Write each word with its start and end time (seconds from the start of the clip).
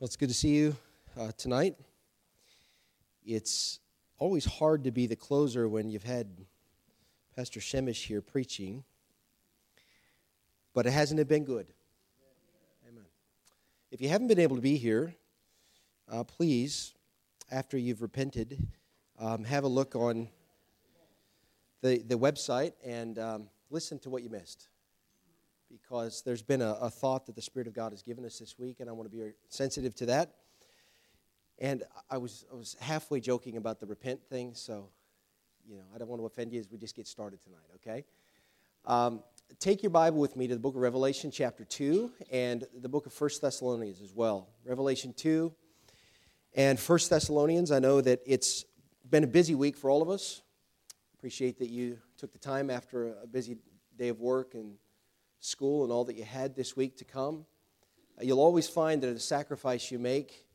Well, 0.00 0.06
it's 0.06 0.16
good 0.16 0.30
to 0.30 0.34
see 0.34 0.56
you 0.56 0.74
uh, 1.14 1.30
tonight. 1.36 1.76
It's 3.22 3.80
always 4.16 4.46
hard 4.46 4.84
to 4.84 4.90
be 4.90 5.06
the 5.06 5.14
closer 5.14 5.68
when 5.68 5.90
you've 5.90 6.04
had 6.04 6.26
Pastor 7.36 7.60
Shemish 7.60 8.06
here 8.06 8.22
preaching, 8.22 8.82
but 10.72 10.86
it 10.86 10.92
hasn't 10.92 11.28
been 11.28 11.44
good. 11.44 11.66
Amen. 12.88 13.04
If 13.90 14.00
you 14.00 14.08
haven't 14.08 14.28
been 14.28 14.38
able 14.38 14.56
to 14.56 14.62
be 14.62 14.78
here, 14.78 15.14
uh, 16.10 16.24
please, 16.24 16.94
after 17.50 17.76
you've 17.76 18.00
repented, 18.00 18.68
um, 19.18 19.44
have 19.44 19.64
a 19.64 19.68
look 19.68 19.94
on 19.94 20.30
the, 21.82 21.98
the 21.98 22.16
website 22.18 22.72
and 22.82 23.18
um, 23.18 23.50
listen 23.68 23.98
to 23.98 24.08
what 24.08 24.22
you 24.22 24.30
missed 24.30 24.70
because 25.70 26.22
there's 26.24 26.42
been 26.42 26.62
a, 26.62 26.72
a, 26.80 26.90
thought 26.90 27.26
that 27.26 27.36
the 27.36 27.42
Spirit 27.42 27.68
of 27.68 27.74
God 27.74 27.92
has 27.92 28.02
given 28.02 28.24
us 28.24 28.38
this 28.38 28.58
week, 28.58 28.80
and 28.80 28.88
I 28.88 28.92
want 28.92 29.10
to 29.10 29.16
be 29.16 29.32
sensitive 29.48 29.94
to 29.96 30.06
that. 30.06 30.34
And 31.58 31.84
I 32.10 32.18
was, 32.18 32.44
I 32.52 32.56
was 32.56 32.76
halfway 32.80 33.20
joking 33.20 33.56
about 33.56 33.80
the 33.80 33.86
repent 33.86 34.22
thing, 34.28 34.54
so, 34.54 34.88
you 35.68 35.76
know, 35.76 35.84
I 35.94 35.98
don't 35.98 36.08
want 36.08 36.20
to 36.20 36.26
offend 36.26 36.52
you 36.52 36.60
as 36.60 36.70
we 36.70 36.78
just 36.78 36.96
get 36.96 37.06
started 37.06 37.40
tonight, 37.42 37.58
okay? 37.76 38.04
Um, 38.86 39.22
take 39.58 39.82
your 39.82 39.90
Bible 39.90 40.18
with 40.18 40.36
me 40.36 40.48
to 40.48 40.54
the 40.54 40.60
book 40.60 40.74
of 40.74 40.80
Revelation, 40.80 41.30
chapter 41.30 41.64
2, 41.64 42.10
and 42.32 42.64
the 42.80 42.88
book 42.88 43.06
of 43.06 43.12
First 43.12 43.42
Thessalonians 43.42 44.00
as 44.00 44.12
well. 44.14 44.48
Revelation 44.64 45.12
2 45.12 45.52
and 46.54 46.80
First 46.80 47.10
Thessalonians. 47.10 47.70
I 47.70 47.78
know 47.78 48.00
that 48.00 48.20
it's 48.26 48.64
been 49.08 49.24
a 49.24 49.28
busy 49.28 49.54
week 49.54 49.76
for 49.76 49.90
all 49.90 50.02
of 50.02 50.08
us. 50.08 50.42
Appreciate 51.14 51.58
that 51.58 51.68
you 51.68 51.98
took 52.16 52.32
the 52.32 52.38
time 52.38 52.70
after 52.70 53.14
a 53.22 53.26
busy 53.26 53.58
day 53.96 54.08
of 54.08 54.20
work 54.20 54.54
and 54.54 54.76
school 55.40 55.82
and 55.82 55.92
all 55.92 56.04
that 56.04 56.16
you 56.16 56.24
had 56.24 56.54
this 56.54 56.76
week 56.76 56.96
to 56.98 57.04
come. 57.04 57.44
Uh, 58.18 58.24
you'll 58.24 58.40
always 58.40 58.68
find 58.68 59.02
that 59.02 59.08
a 59.08 59.18
sacrifice 59.18 59.90
you 59.90 59.98
make 59.98 60.46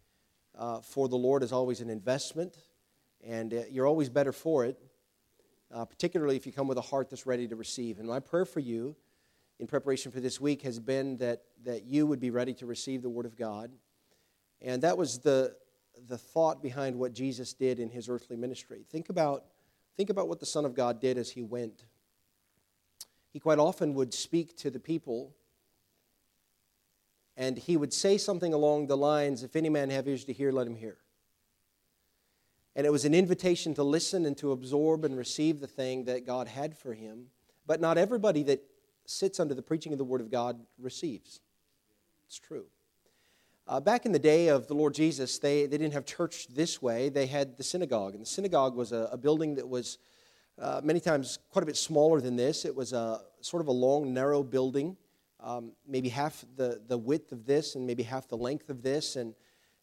uh, 0.57 0.79
for 0.79 1.09
the 1.09 1.15
Lord 1.15 1.43
is 1.43 1.51
always 1.51 1.81
an 1.81 1.89
investment, 1.89 2.55
and 3.23 3.53
uh, 3.53 3.61
you're 3.69 3.87
always 3.87 4.09
better 4.09 4.31
for 4.31 4.63
it, 4.63 4.77
uh, 5.73 5.83
particularly 5.83 6.35
if 6.37 6.45
you 6.45 6.51
come 6.51 6.67
with 6.67 6.77
a 6.77 6.81
heart 6.81 7.09
that's 7.09 7.25
ready 7.25 7.47
to 7.47 7.55
receive. 7.55 7.99
And 7.99 8.07
my 8.07 8.19
prayer 8.19 8.45
for 8.45 8.61
you 8.61 8.95
in 9.59 9.67
preparation 9.67 10.11
for 10.11 10.19
this 10.19 10.39
week 10.39 10.61
has 10.61 10.79
been 10.79 11.17
that, 11.17 11.41
that 11.63 11.85
you 11.85 12.07
would 12.07 12.19
be 12.19 12.29
ready 12.29 12.53
to 12.53 12.65
receive 12.65 13.01
the 13.01 13.09
Word 13.09 13.25
of 13.25 13.35
God. 13.35 13.71
And 14.61 14.81
that 14.83 14.97
was 14.97 15.19
the, 15.19 15.55
the 16.07 16.17
thought 16.17 16.61
behind 16.61 16.95
what 16.95 17.13
Jesus 17.13 17.53
did 17.53 17.79
in 17.79 17.89
his 17.89 18.07
earthly 18.07 18.37
ministry. 18.37 18.85
Think 18.89 19.09
about, 19.09 19.45
think 19.97 20.09
about 20.09 20.29
what 20.29 20.39
the 20.39 20.45
Son 20.45 20.65
of 20.65 20.73
God 20.73 21.01
did 21.01 21.17
as 21.17 21.31
he 21.31 21.41
went 21.41 21.85
he 23.35 23.39
quite 23.41 23.59
often 23.59 23.93
would 23.95 24.13
speak 24.13 24.55
to 24.55 24.69
the 24.69 24.79
people 24.79 25.35
and 27.35 27.57
he 27.57 27.75
would 27.75 27.91
say 27.91 28.17
something 28.17 28.53
along 28.53 28.87
the 28.87 28.95
lines 28.95 29.43
if 29.43 29.57
any 29.57 29.67
man 29.67 29.89
have 29.89 30.07
ears 30.07 30.23
to 30.23 30.31
hear 30.31 30.53
let 30.53 30.65
him 30.65 30.75
hear. 30.77 30.99
And 32.77 32.87
it 32.87 32.91
was 32.91 33.03
an 33.03 33.13
invitation 33.13 33.73
to 33.73 33.83
listen 33.83 34.25
and 34.25 34.37
to 34.37 34.53
absorb 34.53 35.03
and 35.03 35.17
receive 35.17 35.59
the 35.59 35.67
thing 35.67 36.05
that 36.05 36.25
god 36.25 36.47
had 36.47 36.77
for 36.77 36.93
him 36.93 37.25
but 37.67 37.81
not 37.81 37.97
everybody 37.97 38.41
that 38.43 38.63
sits 39.05 39.37
under 39.37 39.53
the 39.53 39.61
preaching 39.61 39.91
of 39.91 39.97
the 39.97 40.05
word 40.05 40.21
of 40.21 40.31
god 40.31 40.57
receives. 40.79 41.41
It's 42.27 42.39
true. 42.39 42.67
Uh, 43.67 43.81
back 43.81 44.05
in 44.05 44.13
the 44.13 44.17
day 44.17 44.47
of 44.47 44.67
the 44.67 44.75
lord 44.75 44.93
jesus 44.93 45.39
they, 45.39 45.65
they 45.65 45.77
didn't 45.77 45.91
have 45.91 46.05
church 46.05 46.47
this 46.47 46.81
way. 46.81 47.09
They 47.09 47.25
had 47.25 47.57
the 47.57 47.63
synagogue 47.63 48.13
and 48.13 48.21
the 48.21 48.29
synagogue 48.29 48.77
was 48.77 48.93
a, 48.93 49.09
a 49.11 49.17
building 49.17 49.55
that 49.55 49.67
was 49.67 49.97
uh, 50.59 50.81
many 50.83 50.99
times 50.99 51.39
quite 51.49 51.63
a 51.63 51.65
bit 51.65 51.77
smaller 51.77 52.21
than 52.21 52.35
this. 52.35 52.65
It 52.65 52.75
was 52.75 52.93
a 52.93 53.21
sort 53.41 53.61
of 53.61 53.67
a 53.67 53.71
long, 53.71 54.13
narrow 54.13 54.43
building, 54.43 54.97
um, 55.39 55.71
maybe 55.87 56.09
half 56.09 56.45
the, 56.55 56.81
the 56.87 56.97
width 56.97 57.31
of 57.31 57.45
this 57.45 57.75
and 57.75 57.85
maybe 57.85 58.03
half 58.03 58.27
the 58.27 58.37
length 58.37 58.69
of 58.69 58.81
this. 58.81 59.15
And, 59.15 59.33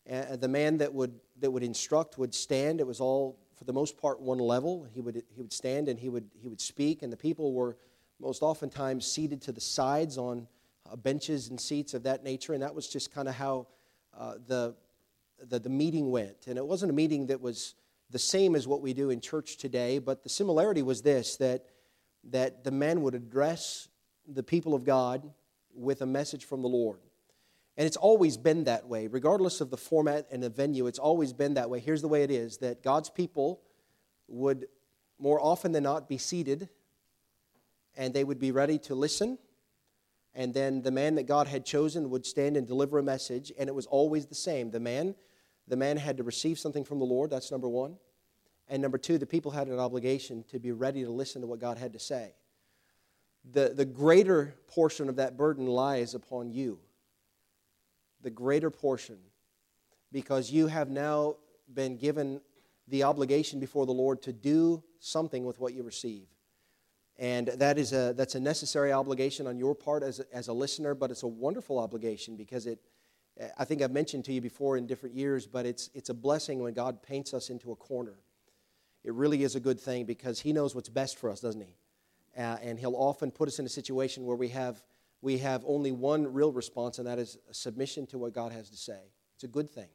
the 0.04 0.48
man 0.48 0.78
that 0.78 0.92
would, 0.92 1.14
that 1.38 1.48
would 1.50 1.62
instruct 1.62 2.18
would 2.18 2.34
stand. 2.34 2.80
It 2.80 2.86
was 2.86 3.00
all, 3.00 3.38
for 3.54 3.62
the 3.62 3.72
most 3.72 3.96
part, 3.96 4.20
one 4.20 4.38
level. 4.38 4.84
He 4.92 5.00
would, 5.00 5.22
he 5.28 5.40
would 5.40 5.52
stand 5.52 5.88
and 5.88 5.96
he 5.96 6.08
would, 6.08 6.28
he 6.34 6.48
would 6.48 6.60
speak, 6.60 7.02
and 7.02 7.12
the 7.12 7.16
people 7.16 7.52
were 7.52 7.76
most 8.18 8.42
oftentimes 8.42 9.06
seated 9.06 9.40
to 9.42 9.52
the 9.52 9.60
sides 9.60 10.18
on 10.18 10.48
uh, 10.90 10.96
benches 10.96 11.50
and 11.50 11.60
seats 11.60 11.94
of 11.94 12.02
that 12.02 12.24
nature. 12.24 12.52
And 12.52 12.62
that 12.62 12.74
was 12.74 12.88
just 12.88 13.12
kind 13.12 13.28
of 13.28 13.34
how 13.34 13.68
uh, 14.16 14.34
the, 14.46 14.74
the, 15.48 15.58
the 15.58 15.68
meeting 15.68 16.10
went. 16.10 16.46
And 16.46 16.58
it 16.58 16.66
wasn't 16.66 16.90
a 16.90 16.94
meeting 16.94 17.26
that 17.26 17.40
was 17.40 17.74
the 18.12 18.18
same 18.18 18.54
as 18.54 18.68
what 18.68 18.82
we 18.82 18.92
do 18.92 19.10
in 19.10 19.20
church 19.20 19.56
today, 19.56 19.98
but 19.98 20.22
the 20.22 20.28
similarity 20.28 20.82
was 20.82 21.02
this 21.02 21.36
that, 21.38 21.64
that 22.24 22.62
the 22.62 22.70
man 22.70 23.02
would 23.02 23.14
address 23.14 23.88
the 24.28 24.42
people 24.42 24.74
of 24.74 24.84
God 24.84 25.30
with 25.74 26.02
a 26.02 26.06
message 26.06 26.44
from 26.44 26.62
the 26.62 26.68
Lord. 26.68 26.98
And 27.76 27.86
it's 27.86 27.96
always 27.96 28.36
been 28.36 28.64
that 28.64 28.86
way, 28.86 29.06
regardless 29.06 29.62
of 29.62 29.70
the 29.70 29.78
format 29.78 30.26
and 30.30 30.42
the 30.42 30.50
venue, 30.50 30.86
it's 30.86 30.98
always 30.98 31.32
been 31.32 31.54
that 31.54 31.70
way. 31.70 31.80
Here's 31.80 32.02
the 32.02 32.08
way 32.08 32.22
it 32.22 32.30
is 32.30 32.58
that 32.58 32.82
God's 32.82 33.08
people 33.08 33.62
would 34.28 34.66
more 35.18 35.40
often 35.40 35.72
than 35.72 35.84
not 35.84 36.08
be 36.08 36.18
seated 36.18 36.68
and 37.96 38.12
they 38.12 38.24
would 38.24 38.38
be 38.38 38.50
ready 38.50 38.78
to 38.78 38.94
listen. 38.94 39.38
And 40.34 40.52
then 40.52 40.82
the 40.82 40.90
man 40.90 41.14
that 41.14 41.24
God 41.24 41.46
had 41.48 41.64
chosen 41.64 42.10
would 42.10 42.26
stand 42.26 42.56
and 42.56 42.66
deliver 42.66 42.98
a 42.98 43.02
message, 43.02 43.52
and 43.58 43.68
it 43.68 43.74
was 43.74 43.86
always 43.86 44.26
the 44.26 44.34
same. 44.34 44.70
The 44.70 44.80
man 44.80 45.14
the 45.68 45.76
man 45.76 45.96
had 45.96 46.16
to 46.16 46.22
receive 46.22 46.58
something 46.58 46.84
from 46.84 46.98
the 46.98 47.04
Lord, 47.04 47.30
that's 47.30 47.50
number 47.50 47.68
one. 47.68 47.96
And 48.68 48.80
number 48.80 48.98
two, 48.98 49.18
the 49.18 49.26
people 49.26 49.50
had 49.50 49.68
an 49.68 49.78
obligation 49.78 50.44
to 50.50 50.58
be 50.58 50.72
ready 50.72 51.04
to 51.04 51.10
listen 51.10 51.40
to 51.42 51.46
what 51.46 51.60
God 51.60 51.78
had 51.78 51.92
to 51.92 51.98
say. 51.98 52.34
The, 53.52 53.72
the 53.74 53.84
greater 53.84 54.54
portion 54.68 55.08
of 55.08 55.16
that 55.16 55.36
burden 55.36 55.66
lies 55.66 56.14
upon 56.14 56.50
you. 56.50 56.78
The 58.22 58.30
greater 58.30 58.70
portion. 58.70 59.18
Because 60.12 60.50
you 60.50 60.68
have 60.68 60.90
now 60.90 61.36
been 61.72 61.96
given 61.96 62.40
the 62.88 63.02
obligation 63.02 63.60
before 63.60 63.86
the 63.86 63.92
Lord 63.92 64.22
to 64.22 64.32
do 64.32 64.82
something 65.00 65.44
with 65.44 65.58
what 65.58 65.74
you 65.74 65.82
receive. 65.82 66.26
And 67.18 67.48
that 67.48 67.78
is 67.78 67.92
a, 67.92 68.14
that's 68.16 68.34
a 68.34 68.40
necessary 68.40 68.92
obligation 68.92 69.46
on 69.46 69.58
your 69.58 69.74
part 69.74 70.02
as 70.02 70.20
a, 70.20 70.24
as 70.32 70.48
a 70.48 70.52
listener, 70.52 70.94
but 70.94 71.10
it's 71.10 71.22
a 71.22 71.28
wonderful 71.28 71.78
obligation 71.78 72.36
because 72.36 72.66
it, 72.66 72.80
I 73.56 73.64
think 73.64 73.82
I've 73.82 73.92
mentioned 73.92 74.24
to 74.26 74.32
you 74.32 74.40
before 74.40 74.76
in 74.76 74.86
different 74.86 75.14
years, 75.14 75.46
but 75.46 75.64
it's, 75.64 75.90
it's 75.94 76.10
a 76.10 76.14
blessing 76.14 76.60
when 76.60 76.74
God 76.74 77.02
paints 77.02 77.32
us 77.32 77.48
into 77.48 77.72
a 77.72 77.76
corner. 77.76 78.18
It 79.04 79.14
really 79.14 79.42
is 79.42 79.56
a 79.56 79.60
good 79.60 79.80
thing 79.80 80.04
because 80.04 80.40
He 80.40 80.52
knows 80.52 80.74
what's 80.74 80.88
best 80.88 81.18
for 81.18 81.30
us, 81.30 81.40
doesn't 81.40 81.60
He? 81.60 81.76
Uh, 82.36 82.58
and 82.62 82.78
He'll 82.78 82.94
often 82.94 83.30
put 83.30 83.48
us 83.48 83.58
in 83.58 83.66
a 83.66 83.70
situation 83.70 84.24
where 84.24 84.36
we 84.36 84.48
have, 84.48 84.82
we 85.22 85.38
have 85.38 85.64
only 85.66 85.92
one 85.92 86.32
real 86.32 86.52
response, 86.52 86.98
and 86.98 87.06
that 87.06 87.18
is 87.18 87.38
submission 87.52 88.06
to 88.08 88.18
what 88.18 88.34
God 88.34 88.52
has 88.52 88.68
to 88.68 88.76
say. 88.76 89.00
It's 89.34 89.44
a 89.44 89.48
good 89.48 89.70
thing, 89.70 89.88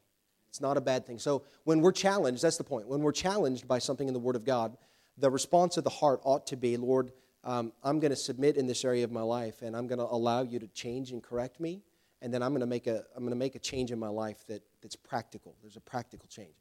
it's 0.49 0.61
not 0.61 0.75
a 0.75 0.81
bad 0.81 1.05
thing. 1.05 1.19
So 1.19 1.43
when 1.63 1.81
we're 1.81 1.91
challenged, 1.91 2.41
that's 2.41 2.57
the 2.57 2.63
point. 2.63 2.87
When 2.87 3.01
we're 3.01 3.11
challenged 3.11 3.67
by 3.67 3.79
something 3.79 4.07
in 4.07 4.13
the 4.13 4.19
Word 4.19 4.35
of 4.35 4.45
God, 4.45 4.75
the 5.17 5.29
response 5.29 5.77
of 5.77 5.83
the 5.83 5.89
heart 5.89 6.21
ought 6.23 6.47
to 6.47 6.57
be, 6.57 6.75
Lord, 6.75 7.11
um, 7.43 7.71
I'm 7.83 7.99
going 7.99 8.11
to 8.11 8.17
submit 8.17 8.57
in 8.57 8.67
this 8.67 8.83
area 8.83 9.03
of 9.03 9.11
my 9.11 9.21
life, 9.21 9.61
and 9.61 9.75
I'm 9.75 9.87
going 9.87 9.99
to 9.99 10.05
allow 10.05 10.41
you 10.41 10.59
to 10.59 10.67
change 10.67 11.11
and 11.11 11.21
correct 11.23 11.59
me 11.59 11.83
and 12.21 12.33
then 12.33 12.41
I'm 12.41 12.51
going 12.51 12.61
to 12.61 12.67
make 12.67 12.87
a, 12.87 13.05
I'm 13.15 13.23
going 13.23 13.31
to 13.31 13.35
make 13.35 13.55
a 13.55 13.59
change 13.59 13.91
in 13.91 13.99
my 13.99 14.07
life 14.07 14.45
that, 14.47 14.63
that's 14.81 14.95
practical. 14.95 15.55
There's 15.61 15.77
a 15.77 15.81
practical 15.81 16.27
change. 16.27 16.55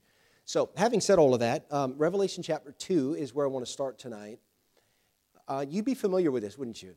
So, 0.45 0.71
having 0.77 1.01
said 1.01 1.19
all 1.19 1.35
of 1.35 1.41
that, 1.41 1.67
um, 1.73 1.95
Revelation 1.97 2.43
chapter 2.43 2.73
2 2.73 3.15
is 3.15 3.35
where 3.35 3.47
I 3.47 3.49
want 3.49 3.67
to 3.67 3.73
start 3.73 3.99
tonight. 3.99 4.39
Uh, 5.49 5.65
you'd 5.69 5.85
be 5.85 5.95
familiar 5.95 6.31
with 6.31 6.43
this, 6.43 6.57
wouldn't 6.57 6.83
you? 6.83 6.95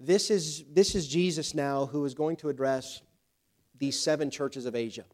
This 0.00 0.30
is, 0.30 0.64
this 0.72 0.94
is 0.94 1.06
Jesus 1.06 1.54
now 1.54 1.86
who 1.86 2.04
is 2.04 2.14
going 2.14 2.36
to 2.36 2.48
address 2.48 3.02
these 3.78 3.98
seven 3.98 4.30
churches 4.30 4.64
of 4.64 4.74
Asia. 4.74 5.04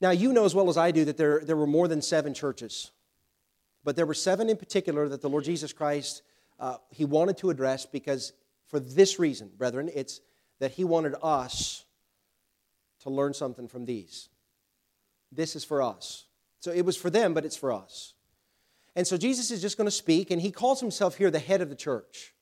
Now, 0.00 0.10
you 0.10 0.32
know 0.32 0.44
as 0.44 0.54
well 0.54 0.68
as 0.68 0.76
I 0.76 0.90
do 0.90 1.04
that 1.06 1.16
there, 1.16 1.40
there 1.40 1.56
were 1.56 1.66
more 1.66 1.88
than 1.88 2.02
seven 2.02 2.34
churches, 2.34 2.92
but 3.82 3.96
there 3.96 4.06
were 4.06 4.14
seven 4.14 4.48
in 4.48 4.56
particular 4.56 5.08
that 5.08 5.20
the 5.20 5.28
Lord 5.28 5.44
Jesus 5.44 5.72
Christ 5.72 6.22
uh, 6.60 6.76
he 6.90 7.04
wanted 7.04 7.36
to 7.38 7.50
address 7.50 7.86
because 7.86 8.32
for 8.66 8.80
this 8.80 9.18
reason, 9.18 9.50
brethren, 9.56 9.90
it's 9.94 10.20
that 10.60 10.72
he 10.72 10.84
wanted 10.84 11.14
us 11.22 11.84
to 13.02 13.10
learn 13.10 13.34
something 13.34 13.68
from 13.68 13.84
these. 13.84 14.28
This 15.30 15.56
is 15.56 15.64
for 15.64 15.82
us. 15.82 16.24
So 16.60 16.70
it 16.70 16.84
was 16.84 16.96
for 16.96 17.10
them, 17.10 17.34
but 17.34 17.44
it's 17.44 17.56
for 17.56 17.72
us. 17.72 18.14
And 18.96 19.06
so 19.06 19.16
Jesus 19.16 19.50
is 19.50 19.60
just 19.60 19.76
going 19.76 19.86
to 19.86 19.90
speak, 19.90 20.30
and 20.30 20.40
he 20.40 20.50
calls 20.50 20.80
himself 20.80 21.16
here 21.16 21.30
the 21.30 21.38
head 21.38 21.60
of 21.60 21.68
the 21.68 21.76
church. 21.76 22.32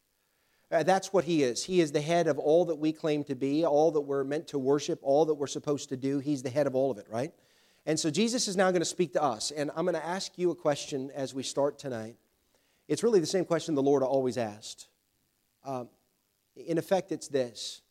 Uh, 0.70 0.82
that's 0.82 1.12
what 1.12 1.24
he 1.24 1.42
is. 1.42 1.64
He 1.64 1.80
is 1.80 1.92
the 1.92 2.00
head 2.00 2.26
of 2.26 2.38
all 2.38 2.66
that 2.66 2.76
we 2.76 2.92
claim 2.92 3.24
to 3.24 3.34
be, 3.34 3.64
all 3.64 3.90
that 3.92 4.00
we're 4.02 4.24
meant 4.24 4.48
to 4.48 4.58
worship, 4.58 5.00
all 5.02 5.26
that 5.26 5.34
we're 5.34 5.46
supposed 5.46 5.90
to 5.90 5.96
do. 5.96 6.18
He's 6.18 6.42
the 6.42 6.50
head 6.50 6.66
of 6.66 6.74
all 6.74 6.90
of 6.90 6.98
it, 6.98 7.06
right? 7.10 7.32
And 7.84 7.98
so 7.98 8.10
Jesus 8.10 8.48
is 8.48 8.56
now 8.56 8.70
going 8.70 8.80
to 8.80 8.86
speak 8.86 9.12
to 9.14 9.22
us. 9.22 9.50
And 9.50 9.70
I'm 9.76 9.84
going 9.84 9.94
to 9.94 10.06
ask 10.06 10.38
you 10.38 10.50
a 10.50 10.54
question 10.54 11.10
as 11.14 11.34
we 11.34 11.42
start 11.42 11.78
tonight. 11.78 12.16
It's 12.88 13.02
really 13.02 13.20
the 13.20 13.26
same 13.26 13.44
question 13.44 13.74
the 13.74 13.82
Lord 13.82 14.02
always 14.02 14.38
asked. 14.38 14.88
Um, 15.64 15.88
in 16.56 16.78
effect, 16.78 17.12
it's 17.12 17.28
this 17.28 17.82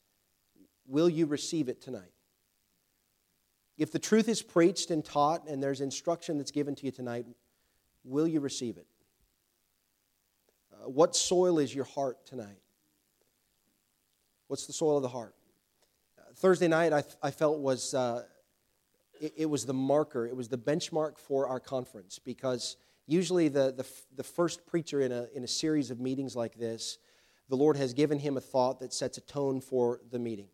Will 0.92 1.08
you 1.08 1.26
receive 1.26 1.70
it 1.70 1.82
tonight? 1.82 2.12
If 3.78 3.94
the 3.94 3.98
truth 3.98 4.28
is 4.28 4.42
preached 4.42 4.92
and 4.92 5.06
taught 5.06 5.48
and 5.48 5.64
there's 5.64 5.80
instruction 5.80 6.38
that's 6.38 6.52
given 6.52 6.76
to 6.76 6.86
you 6.86 6.92
tonight, 6.92 7.26
will 8.04 8.28
you 8.28 8.42
receive 8.42 8.76
it? 8.76 8.88
Uh, 10.74 10.90
what 10.90 11.16
soil 11.16 11.60
is 11.60 11.74
your 11.74 11.86
heart 11.86 12.26
tonight? 12.26 12.60
What's 14.48 14.68
the 14.68 14.74
soil 14.74 14.98
of 14.98 15.02
the 15.02 15.08
heart? 15.08 15.34
Uh, 16.20 16.24
Thursday 16.36 16.68
night, 16.68 16.92
I, 16.92 17.06
I 17.24 17.32
felt 17.32 17.60
was 17.60 17.94
uh, 17.94 18.24
it, 19.22 19.34
it, 19.38 19.46
was 19.46 19.66
the 19.66 19.74
marker, 19.74 20.28
it 20.28 20.36
was 20.36 20.50
the 20.50 20.58
benchmark 20.58 21.18
for 21.18 21.48
our 21.48 21.62
conference 21.62 22.20
because 22.20 22.76
usually 23.08 23.48
the, 23.48 23.72
the, 23.72 23.88
the 24.18 24.24
first 24.24 24.68
preacher 24.68 25.00
in 25.00 25.14
a, 25.14 25.28
in 25.34 25.46
a 25.46 25.48
series 25.48 25.90
of 25.90 26.02
meetings 26.02 26.36
like 26.36 26.56
this, 26.56 26.98
the 27.48 27.56
Lord 27.56 27.78
has 27.78 27.94
given 27.94 28.20
him 28.20 28.36
a 28.36 28.42
thought 28.42 28.82
that 28.82 28.92
sets 28.92 29.18
a 29.18 29.22
tone 29.22 29.62
for 29.62 30.02
the 30.12 30.20
meeting. 30.20 30.50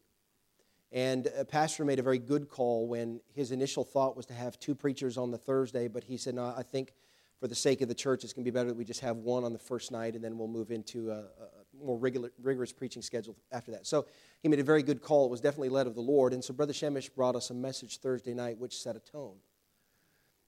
And 0.97 1.27
a 1.37 1.45
pastor 1.45 1.85
made 1.85 1.99
a 1.99 2.01
very 2.01 2.17
good 2.17 2.49
call 2.49 2.87
when 2.87 3.21
his 3.35 3.51
initial 3.51 3.83
thought 3.83 4.17
was 4.17 4.25
to 4.25 4.33
have 4.33 4.59
two 4.59 4.73
preachers 4.73 5.15
on 5.15 5.29
the 5.29 5.37
Thursday, 5.37 5.87
but 5.87 6.03
he 6.03 6.17
said, 6.17 6.33
No, 6.33 6.51
I 6.57 6.63
think 6.63 6.95
for 7.39 7.47
the 7.47 7.53
sake 7.53 7.81
of 7.81 7.87
the 7.87 7.93
church, 7.93 8.23
it's 8.23 8.33
going 8.33 8.43
to 8.43 8.51
be 8.51 8.55
better 8.55 8.69
that 8.69 8.75
we 8.75 8.83
just 8.83 9.01
have 9.01 9.17
one 9.17 9.43
on 9.43 9.53
the 9.53 9.59
first 9.59 9.91
night, 9.91 10.15
and 10.15 10.23
then 10.23 10.39
we'll 10.39 10.47
move 10.47 10.71
into 10.71 11.11
a, 11.11 11.19
a 11.19 11.85
more 11.85 11.99
regular, 11.99 12.31
rigorous 12.41 12.73
preaching 12.73 13.03
schedule 13.03 13.35
after 13.51 13.69
that. 13.69 13.85
So 13.85 14.07
he 14.41 14.47
made 14.47 14.59
a 14.59 14.63
very 14.63 14.81
good 14.81 15.03
call. 15.03 15.27
It 15.27 15.29
was 15.29 15.39
definitely 15.39 15.69
led 15.69 15.85
of 15.85 15.93
the 15.93 16.01
Lord. 16.01 16.33
And 16.33 16.43
so 16.43 16.51
Brother 16.51 16.73
Shemish 16.73 17.13
brought 17.13 17.35
us 17.35 17.51
a 17.51 17.53
message 17.53 17.99
Thursday 17.99 18.33
night 18.33 18.57
which 18.57 18.75
set 18.75 18.95
a 18.95 18.99
tone. 18.99 19.35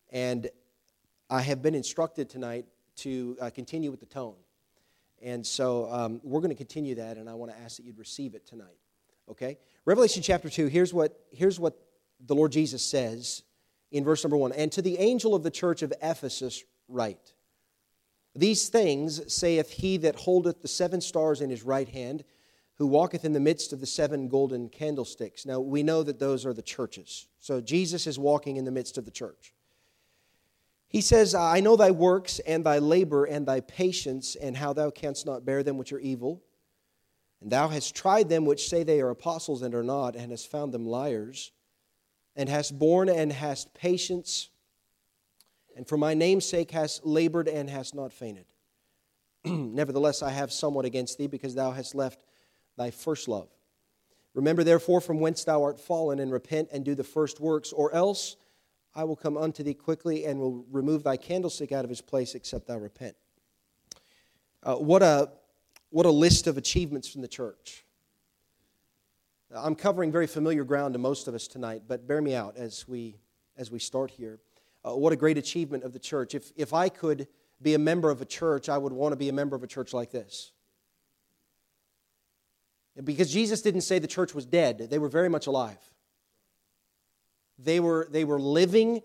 And 0.09 0.49
I 1.29 1.43
have 1.43 1.61
been 1.61 1.75
instructed 1.75 2.27
tonight 2.27 2.65
to 2.95 3.37
uh, 3.39 3.51
continue 3.51 3.91
with 3.91 3.99
the 3.99 4.07
tone. 4.07 4.33
And 5.21 5.45
so 5.45 5.91
um, 5.91 6.21
we're 6.23 6.41
going 6.41 6.49
to 6.49 6.55
continue 6.55 6.95
that, 6.95 7.17
and 7.17 7.29
I 7.29 7.35
want 7.35 7.51
to 7.51 7.59
ask 7.59 7.77
that 7.77 7.85
you'd 7.85 7.99
receive 7.99 8.33
it 8.33 8.47
tonight. 8.47 8.79
Okay? 9.29 9.57
Revelation 9.85 10.21
chapter 10.21 10.49
2, 10.49 10.67
here's 10.67 10.93
what, 10.93 11.19
here's 11.31 11.59
what 11.59 11.77
the 12.25 12.35
Lord 12.35 12.51
Jesus 12.51 12.83
says 12.83 13.43
in 13.91 14.03
verse 14.03 14.23
number 14.23 14.37
1 14.37 14.51
And 14.53 14.71
to 14.71 14.81
the 14.81 14.97
angel 14.97 15.35
of 15.35 15.43
the 15.43 15.51
church 15.51 15.81
of 15.81 15.93
Ephesus, 16.01 16.63
write 16.87 17.33
These 18.35 18.69
things 18.69 19.33
saith 19.33 19.69
he 19.69 19.97
that 19.97 20.15
holdeth 20.15 20.61
the 20.61 20.67
seven 20.67 21.01
stars 21.01 21.41
in 21.41 21.49
his 21.49 21.63
right 21.63 21.89
hand, 21.89 22.23
who 22.75 22.87
walketh 22.87 23.25
in 23.25 23.33
the 23.33 23.39
midst 23.39 23.73
of 23.73 23.79
the 23.79 23.85
seven 23.85 24.27
golden 24.29 24.69
candlesticks. 24.69 25.45
Now, 25.45 25.59
we 25.59 25.83
know 25.83 26.01
that 26.03 26.19
those 26.19 26.45
are 26.45 26.53
the 26.53 26.61
churches. 26.61 27.27
So 27.39 27.59
Jesus 27.59 28.07
is 28.07 28.17
walking 28.17 28.55
in 28.55 28.65
the 28.65 28.71
midst 28.71 28.97
of 28.97 29.05
the 29.05 29.11
church. 29.11 29.53
He 30.87 31.01
says, 31.01 31.35
I 31.35 31.59
know 31.59 31.75
thy 31.75 31.91
works 31.91 32.39
and 32.39 32.65
thy 32.65 32.79
labor 32.79 33.25
and 33.25 33.45
thy 33.45 33.59
patience, 33.59 34.35
and 34.35 34.57
how 34.57 34.73
thou 34.73 34.89
canst 34.89 35.25
not 35.25 35.45
bear 35.45 35.61
them 35.61 35.77
which 35.77 35.93
are 35.93 35.99
evil. 35.99 36.41
And 37.41 37.51
thou 37.51 37.69
hast 37.69 37.95
tried 37.95 38.29
them 38.29 38.45
which 38.45 38.67
say 38.67 38.83
they 38.83 39.01
are 39.01 39.09
apostles 39.09 39.61
and 39.61 39.73
are 39.73 39.83
not, 39.83 40.15
and 40.15 40.31
hast 40.31 40.51
found 40.51 40.73
them 40.73 40.85
liars, 40.85 41.51
and 42.35 42.49
hast 42.49 42.77
borne 42.77 43.09
and 43.09 43.31
hast 43.31 43.73
patience, 43.73 44.49
and 45.75 45.87
for 45.87 45.97
my 45.97 46.13
name's 46.13 46.45
sake 46.45 46.71
hast 46.71 47.05
labored 47.05 47.47
and 47.47 47.69
hast 47.69 47.95
not 47.95 48.11
fainted. 48.11 48.45
Nevertheless, 49.45 50.21
I 50.21 50.31
have 50.31 50.51
somewhat 50.51 50.85
against 50.85 51.17
thee, 51.17 51.27
because 51.27 51.55
thou 51.55 51.71
hast 51.71 51.95
left 51.95 52.25
thy 52.77 52.91
first 52.91 53.27
love. 53.27 53.49
Remember 54.33 54.63
therefore 54.63 55.01
from 55.01 55.19
whence 55.19 55.43
thou 55.43 55.63
art 55.63 55.79
fallen, 55.79 56.19
and 56.19 56.31
repent 56.31 56.69
and 56.73 56.83
do 56.83 56.95
the 56.95 57.03
first 57.03 57.39
works, 57.39 57.71
or 57.71 57.93
else 57.93 58.35
I 58.93 59.05
will 59.05 59.15
come 59.15 59.37
unto 59.37 59.63
thee 59.63 59.73
quickly 59.73 60.25
and 60.25 60.39
will 60.39 60.65
remove 60.71 61.03
thy 61.03 61.15
candlestick 61.15 61.71
out 61.71 61.85
of 61.85 61.89
his 61.89 62.01
place, 62.01 62.35
except 62.35 62.67
thou 62.67 62.77
repent. 62.77 63.15
Uh, 64.61 64.75
what 64.75 65.01
a 65.01 65.31
what 65.89 66.05
a 66.05 66.11
list 66.11 66.47
of 66.47 66.57
achievements 66.57 67.07
from 67.07 67.21
the 67.21 67.27
church. 67.27 67.83
I'm 69.55 69.75
covering 69.75 70.11
very 70.11 70.27
familiar 70.27 70.63
ground 70.63 70.93
to 70.93 70.99
most 70.99 71.27
of 71.27 71.33
us 71.33 71.47
tonight, 71.47 71.83
but 71.87 72.07
bear 72.07 72.21
me 72.21 72.35
out 72.35 72.55
as 72.55 72.87
we, 72.87 73.17
as 73.57 73.71
we 73.71 73.79
start 73.79 74.11
here. 74.11 74.39
Uh, 74.85 74.95
what 74.95 75.11
a 75.11 75.15
great 75.15 75.37
achievement 75.37 75.83
of 75.83 75.91
the 75.91 75.99
church. 75.99 76.35
If, 76.35 76.51
if 76.55 76.73
I 76.73 76.89
could 76.89 77.27
be 77.61 77.73
a 77.73 77.79
member 77.79 78.11
of 78.11 78.21
a 78.21 78.25
church, 78.25 78.69
I 78.69 78.77
would 78.77 78.93
want 78.93 79.11
to 79.13 79.15
be 79.17 79.27
a 79.27 79.33
member 79.33 79.55
of 79.55 79.63
a 79.63 79.67
church 79.67 79.91
like 79.93 80.11
this. 80.11 80.51
Because 83.03 83.31
Jesus 83.31 83.61
didn't 83.61 83.81
say 83.81 83.97
the 83.97 84.07
church 84.07 84.35
was 84.35 84.45
dead, 84.45 84.89
they 84.89 84.99
were 84.99 85.09
very 85.09 85.29
much 85.29 85.47
alive. 85.47 85.79
They 87.57 87.79
were, 87.79 88.07
they 88.09 88.23
were 88.23 88.39
living 88.39 89.01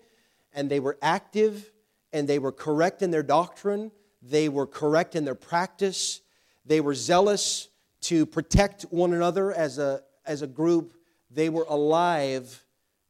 and 0.53 0.69
they 0.69 0.79
were 0.79 0.97
active 1.01 1.71
and 2.13 2.27
they 2.27 2.39
were 2.39 2.51
correct 2.51 3.01
in 3.01 3.11
their 3.11 3.23
doctrine, 3.23 3.91
they 4.21 4.47
were 4.47 4.67
correct 4.67 5.15
in 5.15 5.25
their 5.25 5.35
practice, 5.35 6.21
they 6.65 6.81
were 6.81 6.95
zealous 6.95 7.69
to 8.01 8.25
protect 8.25 8.83
one 8.89 9.13
another 9.13 9.51
as 9.51 9.77
a, 9.77 10.01
as 10.25 10.41
a 10.41 10.47
group. 10.47 10.93
They 11.31 11.49
were 11.49 11.65
alive, 11.67 12.63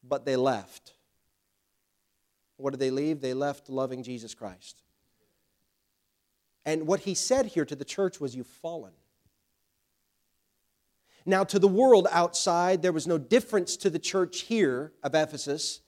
but 0.03 0.25
they 0.25 0.35
left. 0.35 0.93
What 2.57 2.71
did 2.71 2.79
they 2.79 2.91
leave? 2.91 3.21
They 3.21 3.33
left 3.33 3.69
loving 3.69 4.03
Jesus 4.03 4.33
Christ. 4.33 4.81
And 6.65 6.87
what 6.87 7.01
he 7.01 7.13
said 7.13 7.47
here 7.47 7.65
to 7.65 7.75
the 7.75 7.85
church 7.85 8.19
was, 8.19 8.35
You've 8.35 8.47
fallen. 8.47 8.93
Now, 11.25 11.43
to 11.43 11.59
the 11.59 11.67
world 11.67 12.07
outside, 12.11 12.81
there 12.81 12.91
was 12.91 13.07
no 13.07 13.17
difference 13.17 13.77
to 13.77 13.89
the 13.89 13.99
church 13.99 14.41
here 14.41 14.93
of 15.03 15.15
Ephesus 15.15 15.81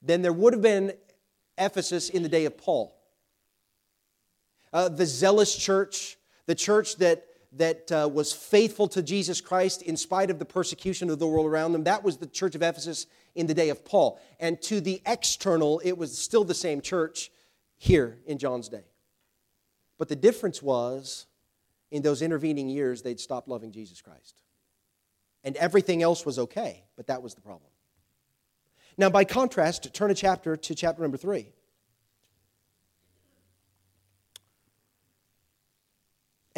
than 0.00 0.22
there 0.22 0.32
would 0.32 0.54
have 0.54 0.62
been 0.62 0.92
Ephesus 1.58 2.08
in 2.08 2.22
the 2.22 2.28
day 2.28 2.44
of 2.46 2.56
Paul. 2.56 2.94
Uh, 4.72 4.88
the 4.88 5.06
zealous 5.06 5.56
church, 5.56 6.17
the 6.48 6.54
church 6.54 6.96
that, 6.96 7.26
that 7.52 7.92
uh, 7.92 8.08
was 8.10 8.32
faithful 8.32 8.88
to 8.88 9.02
Jesus 9.02 9.42
Christ 9.42 9.82
in 9.82 9.98
spite 9.98 10.30
of 10.30 10.38
the 10.38 10.46
persecution 10.46 11.10
of 11.10 11.18
the 11.18 11.26
world 11.26 11.46
around 11.46 11.72
them. 11.72 11.84
That 11.84 12.02
was 12.02 12.16
the 12.16 12.26
church 12.26 12.54
of 12.54 12.62
Ephesus 12.62 13.06
in 13.34 13.46
the 13.46 13.52
day 13.52 13.68
of 13.68 13.84
Paul. 13.84 14.18
And 14.40 14.60
to 14.62 14.80
the 14.80 15.02
external, 15.04 15.78
it 15.84 15.98
was 15.98 16.16
still 16.16 16.44
the 16.44 16.54
same 16.54 16.80
church 16.80 17.30
here 17.76 18.16
in 18.26 18.38
John's 18.38 18.70
day. 18.70 18.84
But 19.98 20.08
the 20.08 20.16
difference 20.16 20.62
was 20.62 21.26
in 21.90 22.00
those 22.00 22.22
intervening 22.22 22.70
years, 22.70 23.02
they'd 23.02 23.20
stopped 23.20 23.46
loving 23.46 23.70
Jesus 23.70 24.00
Christ. 24.00 24.40
And 25.44 25.54
everything 25.56 26.02
else 26.02 26.24
was 26.24 26.38
okay, 26.38 26.84
but 26.96 27.08
that 27.08 27.22
was 27.22 27.34
the 27.34 27.42
problem. 27.42 27.70
Now, 28.96 29.10
by 29.10 29.24
contrast, 29.24 29.92
turn 29.92 30.10
a 30.10 30.14
chapter 30.14 30.56
to 30.56 30.74
chapter 30.74 31.02
number 31.02 31.18
three. 31.18 31.52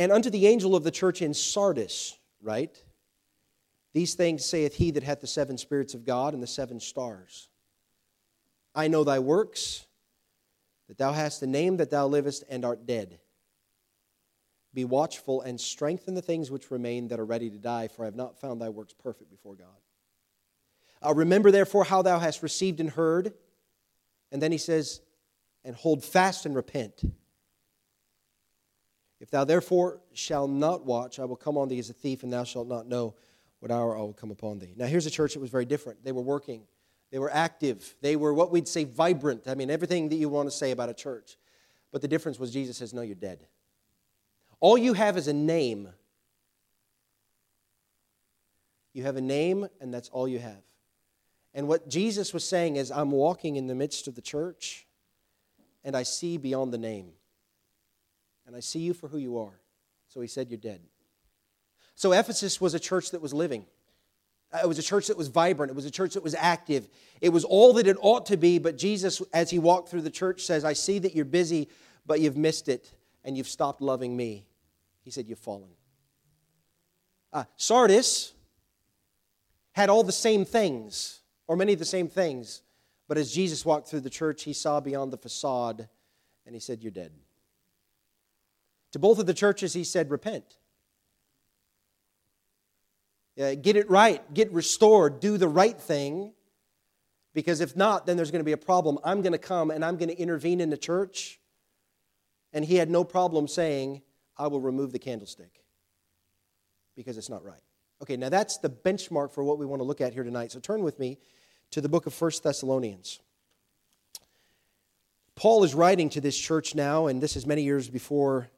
And 0.00 0.10
unto 0.10 0.30
the 0.30 0.46
angel 0.46 0.74
of 0.74 0.82
the 0.82 0.90
church 0.90 1.20
in 1.20 1.34
Sardis, 1.34 2.16
write? 2.40 2.82
These 3.92 4.14
things 4.14 4.46
saith 4.46 4.74
he 4.74 4.92
that 4.92 5.02
hath 5.02 5.20
the 5.20 5.26
seven 5.26 5.58
spirits 5.58 5.92
of 5.92 6.06
God 6.06 6.32
and 6.32 6.42
the 6.42 6.46
seven 6.46 6.80
stars. 6.80 7.50
I 8.74 8.88
know 8.88 9.04
thy 9.04 9.18
works, 9.18 9.86
that 10.88 10.96
thou 10.96 11.12
hast 11.12 11.40
the 11.40 11.46
name 11.46 11.76
that 11.76 11.90
thou 11.90 12.06
livest 12.06 12.44
and 12.48 12.64
art 12.64 12.86
dead. 12.86 13.18
Be 14.72 14.86
watchful 14.86 15.42
and 15.42 15.60
strengthen 15.60 16.14
the 16.14 16.22
things 16.22 16.50
which 16.50 16.70
remain 16.70 17.08
that 17.08 17.20
are 17.20 17.26
ready 17.26 17.50
to 17.50 17.58
die, 17.58 17.88
for 17.88 18.04
I 18.04 18.06
have 18.06 18.16
not 18.16 18.40
found 18.40 18.58
thy 18.58 18.70
works 18.70 18.94
perfect 18.94 19.30
before 19.30 19.54
God. 19.54 19.66
Uh, 21.04 21.12
remember 21.12 21.50
therefore 21.50 21.84
how 21.84 22.00
thou 22.00 22.18
hast 22.18 22.42
received 22.42 22.80
and 22.80 22.88
heard. 22.88 23.34
And 24.32 24.40
then 24.40 24.50
he 24.50 24.56
says, 24.56 25.02
and 25.62 25.76
hold 25.76 26.02
fast 26.02 26.46
and 26.46 26.56
repent. 26.56 27.02
If 29.20 29.30
thou 29.30 29.44
therefore 29.44 30.00
shalt 30.14 30.50
not 30.50 30.86
watch, 30.86 31.18
I 31.18 31.26
will 31.26 31.36
come 31.36 31.58
on 31.58 31.68
thee 31.68 31.78
as 31.78 31.90
a 31.90 31.92
thief, 31.92 32.22
and 32.22 32.32
thou 32.32 32.44
shalt 32.44 32.66
not 32.66 32.86
know 32.86 33.14
what 33.60 33.70
hour 33.70 33.96
I 33.96 34.00
will 34.00 34.14
come 34.14 34.30
upon 34.30 34.58
thee. 34.58 34.72
Now, 34.74 34.86
here's 34.86 35.04
a 35.04 35.10
church 35.10 35.34
that 35.34 35.40
was 35.40 35.50
very 35.50 35.66
different. 35.66 36.02
They 36.02 36.12
were 36.12 36.22
working, 36.22 36.62
they 37.10 37.18
were 37.18 37.30
active, 37.30 37.94
they 38.00 38.16
were 38.16 38.32
what 38.32 38.50
we'd 38.50 38.66
say 38.66 38.84
vibrant. 38.84 39.46
I 39.46 39.54
mean, 39.54 39.70
everything 39.70 40.08
that 40.08 40.16
you 40.16 40.30
want 40.30 40.50
to 40.50 40.56
say 40.56 40.70
about 40.70 40.88
a 40.88 40.94
church. 40.94 41.36
But 41.92 42.00
the 42.00 42.08
difference 42.08 42.38
was 42.38 42.50
Jesus 42.50 42.78
says, 42.78 42.94
No, 42.94 43.02
you're 43.02 43.14
dead. 43.14 43.46
All 44.58 44.78
you 44.78 44.94
have 44.94 45.16
is 45.18 45.28
a 45.28 45.32
name. 45.32 45.88
You 48.94 49.02
have 49.02 49.16
a 49.16 49.20
name, 49.20 49.68
and 49.80 49.92
that's 49.92 50.08
all 50.08 50.26
you 50.26 50.38
have. 50.38 50.62
And 51.52 51.68
what 51.68 51.88
Jesus 51.88 52.32
was 52.32 52.44
saying 52.44 52.76
is, 52.76 52.90
I'm 52.90 53.10
walking 53.10 53.56
in 53.56 53.66
the 53.66 53.74
midst 53.74 54.08
of 54.08 54.14
the 54.14 54.22
church, 54.22 54.86
and 55.84 55.96
I 55.96 56.04
see 56.04 56.38
beyond 56.38 56.72
the 56.72 56.78
name 56.78 57.12
and 58.50 58.56
I 58.56 58.60
see 58.60 58.80
you 58.80 58.94
for 58.94 59.06
who 59.06 59.18
you 59.18 59.38
are. 59.38 59.60
So 60.08 60.20
he 60.20 60.26
said, 60.26 60.50
You're 60.50 60.58
dead. 60.58 60.80
So 61.94 62.10
Ephesus 62.10 62.60
was 62.60 62.74
a 62.74 62.80
church 62.80 63.12
that 63.12 63.22
was 63.22 63.32
living. 63.32 63.64
Uh, 64.52 64.58
it 64.64 64.66
was 64.66 64.80
a 64.80 64.82
church 64.82 65.06
that 65.06 65.16
was 65.16 65.28
vibrant. 65.28 65.70
It 65.70 65.76
was 65.76 65.84
a 65.84 65.90
church 65.90 66.14
that 66.14 66.24
was 66.24 66.34
active. 66.34 66.88
It 67.20 67.28
was 67.28 67.44
all 67.44 67.74
that 67.74 67.86
it 67.86 67.96
ought 68.00 68.26
to 68.26 68.36
be, 68.36 68.58
but 68.58 68.76
Jesus, 68.76 69.22
as 69.32 69.50
he 69.50 69.60
walked 69.60 69.88
through 69.88 70.00
the 70.02 70.10
church, 70.10 70.42
says, 70.42 70.64
I 70.64 70.72
see 70.72 70.98
that 70.98 71.14
you're 71.14 71.24
busy, 71.24 71.68
but 72.04 72.18
you've 72.18 72.36
missed 72.36 72.68
it 72.68 72.92
and 73.22 73.36
you've 73.36 73.46
stopped 73.46 73.80
loving 73.80 74.16
me. 74.16 74.46
He 75.04 75.12
said, 75.12 75.28
You've 75.28 75.38
fallen. 75.38 75.70
Uh, 77.32 77.44
Sardis 77.56 78.32
had 79.70 79.90
all 79.90 80.02
the 80.02 80.10
same 80.10 80.44
things, 80.44 81.20
or 81.46 81.54
many 81.54 81.72
of 81.72 81.78
the 81.78 81.84
same 81.84 82.08
things, 82.08 82.62
but 83.06 83.16
as 83.16 83.30
Jesus 83.30 83.64
walked 83.64 83.86
through 83.86 84.00
the 84.00 84.10
church, 84.10 84.42
he 84.42 84.52
saw 84.52 84.80
beyond 84.80 85.12
the 85.12 85.18
facade 85.18 85.88
and 86.44 86.56
he 86.56 86.60
said, 86.60 86.82
You're 86.82 86.90
dead. 86.90 87.12
To 88.92 88.98
both 88.98 89.18
of 89.18 89.26
the 89.26 89.34
churches, 89.34 89.72
he 89.72 89.84
said, 89.84 90.10
Repent. 90.10 90.56
Uh, 93.40 93.54
get 93.54 93.76
it 93.76 93.88
right, 93.88 94.22
get 94.34 94.52
restored, 94.52 95.20
do 95.20 95.38
the 95.38 95.48
right 95.48 95.80
thing. 95.80 96.32
Because 97.32 97.60
if 97.60 97.76
not, 97.76 98.06
then 98.06 98.16
there's 98.16 98.30
going 98.30 98.40
to 98.40 98.44
be 98.44 98.52
a 98.52 98.56
problem. 98.56 98.98
I'm 99.04 99.22
going 99.22 99.32
to 99.32 99.38
come 99.38 99.70
and 99.70 99.84
I'm 99.84 99.96
going 99.96 100.08
to 100.08 100.18
intervene 100.18 100.60
in 100.60 100.68
the 100.68 100.76
church. 100.76 101.40
And 102.52 102.64
he 102.64 102.74
had 102.74 102.90
no 102.90 103.04
problem 103.04 103.46
saying, 103.46 104.02
I 104.36 104.48
will 104.48 104.60
remove 104.60 104.92
the 104.92 104.98
candlestick 104.98 105.62
because 106.96 107.16
it's 107.16 107.30
not 107.30 107.44
right. 107.44 107.62
Okay, 108.02 108.16
now 108.16 108.30
that's 108.30 108.58
the 108.58 108.70
benchmark 108.70 109.32
for 109.32 109.44
what 109.44 109.58
we 109.58 109.66
want 109.66 109.80
to 109.80 109.84
look 109.84 110.00
at 110.00 110.12
here 110.12 110.24
tonight. 110.24 110.50
So 110.50 110.58
turn 110.58 110.82
with 110.82 110.98
me 110.98 111.18
to 111.70 111.80
the 111.80 111.88
book 111.88 112.06
of 112.06 112.14
First 112.14 112.42
Thessalonians. 112.42 113.20
Paul 115.36 115.62
is 115.62 115.74
writing 115.74 116.08
to 116.10 116.20
this 116.20 116.36
church 116.36 116.74
now, 116.74 117.06
and 117.06 117.22
this 117.22 117.36
is 117.36 117.46
many 117.46 117.62
years 117.62 117.88
before 117.88 118.50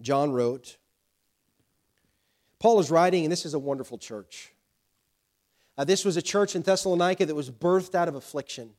John 0.00 0.32
wrote. 0.32 0.78
Paul 2.58 2.80
is 2.80 2.90
writing, 2.90 3.24
and 3.24 3.32
this 3.32 3.44
is 3.44 3.54
a 3.54 3.58
wonderful 3.58 3.98
church. 3.98 4.52
Uh, 5.78 5.84
this 5.84 6.04
was 6.04 6.16
a 6.16 6.22
church 6.22 6.56
in 6.56 6.62
Thessalonica 6.62 7.26
that 7.26 7.34
was 7.34 7.50
birthed 7.50 7.94
out 7.94 8.08
of 8.08 8.14
affliction. 8.14 8.70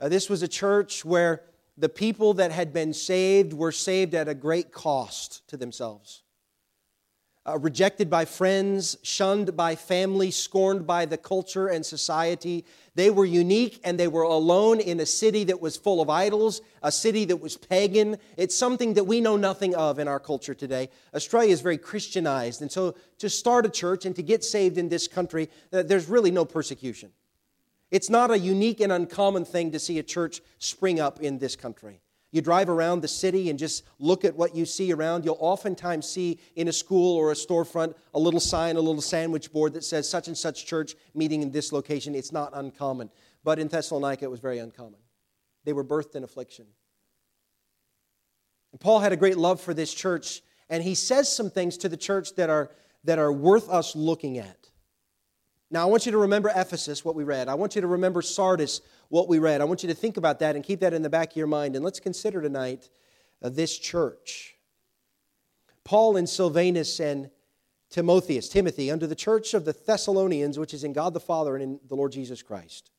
Uh, 0.00 0.08
this 0.08 0.28
was 0.28 0.42
a 0.42 0.48
church 0.48 1.04
where 1.04 1.42
the 1.76 1.88
people 1.88 2.34
that 2.34 2.52
had 2.52 2.72
been 2.72 2.92
saved 2.92 3.52
were 3.52 3.72
saved 3.72 4.14
at 4.14 4.28
a 4.28 4.34
great 4.34 4.72
cost 4.72 5.46
to 5.48 5.56
themselves 5.56 6.23
uh, 7.46 7.58
rejected 7.58 8.08
by 8.08 8.24
friends, 8.24 8.96
shunned 9.02 9.56
by 9.56 9.74
family, 9.74 10.30
scorned 10.30 10.86
by 10.86 11.04
the 11.04 11.18
culture 11.18 11.68
and 11.68 11.84
society. 11.84 12.64
They 12.94 13.10
were 13.10 13.24
unique 13.24 13.80
and 13.84 13.98
they 13.98 14.08
were 14.08 14.22
alone 14.22 14.80
in 14.80 15.00
a 15.00 15.06
city 15.06 15.44
that 15.44 15.60
was 15.60 15.76
full 15.76 16.00
of 16.00 16.08
idols, 16.08 16.62
a 16.82 16.90
city 16.90 17.24
that 17.26 17.36
was 17.36 17.56
pagan. 17.56 18.16
It's 18.36 18.56
something 18.56 18.94
that 18.94 19.04
we 19.04 19.20
know 19.20 19.36
nothing 19.36 19.74
of 19.74 19.98
in 19.98 20.08
our 20.08 20.20
culture 20.20 20.54
today. 20.54 20.88
Australia 21.14 21.52
is 21.52 21.60
very 21.60 21.78
Christianized, 21.78 22.62
and 22.62 22.72
so 22.72 22.94
to 23.18 23.28
start 23.28 23.66
a 23.66 23.70
church 23.70 24.06
and 24.06 24.16
to 24.16 24.22
get 24.22 24.42
saved 24.42 24.78
in 24.78 24.88
this 24.88 25.06
country, 25.06 25.50
uh, 25.72 25.82
there's 25.82 26.08
really 26.08 26.30
no 26.30 26.44
persecution. 26.44 27.10
It's 27.90 28.08
not 28.10 28.30
a 28.30 28.38
unique 28.38 28.80
and 28.80 28.90
uncommon 28.90 29.44
thing 29.44 29.70
to 29.72 29.78
see 29.78 29.98
a 29.98 30.02
church 30.02 30.40
spring 30.58 30.98
up 30.98 31.20
in 31.20 31.38
this 31.38 31.56
country. 31.56 32.00
You 32.34 32.42
drive 32.42 32.68
around 32.68 33.00
the 33.00 33.06
city 33.06 33.48
and 33.48 33.56
just 33.56 33.84
look 34.00 34.24
at 34.24 34.34
what 34.34 34.56
you 34.56 34.66
see 34.66 34.92
around. 34.92 35.24
You'll 35.24 35.36
oftentimes 35.38 36.08
see 36.08 36.40
in 36.56 36.66
a 36.66 36.72
school 36.72 37.16
or 37.16 37.30
a 37.30 37.34
storefront 37.34 37.94
a 38.12 38.18
little 38.18 38.40
sign, 38.40 38.74
a 38.74 38.80
little 38.80 39.00
sandwich 39.00 39.52
board 39.52 39.72
that 39.74 39.84
says 39.84 40.08
such 40.08 40.26
and 40.26 40.36
such 40.36 40.66
church 40.66 40.96
meeting 41.14 41.42
in 41.42 41.52
this 41.52 41.70
location. 41.70 42.12
It's 42.12 42.32
not 42.32 42.50
uncommon. 42.52 43.08
But 43.44 43.60
in 43.60 43.68
Thessalonica, 43.68 44.24
it 44.24 44.32
was 44.32 44.40
very 44.40 44.58
uncommon. 44.58 44.98
They 45.62 45.72
were 45.72 45.84
birthed 45.84 46.16
in 46.16 46.24
affliction. 46.24 46.66
And 48.72 48.80
Paul 48.80 48.98
had 48.98 49.12
a 49.12 49.16
great 49.16 49.38
love 49.38 49.60
for 49.60 49.72
this 49.72 49.94
church, 49.94 50.42
and 50.68 50.82
he 50.82 50.96
says 50.96 51.32
some 51.32 51.50
things 51.50 51.76
to 51.78 51.88
the 51.88 51.96
church 51.96 52.34
that 52.34 52.50
are, 52.50 52.72
that 53.04 53.20
are 53.20 53.32
worth 53.32 53.70
us 53.70 53.94
looking 53.94 54.38
at. 54.38 54.63
Now, 55.74 55.82
I 55.82 55.86
want 55.86 56.06
you 56.06 56.12
to 56.12 56.18
remember 56.18 56.52
Ephesus, 56.54 57.04
what 57.04 57.16
we 57.16 57.24
read. 57.24 57.48
I 57.48 57.54
want 57.54 57.74
you 57.74 57.80
to 57.80 57.88
remember 57.88 58.22
Sardis, 58.22 58.80
what 59.08 59.28
we 59.28 59.40
read. 59.40 59.60
I 59.60 59.64
want 59.64 59.82
you 59.82 59.88
to 59.88 59.94
think 59.94 60.16
about 60.16 60.38
that 60.38 60.54
and 60.54 60.64
keep 60.64 60.78
that 60.78 60.94
in 60.94 61.02
the 61.02 61.10
back 61.10 61.32
of 61.32 61.36
your 61.36 61.48
mind. 61.48 61.74
And 61.74 61.84
let's 61.84 61.98
consider 61.98 62.40
tonight 62.40 62.88
uh, 63.42 63.48
this 63.48 63.76
church. 63.76 64.54
Paul 65.82 66.16
and 66.16 66.28
Silvanus 66.28 67.00
and 67.00 67.28
Timotheus, 67.90 68.48
Timothy, 68.48 68.88
under 68.88 69.08
the 69.08 69.16
church 69.16 69.52
of 69.52 69.64
the 69.64 69.72
Thessalonians, 69.72 70.60
which 70.60 70.74
is 70.74 70.84
in 70.84 70.92
God 70.92 71.12
the 71.12 71.18
Father 71.18 71.56
and 71.56 71.62
in 71.64 71.80
the 71.88 71.96
Lord 71.96 72.12
Jesus 72.12 72.40
Christ. 72.40 72.92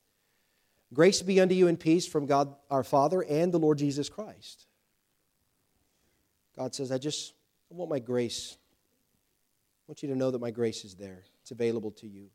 Grace 0.92 1.22
be 1.22 1.40
unto 1.40 1.54
you 1.54 1.68
and 1.68 1.80
peace 1.80 2.06
from 2.06 2.26
God 2.26 2.54
our 2.70 2.84
Father 2.84 3.22
and 3.22 3.54
the 3.54 3.58
Lord 3.58 3.78
Jesus 3.78 4.10
Christ. 4.10 4.66
God 6.58 6.74
says, 6.74 6.92
I 6.92 6.98
just 6.98 7.32
I 7.72 7.74
want 7.74 7.90
my 7.90 8.00
grace. 8.00 8.58
I 8.58 9.84
want 9.88 10.02
you 10.02 10.10
to 10.10 10.14
know 10.14 10.30
that 10.30 10.42
my 10.42 10.50
grace 10.50 10.84
is 10.84 10.94
there. 10.94 11.24
It's 11.40 11.52
available 11.52 11.92
to 11.92 12.06
you. 12.06 12.28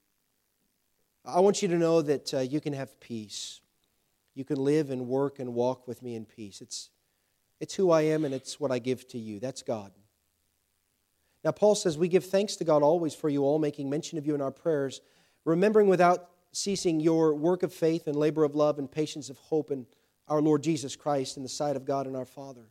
I 1.26 1.40
want 1.40 1.62
you 1.62 1.68
to 1.68 1.78
know 1.78 2.02
that 2.02 2.34
uh, 2.34 2.40
you 2.40 2.60
can 2.60 2.74
have 2.74 3.00
peace. 3.00 3.62
You 4.34 4.44
can 4.44 4.58
live 4.58 4.90
and 4.90 5.08
work 5.08 5.40
and 5.40 5.54
walk 5.54 5.88
with 5.88 6.02
me 6.02 6.16
in 6.16 6.26
peace. 6.26 6.62
It's, 6.62 6.90
it's 7.60 7.76
who 7.76 7.92
I 7.92 8.02
am 8.02 8.26
and 8.26 8.34
it's 8.34 8.60
what 8.60 8.72
I 8.72 8.80
give 8.80 9.08
to 9.10 9.20
you. 9.20 9.40
That's 9.40 9.62
God. 9.62 9.92
Now, 11.44 11.52
Paul 11.52 11.76
says, 11.76 11.98
We 11.98 12.08
give 12.08 12.26
thanks 12.26 12.56
to 12.58 12.64
God 12.64 12.84
always 12.84 13.14
for 13.14 13.30
you 13.30 13.44
all, 13.44 13.60
making 13.60 13.90
mention 13.90 14.18
of 14.18 14.26
you 14.26 14.36
in 14.36 14.42
our 14.42 14.52
prayers, 14.52 15.02
remembering 15.46 15.88
without 15.88 16.30
ceasing 16.52 17.00
your 17.00 17.34
work 17.34 17.64
of 17.64 17.74
faith 17.74 18.08
and 18.08 18.16
labor 18.16 18.44
of 18.44 18.56
love 18.56 18.78
and 18.80 18.92
patience 18.92 19.30
of 19.30 19.38
hope 19.38 19.72
in 19.72 19.86
our 20.28 20.42
Lord 20.42 20.64
Jesus 20.64 20.96
Christ 20.96 21.38
in 21.38 21.44
the 21.44 21.50
sight 21.50 21.76
of 21.76 21.86
God 21.86 22.08
and 22.08 22.16
our 22.16 22.26
Father, 22.26 22.70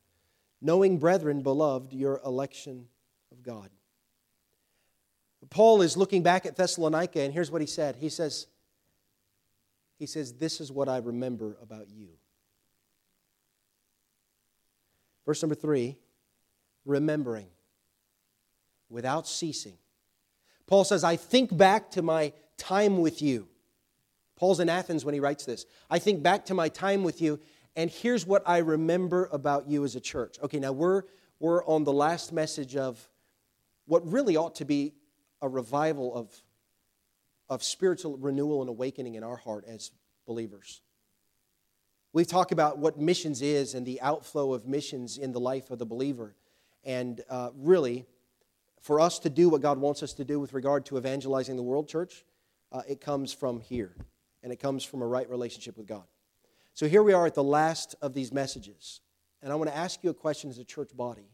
knowing, 0.61 0.99
brethren, 0.99 1.43
beloved, 1.43 1.93
your 1.93 2.21
election 2.25 2.87
of 3.33 3.43
God. 3.43 3.71
Paul 5.49 5.81
is 5.81 5.97
looking 5.97 6.23
back 6.23 6.45
at 6.45 6.57
Thessalonica, 6.57 7.21
and 7.21 7.33
here's 7.33 7.51
what 7.51 7.63
he 7.63 7.67
said. 7.67 7.97
He 7.97 8.11
says, 8.11 8.47
he 9.99 10.07
says, 10.07 10.35
This 10.35 10.61
is 10.61 10.71
what 10.71 10.89
I 10.89 10.99
remember 10.99 11.57
about 11.63 11.89
you. 11.89 12.09
Verse 15.25 15.43
number 15.43 15.55
three, 15.55 15.97
remembering 16.85 17.47
without 18.89 19.27
ceasing. 19.27 19.79
Paul 20.67 20.85
says, 20.85 21.05
I 21.05 21.17
think 21.17 21.57
back 21.57 21.91
to 21.93 22.03
my 22.03 22.33
time 22.57 22.99
with 22.99 23.23
you. 23.23 23.49
Paul's 24.37 24.61
in 24.61 24.69
Athens 24.69 25.05
when 25.05 25.15
he 25.15 25.21
writes 25.21 25.45
this. 25.45 25.67
I 25.91 25.99
think 25.99 26.23
back 26.23 26.47
to 26.47 26.55
my 26.55 26.69
time 26.69 27.03
with 27.03 27.21
you, 27.21 27.41
and 27.77 27.91
here's 27.91 28.27
what 28.27 28.43
I 28.47 28.59
remember 28.59 29.29
about 29.33 29.69
you 29.69 29.85
as 29.85 29.97
a 29.97 30.01
church. 30.01 30.39
Okay, 30.43 30.59
now 30.59 30.73
we're, 30.73 31.03
we're 31.39 31.65
on 31.65 31.85
the 31.85 31.93
last 31.93 32.33
message 32.33 32.77
of 32.77 33.09
what 33.87 34.07
really 34.11 34.37
ought 34.37 34.55
to 34.57 34.65
be 34.65 34.95
a 35.43 35.49
revival 35.49 36.15
of, 36.15 36.35
of 37.49 37.63
spiritual 37.63 38.17
renewal 38.17 38.61
and 38.61 38.69
awakening 38.69 39.15
in 39.15 39.25
our 39.25 39.37
heart 39.37 39.65
as 39.67 39.91
believers. 40.27 40.83
We 42.13 42.25
talk 42.25 42.51
about 42.51 42.79
what 42.79 42.99
missions 42.99 43.41
is 43.41 43.75
and 43.75 43.87
the 43.87 44.01
outflow 44.01 44.53
of 44.53 44.67
missions 44.67 45.17
in 45.17 45.33
the 45.33 45.41
life 45.41 45.71
of 45.71 45.79
the 45.79 45.87
believer. 45.87 46.35
And 46.85 47.21
uh, 47.29 47.51
really, 47.57 48.07
for 48.81 49.01
us 49.01 49.19
to 49.21 49.31
do 49.31 49.49
what 49.49 49.61
God 49.61 49.79
wants 49.79 50.03
us 50.03 50.13
to 50.15 50.25
do 50.25 50.41
with 50.41 50.53
regard 50.53 50.87
to 50.87 50.99
evangelizing 50.99 51.57
the 51.57 51.63
world, 51.63 51.89
church, 51.89 52.25
uh, 52.73 52.83
it 52.89 53.01
comes 53.01 53.33
from 53.33 53.61
here. 53.61 53.95
And 54.43 54.53
it 54.53 54.57
comes 54.57 54.85
from 54.85 55.03
a 55.03 55.07
right 55.07 55.29
relationship 55.29 55.77
with 55.77 55.87
God. 55.87 56.05
So 56.75 56.89
here 56.89 57.03
we 57.03 57.13
are 57.13 57.27
at 57.27 57.35
the 57.35 57.45
last 57.45 57.95
of 58.01 58.15
these 58.15 58.33
messages. 58.33 59.01
And 59.43 59.53
I 59.53 59.57
want 59.57 59.71
to 59.71 59.77
ask 59.77 60.03
you 60.03 60.11
a 60.11 60.15
question 60.15 60.51
as 60.51 60.59
a 60.59 60.65
church 60.65 60.97
body. 60.97 61.29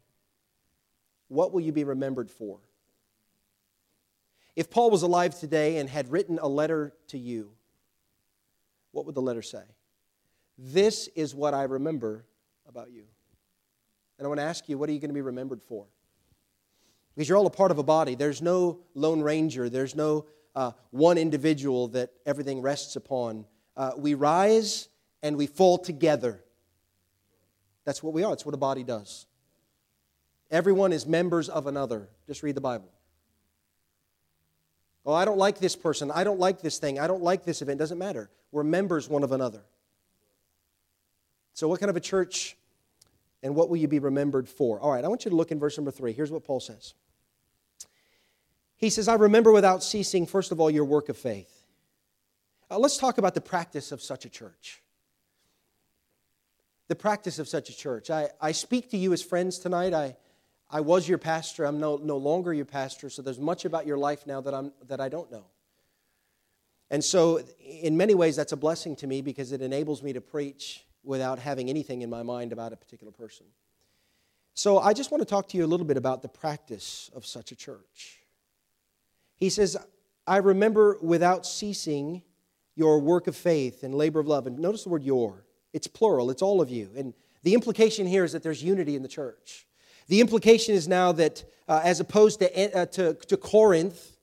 What 1.29 1.53
will 1.53 1.61
you 1.61 1.73
be 1.73 1.85
remembered 1.85 2.31
for? 2.31 2.59
If 4.57 4.71
Paul 4.71 4.91
was 4.91 5.03
alive 5.03 5.39
today 5.39 5.77
and 5.77 5.89
had 5.89 6.11
written 6.11 6.39
a 6.41 6.49
letter 6.49 6.95
to 7.09 7.19
you, 7.19 7.53
what 8.91 9.05
would 9.05 9.15
the 9.15 9.23
letter 9.23 9.43
say? 9.43 9.63
This 10.57 11.09
is 11.15 11.35
what 11.35 11.53
I 11.53 11.65
remember 11.65 12.25
about 12.67 12.91
you. 12.91 13.05
And 14.19 14.25
I 14.25 14.29
want 14.29 14.41
to 14.41 14.45
ask 14.45 14.67
you, 14.69 14.79
what 14.79 14.89
are 14.89 14.93
you 14.93 14.99
going 14.99 15.11
to 15.11 15.15
be 15.15 15.21
remembered 15.21 15.63
for? 15.63 15.87
Because 17.15 17.29
you're 17.29 17.37
all 17.37 17.47
a 17.47 17.51
part 17.51 17.71
of 17.71 17.79
a 17.79 17.83
body. 17.83 18.15
There's 18.15 18.41
no 18.41 18.81
lone 18.95 19.21
ranger, 19.21 19.69
there's 19.69 19.95
no 19.95 20.25
uh, 20.55 20.73
one 20.91 21.19
individual 21.19 21.89
that 21.89 22.11
everything 22.25 22.63
rests 22.63 22.97
upon. 22.97 23.45
Uh, 23.77 23.93
we 23.99 24.15
rise 24.15 24.89
and 25.23 25.37
we 25.37 25.47
fall 25.47 25.77
together. 25.77 26.43
That's 27.85 28.03
what 28.03 28.15
we 28.15 28.25
are, 28.25 28.31
that's 28.31 28.47
what 28.47 28.55
a 28.55 28.59
body 28.59 28.83
does. 28.83 29.27
Everyone 30.51 30.93
is 30.93 31.07
members 31.07 31.51
of 31.51 31.67
another. 31.67 32.09
Just 32.27 32.43
read 32.43 32.55
the 32.55 32.61
Bible. 32.61 32.91
Oh, 35.07 35.15
I 35.15 35.25
don't 35.25 35.39
like 35.39 35.59
this 35.59 35.77
person. 35.77 36.11
I 36.11 36.25
don't 36.25 36.41
like 36.41 36.61
this 36.61 36.79
thing. 36.79 36.99
I 36.99 37.07
don't 37.07 37.23
like 37.23 37.45
this 37.45 37.63
event. 37.63 37.79
Doesn't 37.79 37.99
matter. 37.99 38.29
We're 38.51 38.65
members 38.65 39.09
one 39.09 39.23
of 39.23 39.31
another. 39.31 39.63
So, 41.55 41.69
what 41.69 41.79
kind 41.79 41.89
of 41.89 41.97
a 41.97 42.01
church 42.01 42.57
and 43.43 43.55
what 43.55 43.71
will 43.71 43.77
you 43.77 43.87
be 43.87 44.01
remembered 44.01 44.49
for? 44.49 44.81
All 44.81 44.93
right, 44.93 45.05
I 45.05 45.09
want 45.09 45.25
you 45.25 45.31
to 45.31 45.37
look 45.37 45.53
in 45.53 45.61
verse 45.61 45.79
number 45.79 45.93
three. 45.93 46.13
Here's 46.13 46.33
what 46.33 46.45
Paul 46.45 46.59
says 46.59 46.95
He 48.77 48.91
says, 48.91 49.07
I 49.07 49.15
remember 49.15 49.53
without 49.53 49.85
ceasing, 49.85 50.27
first 50.27 50.51
of 50.51 50.61
all, 50.61 50.71
your 50.71 50.85
work 50.85 51.09
of 51.09 51.17
faith. 51.17 51.53
Uh, 52.69 52.79
let's 52.79 52.99
talk 52.99 53.19
about 53.19 53.35
the 53.35 53.41
practice 53.41 53.93
of 53.93 54.03
such 54.03 54.25
a 54.25 54.29
church. 54.29 54.83
The 56.89 56.97
practice 56.97 57.39
of 57.39 57.47
such 57.47 57.71
a 57.71 57.77
church. 57.77 58.11
I, 58.11 58.31
I 58.41 58.53
speak 58.53 58.91
to 58.91 58.97
you 58.97 59.13
as 59.13 59.23
friends 59.23 59.59
tonight. 59.61 59.95
I, 59.95 60.17
I 60.69 60.81
was 60.81 61.09
your 61.09 61.19
pastor. 61.19 61.65
I'm 61.65 61.79
no, 61.79 61.97
no 61.97 62.17
longer 62.17 62.53
your 62.53 62.65
pastor. 62.65 63.09
So 63.11 63.23
there's 63.23 63.39
much 63.39 63.65
about 63.65 63.87
your 63.87 63.99
life 63.99 64.27
now 64.27 64.41
that, 64.41 64.55
I'm, 64.55 64.73
that 64.89 65.01
I 65.01 65.09
don't 65.09 65.31
know. 65.31 65.45
And 66.91 67.03
so, 67.03 67.41
in 67.61 67.97
many 67.97 68.15
ways, 68.15 68.37
that's 68.37 68.53
a 68.53 68.57
blessing 68.57 68.95
to 68.97 69.09
me 69.09 69.21
because 69.21 69.51
it 69.51 69.61
enables 69.61 70.03
me 70.03 70.13
to 70.13 70.21
preach 70.21 70.85
without 71.03 71.41
having 71.41 71.69
anything 71.69 72.03
in 72.03 72.11
my 72.11 72.23
mind 72.23 72.53
about 72.53 72.73
a 72.73 72.77
particular 72.77 73.13
person. 73.13 73.47
So, 74.55 74.79
I 74.79 74.93
just 74.93 75.11
want 75.11 75.21
to 75.21 75.25
talk 75.25 75.49
to 75.49 75.57
you 75.57 75.65
a 75.65 75.67
little 75.67 75.87
bit 75.87 75.97
about 75.97 76.23
the 76.23 76.29
practice 76.29 77.11
of 77.13 77.27
such 77.27 77.51
a 77.51 77.57
church. 77.57 78.21
He 79.37 79.51
says, 79.51 79.77
I 80.29 80.37
remember 80.37 80.97
without 81.03 81.45
ceasing 81.45 82.23
your 82.77 83.01
work 83.01 83.27
of 83.27 83.35
faith 83.35 83.83
and 83.83 83.95
labor 83.95 84.21
of 84.21 84.29
love. 84.29 84.47
And 84.47 84.59
notice 84.59 84.85
the 84.85 84.91
word 84.91 85.03
your, 85.03 85.45
it's 85.73 85.87
plural, 85.87 86.31
it's 86.31 86.43
all 86.43 86.61
of 86.61 86.71
you. 86.71 86.91
And 86.97 87.15
the 87.43 87.55
implication 87.55 88.07
here 88.07 88.25
is 88.25 88.33
that 88.33 88.43
there's 88.43 88.63
unity 88.63 88.95
in 88.95 89.03
the 89.03 89.09
church. 89.09 89.67
The 90.09 90.21
implication 90.21 90.75
is 90.75 90.87
now 90.87 91.13
that, 91.13 91.45
uh, 91.69 91.81
as 91.83 92.01
opposed 92.01 92.41
to, 92.41 92.79
uh, 92.79 92.87
to, 92.87 93.15
to 93.15 93.37
Corinth, 93.37 94.17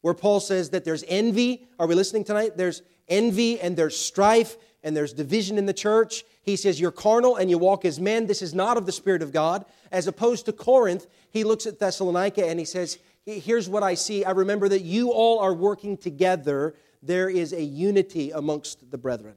where 0.00 0.14
Paul 0.14 0.40
says 0.40 0.70
that 0.70 0.84
there's 0.84 1.04
envy, 1.08 1.66
are 1.78 1.86
we 1.86 1.94
listening 1.94 2.24
tonight? 2.24 2.56
There's 2.56 2.82
envy 3.08 3.60
and 3.60 3.76
there's 3.76 3.98
strife 3.98 4.56
and 4.84 4.96
there's 4.96 5.12
division 5.12 5.58
in 5.58 5.66
the 5.66 5.72
church. 5.72 6.24
He 6.42 6.56
says, 6.56 6.80
You're 6.80 6.92
carnal 6.92 7.36
and 7.36 7.50
you 7.50 7.58
walk 7.58 7.84
as 7.84 7.98
men. 7.98 8.26
This 8.26 8.42
is 8.42 8.54
not 8.54 8.76
of 8.76 8.86
the 8.86 8.92
Spirit 8.92 9.22
of 9.22 9.32
God. 9.32 9.64
As 9.90 10.06
opposed 10.06 10.46
to 10.46 10.52
Corinth, 10.52 11.06
he 11.30 11.44
looks 11.44 11.66
at 11.66 11.78
Thessalonica 11.78 12.46
and 12.46 12.58
he 12.58 12.64
says, 12.64 12.98
Here's 13.26 13.68
what 13.68 13.82
I 13.82 13.94
see. 13.94 14.24
I 14.24 14.30
remember 14.30 14.68
that 14.68 14.82
you 14.82 15.10
all 15.10 15.40
are 15.40 15.52
working 15.52 15.96
together. 15.96 16.74
There 17.02 17.28
is 17.28 17.52
a 17.52 17.62
unity 17.62 18.30
amongst 18.30 18.90
the 18.90 18.98
brethren. 18.98 19.34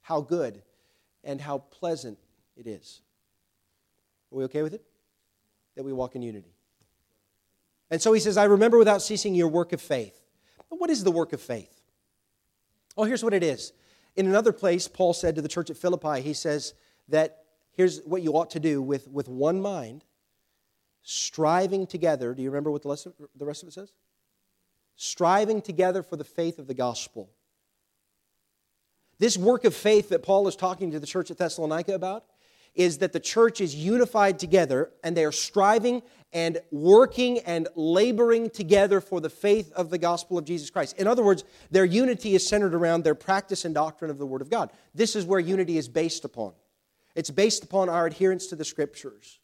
How 0.00 0.20
good 0.20 0.62
and 1.24 1.40
how 1.40 1.58
pleasant 1.58 2.18
it 2.56 2.66
is. 2.66 3.00
Are 4.32 4.38
we 4.38 4.44
okay 4.44 4.62
with 4.62 4.74
it? 4.74 4.84
That 5.76 5.84
we 5.84 5.92
walk 5.92 6.16
in 6.16 6.22
unity. 6.22 6.54
And 7.90 8.00
so 8.00 8.12
he 8.12 8.20
says, 8.20 8.36
I 8.36 8.44
remember 8.44 8.78
without 8.78 9.02
ceasing 9.02 9.34
your 9.34 9.48
work 9.48 9.72
of 9.72 9.80
faith. 9.80 10.18
But 10.70 10.80
What 10.80 10.90
is 10.90 11.04
the 11.04 11.10
work 11.10 11.32
of 11.32 11.40
faith? 11.40 11.82
Oh, 12.96 13.04
here's 13.04 13.22
what 13.22 13.34
it 13.34 13.42
is. 13.42 13.72
In 14.16 14.26
another 14.26 14.52
place, 14.52 14.88
Paul 14.88 15.12
said 15.14 15.36
to 15.36 15.42
the 15.42 15.48
church 15.48 15.70
at 15.70 15.76
Philippi, 15.76 16.20
he 16.20 16.32
says 16.32 16.74
that 17.08 17.44
here's 17.72 18.00
what 18.00 18.22
you 18.22 18.32
ought 18.32 18.50
to 18.50 18.60
do 18.60 18.82
with, 18.82 19.08
with 19.08 19.28
one 19.28 19.60
mind, 19.60 20.04
striving 21.02 21.86
together. 21.86 22.34
Do 22.34 22.42
you 22.42 22.50
remember 22.50 22.70
what 22.70 22.82
the 22.82 22.88
rest, 22.88 23.06
of, 23.06 23.14
the 23.36 23.44
rest 23.44 23.62
of 23.62 23.68
it 23.68 23.72
says? 23.72 23.92
Striving 24.96 25.62
together 25.62 26.02
for 26.02 26.16
the 26.16 26.24
faith 26.24 26.58
of 26.58 26.66
the 26.66 26.74
gospel. 26.74 27.30
This 29.18 29.36
work 29.38 29.64
of 29.64 29.74
faith 29.74 30.08
that 30.08 30.22
Paul 30.22 30.48
is 30.48 30.56
talking 30.56 30.90
to 30.90 31.00
the 31.00 31.06
church 31.06 31.30
at 31.30 31.38
Thessalonica 31.38 31.94
about 31.94 32.24
is 32.74 32.98
that 32.98 33.12
the 33.12 33.20
church 33.20 33.60
is 33.60 33.74
unified 33.74 34.38
together 34.38 34.90
and 35.04 35.16
they 35.16 35.24
are 35.24 35.32
striving 35.32 36.02
and 36.32 36.58
working 36.70 37.38
and 37.40 37.68
laboring 37.74 38.48
together 38.48 39.00
for 39.00 39.20
the 39.20 39.28
faith 39.28 39.70
of 39.74 39.90
the 39.90 39.98
gospel 39.98 40.38
of 40.38 40.44
Jesus 40.44 40.70
Christ. 40.70 40.96
In 40.96 41.06
other 41.06 41.22
words, 41.22 41.44
their 41.70 41.84
unity 41.84 42.34
is 42.34 42.46
centered 42.46 42.74
around 42.74 43.04
their 43.04 43.14
practice 43.14 43.64
and 43.64 43.74
doctrine 43.74 44.10
of 44.10 44.18
the 44.18 44.26
Word 44.26 44.40
of 44.40 44.48
God. 44.48 44.70
This 44.94 45.14
is 45.14 45.26
where 45.26 45.40
unity 45.40 45.76
is 45.76 45.88
based 45.88 46.24
upon. 46.24 46.54
It's 47.14 47.30
based 47.30 47.64
upon 47.64 47.90
our 47.90 48.06
adherence 48.06 48.46
to 48.46 48.56
the 48.56 48.64
Scriptures. 48.64 49.38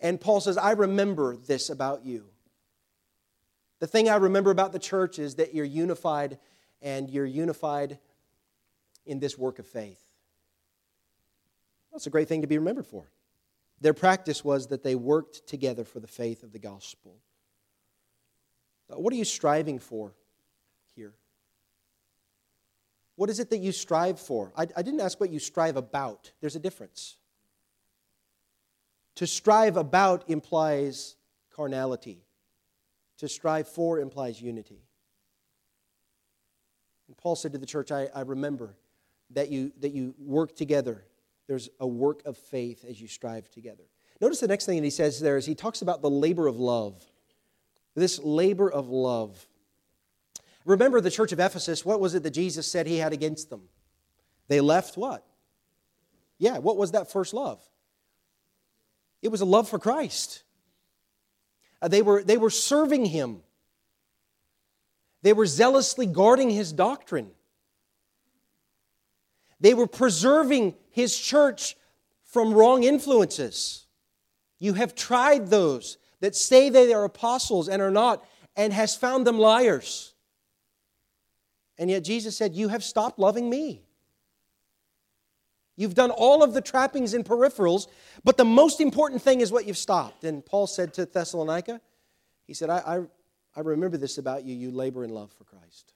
And 0.00 0.20
Paul 0.20 0.40
says, 0.40 0.58
I 0.58 0.72
remember 0.72 1.36
this 1.36 1.70
about 1.70 2.04
you. 2.04 2.26
The 3.78 3.86
thing 3.86 4.08
I 4.08 4.16
remember 4.16 4.50
about 4.50 4.72
the 4.72 4.80
church 4.80 5.20
is 5.20 5.36
that 5.36 5.54
you're 5.54 5.64
unified 5.64 6.38
and 6.80 7.08
you're 7.08 7.26
unified 7.26 7.98
in 9.06 9.20
this 9.20 9.38
work 9.38 9.60
of 9.60 9.66
faith. 9.66 10.02
That's 11.92 12.06
a 12.06 12.10
great 12.10 12.28
thing 12.28 12.40
to 12.40 12.46
be 12.46 12.58
remembered 12.58 12.86
for. 12.86 13.04
Their 13.80 13.94
practice 13.94 14.44
was 14.44 14.68
that 14.68 14.82
they 14.82 14.94
worked 14.94 15.46
together 15.46 15.84
for 15.84 16.00
the 16.00 16.06
faith 16.06 16.42
of 16.42 16.52
the 16.52 16.58
gospel. 16.58 17.16
Uh, 18.90 18.98
what 18.98 19.12
are 19.12 19.16
you 19.16 19.24
striving 19.24 19.78
for 19.78 20.12
here? 20.94 21.12
What 23.16 23.28
is 23.28 23.40
it 23.40 23.50
that 23.50 23.58
you 23.58 23.72
strive 23.72 24.18
for? 24.18 24.52
I, 24.56 24.66
I, 24.76 24.82
didn't 24.82 25.00
ask 25.00 25.20
what 25.20 25.30
you 25.30 25.38
strive 25.38 25.76
about. 25.76 26.32
There's 26.40 26.56
a 26.56 26.60
difference. 26.60 27.16
To 29.16 29.26
strive 29.26 29.76
about 29.76 30.30
implies 30.30 31.16
carnality, 31.54 32.24
to 33.18 33.28
strive 33.28 33.68
for 33.68 33.98
implies 33.98 34.40
unity. 34.40 34.80
And 37.08 37.16
Paul 37.16 37.36
said 37.36 37.52
to 37.52 37.58
the 37.58 37.66
church, 37.66 37.92
I, 37.92 38.08
I 38.14 38.22
remember 38.22 38.76
that 39.30 39.50
you, 39.50 39.72
that 39.80 39.92
you 39.92 40.14
work 40.18 40.56
together 40.56 41.04
there's 41.52 41.68
a 41.80 41.86
work 41.86 42.24
of 42.24 42.38
faith 42.38 42.82
as 42.88 42.98
you 42.98 43.06
strive 43.06 43.50
together. 43.50 43.82
Notice 44.22 44.40
the 44.40 44.48
next 44.48 44.64
thing 44.64 44.78
that 44.78 44.84
he 44.84 44.90
says 44.90 45.20
there 45.20 45.36
is 45.36 45.44
he 45.44 45.54
talks 45.54 45.82
about 45.82 46.00
the 46.00 46.08
labor 46.08 46.46
of 46.46 46.58
love. 46.58 47.04
This 47.94 48.18
labor 48.18 48.72
of 48.72 48.88
love. 48.88 49.46
Remember 50.64 50.98
the 51.02 51.10
church 51.10 51.30
of 51.30 51.38
Ephesus, 51.38 51.84
what 51.84 52.00
was 52.00 52.14
it 52.14 52.22
that 52.22 52.30
Jesus 52.30 52.66
said 52.66 52.86
he 52.86 52.96
had 52.96 53.12
against 53.12 53.50
them? 53.50 53.64
They 54.48 54.62
left 54.62 54.96
what? 54.96 55.26
Yeah, 56.38 56.56
what 56.56 56.78
was 56.78 56.92
that 56.92 57.12
first 57.12 57.34
love? 57.34 57.60
It 59.20 59.28
was 59.28 59.42
a 59.42 59.44
love 59.44 59.68
for 59.68 59.78
Christ. 59.78 60.44
Uh, 61.82 61.88
they, 61.88 62.00
were, 62.00 62.22
they 62.22 62.38
were 62.38 62.48
serving 62.48 63.04
him, 63.04 63.42
they 65.20 65.34
were 65.34 65.44
zealously 65.44 66.06
guarding 66.06 66.48
his 66.48 66.72
doctrine. 66.72 67.30
They 69.62 69.74
were 69.74 69.86
preserving 69.86 70.74
his 70.90 71.16
church 71.16 71.76
from 72.24 72.52
wrong 72.52 72.82
influences. 72.82 73.86
You 74.58 74.74
have 74.74 74.94
tried 74.94 75.48
those 75.48 75.98
that 76.20 76.34
say 76.34 76.68
they 76.68 76.92
are 76.92 77.04
apostles 77.04 77.68
and 77.68 77.80
are 77.80 77.90
not, 77.90 78.24
and 78.56 78.72
has 78.72 78.96
found 78.96 79.24
them 79.24 79.38
liars. 79.38 80.14
And 81.78 81.88
yet 81.88 82.02
Jesus 82.02 82.36
said, 82.36 82.54
You 82.54 82.68
have 82.68 82.82
stopped 82.82 83.20
loving 83.20 83.48
me. 83.48 83.82
You've 85.76 85.94
done 85.94 86.10
all 86.10 86.42
of 86.42 86.54
the 86.54 86.60
trappings 86.60 87.14
and 87.14 87.24
peripherals, 87.24 87.86
but 88.24 88.36
the 88.36 88.44
most 88.44 88.80
important 88.80 89.22
thing 89.22 89.40
is 89.40 89.52
what 89.52 89.64
you've 89.64 89.78
stopped. 89.78 90.24
And 90.24 90.44
Paul 90.44 90.66
said 90.66 90.92
to 90.94 91.06
Thessalonica, 91.06 91.80
He 92.48 92.54
said, 92.54 92.68
I, 92.68 92.78
I, 92.78 93.00
I 93.56 93.60
remember 93.60 93.96
this 93.96 94.18
about 94.18 94.44
you. 94.44 94.56
You 94.56 94.72
labor 94.72 95.04
in 95.04 95.10
love 95.10 95.32
for 95.32 95.44
Christ. 95.44 95.94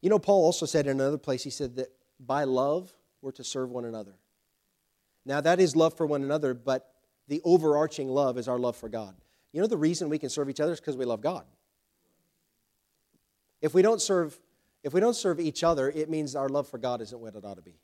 You 0.00 0.10
know, 0.10 0.18
Paul 0.18 0.44
also 0.44 0.66
said 0.66 0.86
in 0.86 1.00
another 1.00 1.18
place, 1.18 1.42
he 1.42 1.50
said 1.50 1.76
that 1.76 1.88
by 2.20 2.44
love, 2.44 2.92
we're 3.20 3.32
to 3.32 3.44
serve 3.44 3.70
one 3.70 3.84
another. 3.84 4.14
Now, 5.24 5.40
that 5.40 5.60
is 5.60 5.76
love 5.76 5.96
for 5.96 6.06
one 6.06 6.22
another, 6.22 6.54
but 6.54 6.92
the 7.26 7.40
overarching 7.44 8.08
love 8.08 8.38
is 8.38 8.48
our 8.48 8.58
love 8.58 8.76
for 8.76 8.88
God. 8.88 9.14
You 9.52 9.60
know, 9.60 9.66
the 9.66 9.76
reason 9.76 10.08
we 10.08 10.18
can 10.18 10.30
serve 10.30 10.48
each 10.48 10.60
other 10.60 10.72
is 10.72 10.80
because 10.80 10.96
we 10.96 11.04
love 11.04 11.20
God. 11.20 11.44
If 13.60 13.74
we 13.74 13.82
don't 13.82 14.00
serve, 14.00 14.38
if 14.82 14.92
we 14.92 15.00
don't 15.00 15.16
serve 15.16 15.40
each 15.40 15.64
other, 15.64 15.90
it 15.90 16.08
means 16.08 16.36
our 16.36 16.48
love 16.48 16.68
for 16.68 16.78
God 16.78 17.00
isn't 17.00 17.18
what 17.20 17.34
it 17.34 17.44
ought 17.44 17.56
to 17.56 17.62
be. 17.62 17.74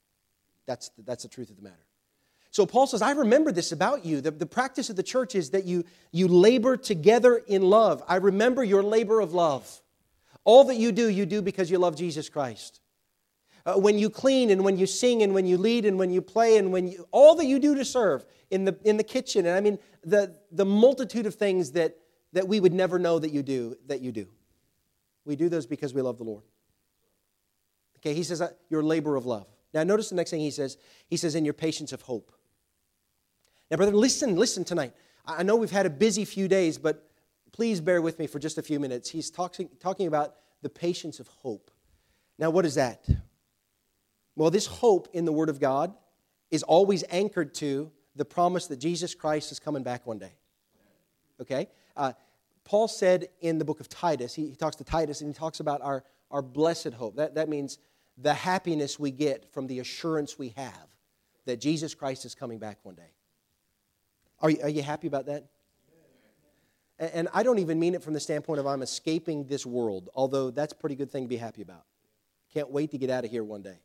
That's 0.67 0.91
the, 0.91 1.03
that's 1.03 1.25
the 1.25 1.29
truth 1.29 1.51
of 1.51 1.57
the 1.57 1.63
matter. 1.63 1.85
So 2.51 2.65
Paul 2.65 2.87
says, 2.87 3.03
I 3.03 3.11
remember 3.11 3.51
this 3.51 3.73
about 3.73 4.05
you. 4.05 4.21
The, 4.21 4.31
the 4.31 4.47
practice 4.47 4.89
of 4.89 4.95
the 4.95 5.03
church 5.03 5.35
is 5.35 5.51
that 5.51 5.65
you, 5.65 5.85
you 6.13 6.29
labor 6.29 6.77
together 6.77 7.37
in 7.37 7.63
love. 7.63 8.03
I 8.07 8.17
remember 8.17 8.63
your 8.63 8.83
labor 8.83 9.19
of 9.21 9.35
love. 9.35 9.83
All 10.45 10.65
that 10.65 10.77
you 10.77 10.93
do, 10.93 11.09
you 11.09 11.27
do 11.27 11.43
because 11.43 11.71
you 11.71 11.79
love 11.79 11.97
Jesus 11.97 12.29
Christ. 12.29 12.81
Uh, 13.67 13.75
when 13.75 13.99
you 13.99 14.11
clean 14.11 14.51
and 14.51 14.63
when 14.63 14.77
you 14.77 14.87
sing 14.87 15.23
and 15.23 15.33
when 15.33 15.47
you 15.47 15.57
lead 15.57 15.87
and 15.87 15.99
when 15.99 16.11
you 16.11 16.21
play 16.21 16.59
and 16.59 16.71
when 16.71 16.87
you, 16.89 17.09
all 17.13 17.35
that 17.35 17.47
you 17.47 17.59
do 17.59 17.75
to 17.75 17.85
serve 17.85 18.27
in 18.51 18.67
the, 18.67 18.79
in 18.85 18.99
the 18.99 19.05
kitchen, 19.05 19.47
and 19.47 19.57
I 19.57 19.61
mean 19.61 19.79
the, 20.03 20.37
the 20.53 20.67
multitude 20.67 21.25
of 21.25 21.35
things 21.35 21.73
that, 21.73 21.97
that 22.35 22.47
we 22.47 22.61
would 22.61 22.75
never 22.75 22.99
know 22.99 23.19
that 23.19 23.33
you 23.33 23.43
do, 23.43 23.77
that 23.87 24.03
you 24.03 24.13
do. 24.13 24.27
We 25.25 25.35
do 25.35 25.49
those 25.49 25.67
because 25.67 25.95
we 25.95 26.03
love 26.03 26.19
the 26.19 26.25
Lord. 26.25 26.43
Okay, 27.99 28.13
he 28.13 28.23
says, 28.23 28.43
uh, 28.43 28.51
your 28.69 28.83
labor 28.83 29.17
of 29.17 29.25
love. 29.25 29.47
Now, 29.73 29.83
notice 29.83 30.11
the 30.11 30.15
next 30.15 30.31
thing 30.31 30.41
he 30.41 30.51
says. 30.51 30.77
He 31.09 31.17
says, 31.17 31.35
in 31.35 31.47
your 31.47 31.55
patience 31.55 31.93
of 31.93 32.03
hope. 32.03 32.33
Now, 33.71 33.79
brother, 33.79 33.93
listen, 33.93 34.37
listen 34.37 34.63
tonight. 34.63 34.93
I 35.27 35.43
know 35.43 35.57
we've 35.57 35.71
had 35.71 35.87
a 35.87 35.91
busy 35.91 36.27
few 36.27 36.49
days, 36.49 36.77
but 36.77 37.11
please 37.55 37.81
bear 37.81 38.03
with 38.03 38.19
me 38.19 38.27
for 38.27 38.41
just 38.41 38.59
a 38.59 38.63
few 38.63 38.81
minutes. 38.81 39.09
He's 39.09 39.31
talking, 39.31 39.71
talking 39.79 40.09
about 40.09 40.35
the 40.63 40.69
patience 40.69 41.21
of 41.21 41.29
hope. 41.29 41.71
Now, 42.37 42.51
what 42.51 42.67
is 42.67 42.75
that? 42.75 43.07
Well, 44.35 44.51
this 44.51 44.67
hope 44.67 45.07
in 45.13 45.25
the 45.25 45.31
Word 45.31 45.49
of 45.49 45.61
God 45.61 45.95
is 46.51 46.65
always 46.65 47.05
anchored 47.11 47.55
to 47.55 47.93
the 48.17 48.25
promise 48.25 48.67
that 48.67 48.79
Jesus 48.79 49.15
Christ 49.15 49.53
is 49.53 49.61
coming 49.61 49.85
back 49.85 50.05
one 50.05 50.19
day. 50.19 50.33
Okay? 51.41 51.69
Uh, 51.97 52.15
Paul 52.65 52.89
said 52.89 53.29
in 53.41 53.59
the 53.59 53.65
book 53.65 53.79
of 53.79 53.89
Titus, 53.89 54.35
he, 54.35 54.49
he, 54.49 54.57
talks 54.57 54.75
to 54.77 54.85
Titus 54.85 55.21
and 55.21 55.31
he 55.31 55.35
talks 55.35 55.61
about 55.61 55.81
our, 55.81 56.03
our 56.33 56.43
blessed 56.43 56.95
hope. 56.95 57.15
That, 57.15 57.37
that 57.37 57.49
means 57.49 57.79
the 58.19 58.35
happiness 58.35 58.99
we 58.99 59.13
get 59.13 59.53
from 59.53 59.69
the 59.69 59.79
assurance 59.79 60.37
we 60.37 60.55
have 60.57 60.89
that 61.45 61.61
Jesus 61.61 61.95
Christ 61.95 62.25
is 62.25 62.35
coming 62.35 62.59
back 62.59 62.79
one 62.83 62.97
day. 62.97 63.13
Are 64.41 64.51
you, 64.51 64.59
are 64.61 64.69
you 64.69 64.83
happy 64.83 65.07
about 65.07 65.27
that? 65.27 65.47
And 66.99 67.29
I 67.35 67.43
don't 67.43 67.59
even 67.59 67.81
mean 67.81 67.95
it 67.95 68.03
from 68.03 68.15
the 68.15 68.21
standpoint 68.21 68.61
of 68.61 68.67
I'm 68.67 68.83
escaping 68.83 69.47
this 69.47 69.67
world, 69.67 70.11
although 70.15 70.51
that's 70.51 70.73
a 70.73 70.77
pretty 70.77 70.95
good 70.95 71.11
thing 71.11 71.25
to 71.25 71.29
be 71.29 71.37
happy 71.37 71.63
about. 71.63 71.85
Can't 72.53 72.71
wait 72.71 72.93
to 72.93 72.99
get 72.99 73.11
out 73.11 73.25
of 73.25 73.31
here 73.31 73.43
one 73.43 73.63
day. 73.63 73.79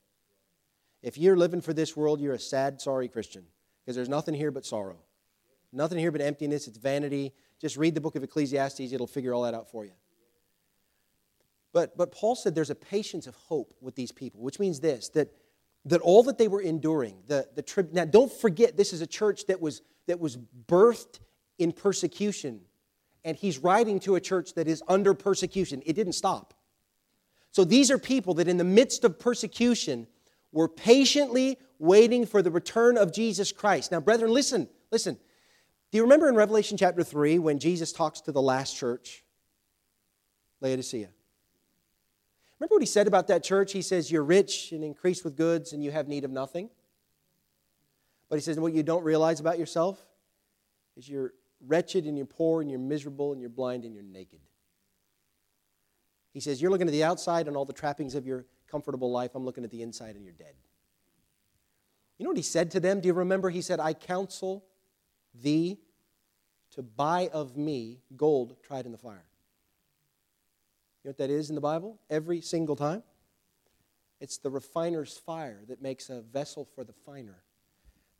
If 1.01 1.17
you're 1.17 1.37
living 1.37 1.61
for 1.61 1.73
this 1.73 1.97
world, 1.97 2.21
you're 2.21 2.33
a 2.33 2.39
sad, 2.39 2.81
sorry 2.81 3.07
Christian 3.07 3.45
because 3.81 3.95
there's 3.95 4.09
nothing 4.09 4.35
here 4.35 4.51
but 4.51 4.65
sorrow. 4.65 4.99
Nothing 5.71 5.97
here 5.97 6.11
but 6.11 6.21
emptiness, 6.21 6.67
it's 6.67 6.77
vanity. 6.77 7.33
Just 7.59 7.77
read 7.77 7.95
the 7.95 8.01
book 8.01 8.15
of 8.15 8.23
Ecclesiastes, 8.23 8.91
it'll 8.91 9.07
figure 9.07 9.33
all 9.33 9.43
that 9.43 9.55
out 9.55 9.71
for 9.71 9.85
you. 9.85 9.93
But, 11.73 11.97
but 11.97 12.11
Paul 12.11 12.35
said 12.35 12.53
there's 12.53 12.69
a 12.69 12.75
patience 12.75 13.25
of 13.25 13.35
hope 13.35 13.73
with 13.81 13.95
these 13.95 14.11
people, 14.11 14.41
which 14.41 14.59
means 14.59 14.79
this 14.79 15.09
that, 15.09 15.31
that 15.85 16.01
all 16.01 16.23
that 16.23 16.37
they 16.37 16.47
were 16.47 16.61
enduring, 16.61 17.23
the, 17.27 17.47
the 17.55 17.61
trib- 17.61 17.93
now 17.93 18.05
don't 18.05 18.31
forget, 18.31 18.77
this 18.77 18.93
is 18.93 19.01
a 19.01 19.07
church 19.07 19.45
that 19.47 19.59
was, 19.59 19.81
that 20.07 20.19
was 20.19 20.37
birthed 20.67 21.19
in 21.57 21.71
persecution 21.71 22.61
and 23.29 23.37
he's 23.37 23.59
writing 23.59 23.99
to 24.01 24.15
a 24.15 24.19
church 24.19 24.55
that 24.55 24.67
is 24.67 24.81
under 24.87 25.13
persecution. 25.13 25.83
It 25.85 25.93
didn't 25.93 26.13
stop. 26.13 26.55
So 27.51 27.63
these 27.63 27.91
are 27.91 27.99
people 27.99 28.33
that, 28.35 28.47
in 28.47 28.57
the 28.57 28.63
midst 28.63 29.03
of 29.03 29.19
persecution, 29.19 30.07
were 30.51 30.67
patiently 30.67 31.59
waiting 31.77 32.25
for 32.25 32.41
the 32.41 32.49
return 32.49 32.97
of 32.97 33.13
Jesus 33.13 33.51
Christ. 33.51 33.91
Now, 33.91 33.99
brethren, 33.99 34.33
listen, 34.33 34.67
listen. 34.91 35.15
Do 35.91 35.97
you 35.97 36.03
remember 36.03 36.27
in 36.27 36.35
Revelation 36.35 36.75
chapter 36.75 37.03
3 37.03 37.37
when 37.37 37.59
Jesus 37.59 37.93
talks 37.93 38.21
to 38.21 38.31
the 38.31 38.41
last 38.41 38.75
church, 38.75 39.23
Laodicea? 40.61 41.09
Remember 42.59 42.75
what 42.75 42.81
he 42.81 42.87
said 42.87 43.05
about 43.05 43.27
that 43.27 43.43
church? 43.43 43.71
He 43.73 43.83
says, 43.83 44.11
You're 44.11 44.23
rich 44.23 44.71
and 44.71 44.83
increased 44.83 45.23
with 45.23 45.37
goods, 45.37 45.71
and 45.71 45.83
you 45.83 45.91
have 45.91 46.07
need 46.07 46.25
of 46.25 46.31
nothing. 46.31 46.71
But 48.27 48.37
he 48.37 48.41
says, 48.41 48.59
What 48.59 48.73
you 48.73 48.81
don't 48.81 49.03
realize 49.03 49.39
about 49.39 49.59
yourself 49.59 50.03
is 50.97 51.07
you're 51.07 51.33
wretched 51.65 52.05
and 52.05 52.17
you're 52.17 52.25
poor 52.25 52.61
and 52.61 52.69
you're 52.69 52.79
miserable 52.79 53.31
and 53.31 53.41
you're 53.41 53.49
blind 53.49 53.85
and 53.85 53.93
you're 53.93 54.03
naked. 54.03 54.39
He 56.31 56.39
says, 56.39 56.61
You're 56.61 56.71
looking 56.71 56.87
at 56.87 56.91
the 56.91 57.03
outside 57.03 57.47
and 57.47 57.57
all 57.57 57.65
the 57.65 57.73
trappings 57.73 58.15
of 58.15 58.25
your 58.25 58.45
comfortable 58.69 59.11
life. 59.11 59.31
I'm 59.35 59.45
looking 59.45 59.63
at 59.63 59.71
the 59.71 59.81
inside 59.81 60.15
and 60.15 60.23
you're 60.23 60.33
dead. 60.33 60.53
You 62.17 62.25
know 62.25 62.29
what 62.29 62.37
he 62.37 62.43
said 62.43 62.71
to 62.71 62.79
them? 62.79 62.99
Do 62.99 63.07
you 63.07 63.13
remember? 63.13 63.49
He 63.49 63.61
said, 63.61 63.79
I 63.79 63.93
counsel 63.93 64.65
thee 65.33 65.79
to 66.71 66.83
buy 66.83 67.29
of 67.33 67.57
me 67.57 67.99
gold 68.15 68.57
tried 68.61 68.85
in 68.85 68.91
the 68.91 68.97
fire. 68.97 69.25
You 71.03 71.07
know 71.07 71.11
what 71.11 71.17
that 71.17 71.29
is 71.29 71.49
in 71.49 71.55
the 71.55 71.61
Bible? 71.61 71.99
Every 72.09 72.41
single 72.41 72.75
time? 72.75 73.03
It's 74.19 74.37
the 74.37 74.49
refiner's 74.49 75.17
fire 75.17 75.61
that 75.69 75.81
makes 75.81 76.09
a 76.09 76.21
vessel 76.21 76.65
for 76.75 76.83
the 76.83 76.91
finer. 76.91 77.41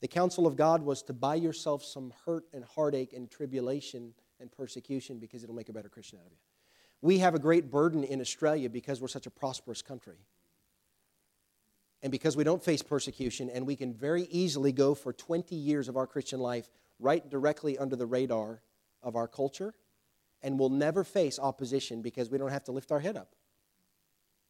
The 0.01 0.07
counsel 0.07 0.47
of 0.47 0.55
God 0.55 0.81
was 0.81 1.03
to 1.03 1.13
buy 1.13 1.35
yourself 1.35 1.83
some 1.83 2.13
hurt 2.25 2.45
and 2.53 2.63
heartache 2.63 3.13
and 3.13 3.29
tribulation 3.29 4.13
and 4.39 4.51
persecution 4.51 5.19
because 5.19 5.43
it'll 5.43 5.55
make 5.55 5.69
a 5.69 5.73
better 5.73 5.89
Christian 5.89 6.19
out 6.19 6.25
of 6.25 6.31
you. 6.31 6.38
We 7.01 7.19
have 7.19 7.35
a 7.35 7.39
great 7.39 7.69
burden 7.71 8.03
in 8.03 8.21
Australia 8.21 8.69
because 8.69 9.01
we're 9.01 9.07
such 9.07 9.25
a 9.25 9.31
prosperous 9.31 9.81
country. 9.81 10.17
And 12.01 12.12
because 12.12 12.38
we 12.38 12.45
don't 12.45 12.63
face 12.63 12.81
persecution, 12.81 13.49
and 13.49 13.67
we 13.67 13.75
can 13.75 13.93
very 13.93 14.23
easily 14.23 14.71
go 14.71 14.95
for 14.95 15.12
20 15.12 15.55
years 15.55 15.89
of 15.89 15.97
our 15.97 16.07
Christian 16.07 16.39
life 16.39 16.69
right 16.97 17.29
directly 17.29 17.77
under 17.77 17.95
the 17.95 18.05
radar 18.05 18.62
of 19.03 19.15
our 19.17 19.27
culture, 19.27 19.73
and 20.41 20.57
we'll 20.57 20.69
never 20.69 21.03
face 21.03 21.39
opposition 21.39 22.01
because 22.01 22.29
we 22.29 22.38
don't 22.38 22.51
have 22.51 22.63
to 22.65 22.71
lift 22.71 22.91
our 22.91 23.01
head 23.01 23.17
up. 23.17 23.35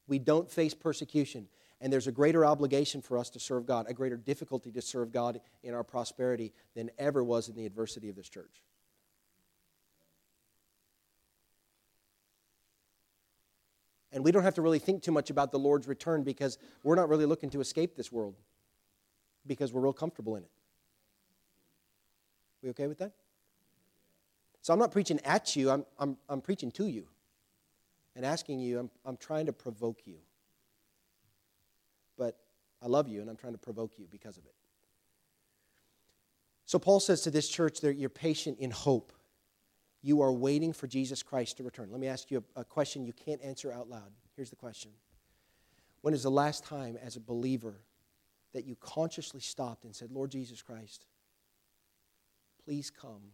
We 0.08 0.20
don't 0.20 0.50
face 0.50 0.76
persecution. 0.76 1.48
And 1.82 1.94
there's 1.94 2.08
a 2.08 2.12
greater 2.12 2.46
obligation 2.46 3.02
for 3.02 3.18
us 3.18 3.30
to 3.32 3.40
serve 3.40 3.66
God, 3.66 3.86
a 3.88 3.94
greater 3.94 4.18
difficulty 4.18 4.72
to 4.72 4.82
serve 4.82 5.12
God 5.12 5.40
in 5.64 5.74
our 5.74 5.84
prosperity 5.84 6.52
than 6.76 6.92
ever 6.98 7.24
was 7.24 7.48
in 7.48 7.56
the 7.56 7.66
adversity 7.66 8.10
of 8.10 8.16
this 8.16 8.28
church. 8.28 8.64
And 14.12 14.24
we 14.24 14.32
don't 14.32 14.44
have 14.44 14.56
to 14.56 14.62
really 14.62 14.80
think 14.80 15.04
too 15.04 15.12
much 15.12 15.30
about 15.30 15.52
the 15.52 15.60
Lord's 15.60 15.88
return 15.88 16.24
because 16.24 16.58
we're 16.84 16.96
not 16.96 17.10
really 17.10 17.26
looking 17.26 17.50
to 17.52 17.62
escape 17.62 17.96
this 17.96 18.12
world 18.12 18.36
because 19.46 19.72
we're 19.72 19.82
real 19.82 19.94
comfortable 19.94 20.36
in 20.36 20.44
it. 20.44 20.50
We 22.62 22.70
okay 22.72 22.88
with 22.88 22.98
that? 22.98 23.14
So 24.62 24.74
I'm 24.74 24.80
not 24.80 24.92
preaching 24.92 25.20
at 25.24 25.56
you, 25.56 25.70
I'm, 25.70 25.86
I'm, 25.98 26.18
I'm 26.28 26.42
preaching 26.42 26.72
to 26.72 26.88
you 26.88 27.08
and 28.16 28.26
asking 28.26 28.60
you, 28.60 28.80
I'm, 28.80 28.90
I'm 29.06 29.18
trying 29.18 29.46
to 29.46 29.54
provoke 29.54 30.02
you. 30.06 30.18
But 32.20 32.38
I 32.84 32.88
love 32.88 33.08
you 33.08 33.22
and 33.22 33.30
I'm 33.30 33.38
trying 33.38 33.54
to 33.54 33.60
provoke 33.60 33.94
you 33.98 34.06
because 34.12 34.38
of 34.38 34.46
it. 34.46 34.54
So 36.66 36.78
Paul 36.78 37.00
says 37.00 37.22
to 37.22 37.32
this 37.32 37.50
church 37.50 37.80
that 37.82 37.96
you're 37.96 38.10
patient 38.10 38.60
in 38.60 38.70
hope. 38.70 39.12
You 40.04 40.22
are 40.22 40.32
waiting 40.32 40.72
for 40.72 40.86
Jesus 40.86 41.24
Christ 41.24 41.58
to 41.58 41.64
return. 41.64 41.90
Let 41.90 42.00
me 42.00 42.08
ask 42.08 42.30
you 42.30 42.44
a, 42.56 42.62
a 42.62 42.64
question 42.64 43.04
you 43.04 43.14
can't 43.14 43.42
answer 43.42 43.72
out 43.72 43.90
loud. 43.90 44.12
Here's 44.36 44.52
the 44.52 44.56
question 44.56 44.92
When 46.02 46.14
is 46.14 46.22
the 46.22 46.30
last 46.30 46.64
time, 46.64 46.98
as 47.04 47.16
a 47.16 47.20
believer, 47.20 47.82
that 48.54 48.66
you 48.66 48.76
consciously 48.80 49.42
stopped 49.42 49.84
and 49.86 49.96
said, 49.96 50.12
Lord 50.12 50.30
Jesus 50.30 50.62
Christ, 50.62 51.06
please 52.64 52.90
come 52.90 53.34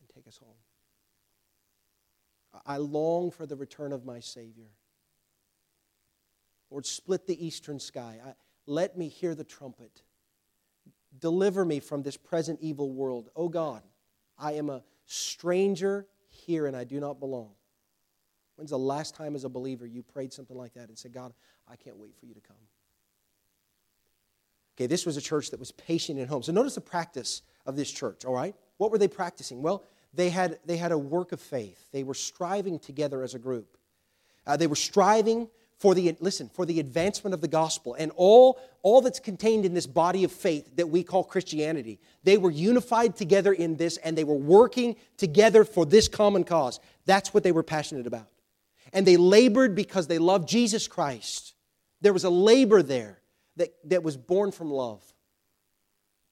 and 0.00 0.08
take 0.14 0.28
us 0.28 0.38
home? 0.38 0.54
I 2.64 2.76
long 2.76 3.30
for 3.30 3.46
the 3.46 3.56
return 3.56 3.92
of 3.92 4.04
my 4.04 4.20
Savior. 4.20 4.70
Lord, 6.74 6.86
split 6.86 7.28
the 7.28 7.46
eastern 7.46 7.78
sky. 7.78 8.18
I, 8.26 8.32
let 8.66 8.98
me 8.98 9.06
hear 9.06 9.36
the 9.36 9.44
trumpet. 9.44 10.02
Deliver 11.20 11.64
me 11.64 11.78
from 11.78 12.02
this 12.02 12.16
present 12.16 12.58
evil 12.60 12.90
world. 12.90 13.28
Oh 13.36 13.48
God, 13.48 13.82
I 14.36 14.54
am 14.54 14.70
a 14.70 14.82
stranger 15.06 16.08
here 16.30 16.66
and 16.66 16.76
I 16.76 16.82
do 16.82 16.98
not 16.98 17.20
belong. 17.20 17.52
When's 18.56 18.70
the 18.70 18.78
last 18.78 19.14
time 19.14 19.36
as 19.36 19.44
a 19.44 19.48
believer 19.48 19.86
you 19.86 20.02
prayed 20.02 20.32
something 20.32 20.56
like 20.56 20.74
that 20.74 20.88
and 20.88 20.98
said, 20.98 21.12
God, 21.12 21.32
I 21.68 21.76
can't 21.76 21.96
wait 21.96 22.16
for 22.18 22.26
you 22.26 22.34
to 22.34 22.40
come? 22.40 22.56
Okay, 24.76 24.88
this 24.88 25.06
was 25.06 25.16
a 25.16 25.20
church 25.20 25.52
that 25.52 25.60
was 25.60 25.70
patient 25.70 26.18
in 26.18 26.26
home. 26.26 26.42
So 26.42 26.50
notice 26.50 26.74
the 26.74 26.80
practice 26.80 27.42
of 27.66 27.76
this 27.76 27.88
church, 27.88 28.24
all 28.24 28.34
right? 28.34 28.56
What 28.78 28.90
were 28.90 28.98
they 28.98 29.06
practicing? 29.06 29.62
Well, 29.62 29.84
they 30.12 30.28
had, 30.28 30.58
they 30.66 30.76
had 30.76 30.90
a 30.90 30.98
work 30.98 31.30
of 31.30 31.40
faith. 31.40 31.86
They 31.92 32.02
were 32.02 32.14
striving 32.14 32.80
together 32.80 33.22
as 33.22 33.36
a 33.36 33.38
group. 33.38 33.76
Uh, 34.44 34.56
they 34.56 34.66
were 34.66 34.74
striving 34.74 35.48
for 35.78 35.94
the 35.94 36.16
listen 36.20 36.48
for 36.48 36.64
the 36.64 36.80
advancement 36.80 37.34
of 37.34 37.40
the 37.40 37.48
gospel 37.48 37.94
and 37.94 38.12
all 38.16 38.60
all 38.82 39.00
that's 39.00 39.20
contained 39.20 39.64
in 39.64 39.74
this 39.74 39.86
body 39.86 40.24
of 40.24 40.32
faith 40.32 40.76
that 40.76 40.88
we 40.88 41.02
call 41.02 41.24
christianity. 41.24 41.98
They 42.22 42.38
were 42.38 42.50
unified 42.50 43.16
together 43.16 43.52
in 43.52 43.76
this 43.76 43.96
and 43.98 44.16
they 44.16 44.24
were 44.24 44.34
working 44.34 44.96
together 45.16 45.64
for 45.64 45.84
this 45.84 46.08
common 46.08 46.44
cause. 46.44 46.80
That's 47.06 47.34
what 47.34 47.42
they 47.42 47.52
were 47.52 47.62
passionate 47.62 48.06
about. 48.06 48.28
And 48.92 49.06
they 49.06 49.16
labored 49.16 49.74
because 49.74 50.06
they 50.06 50.18
loved 50.18 50.48
jesus 50.48 50.86
christ. 50.86 51.54
There 52.00 52.12
was 52.12 52.24
a 52.24 52.30
labor 52.30 52.82
there 52.82 53.20
that, 53.56 53.74
that 53.84 54.02
was 54.02 54.16
born 54.16 54.52
from 54.52 54.70
love. 54.70 55.02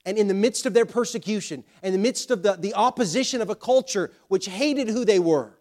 And 0.04 0.18
in 0.18 0.26
the 0.26 0.34
midst 0.34 0.66
of 0.66 0.74
their 0.74 0.86
persecution, 0.86 1.64
in 1.82 1.92
the 1.92 1.98
midst 1.98 2.30
of 2.30 2.42
the, 2.42 2.54
the 2.54 2.74
opposition 2.74 3.40
of 3.40 3.50
a 3.50 3.54
culture 3.54 4.10
which 4.28 4.46
hated 4.46 4.88
who 4.88 5.04
they 5.04 5.18
were, 5.18 5.56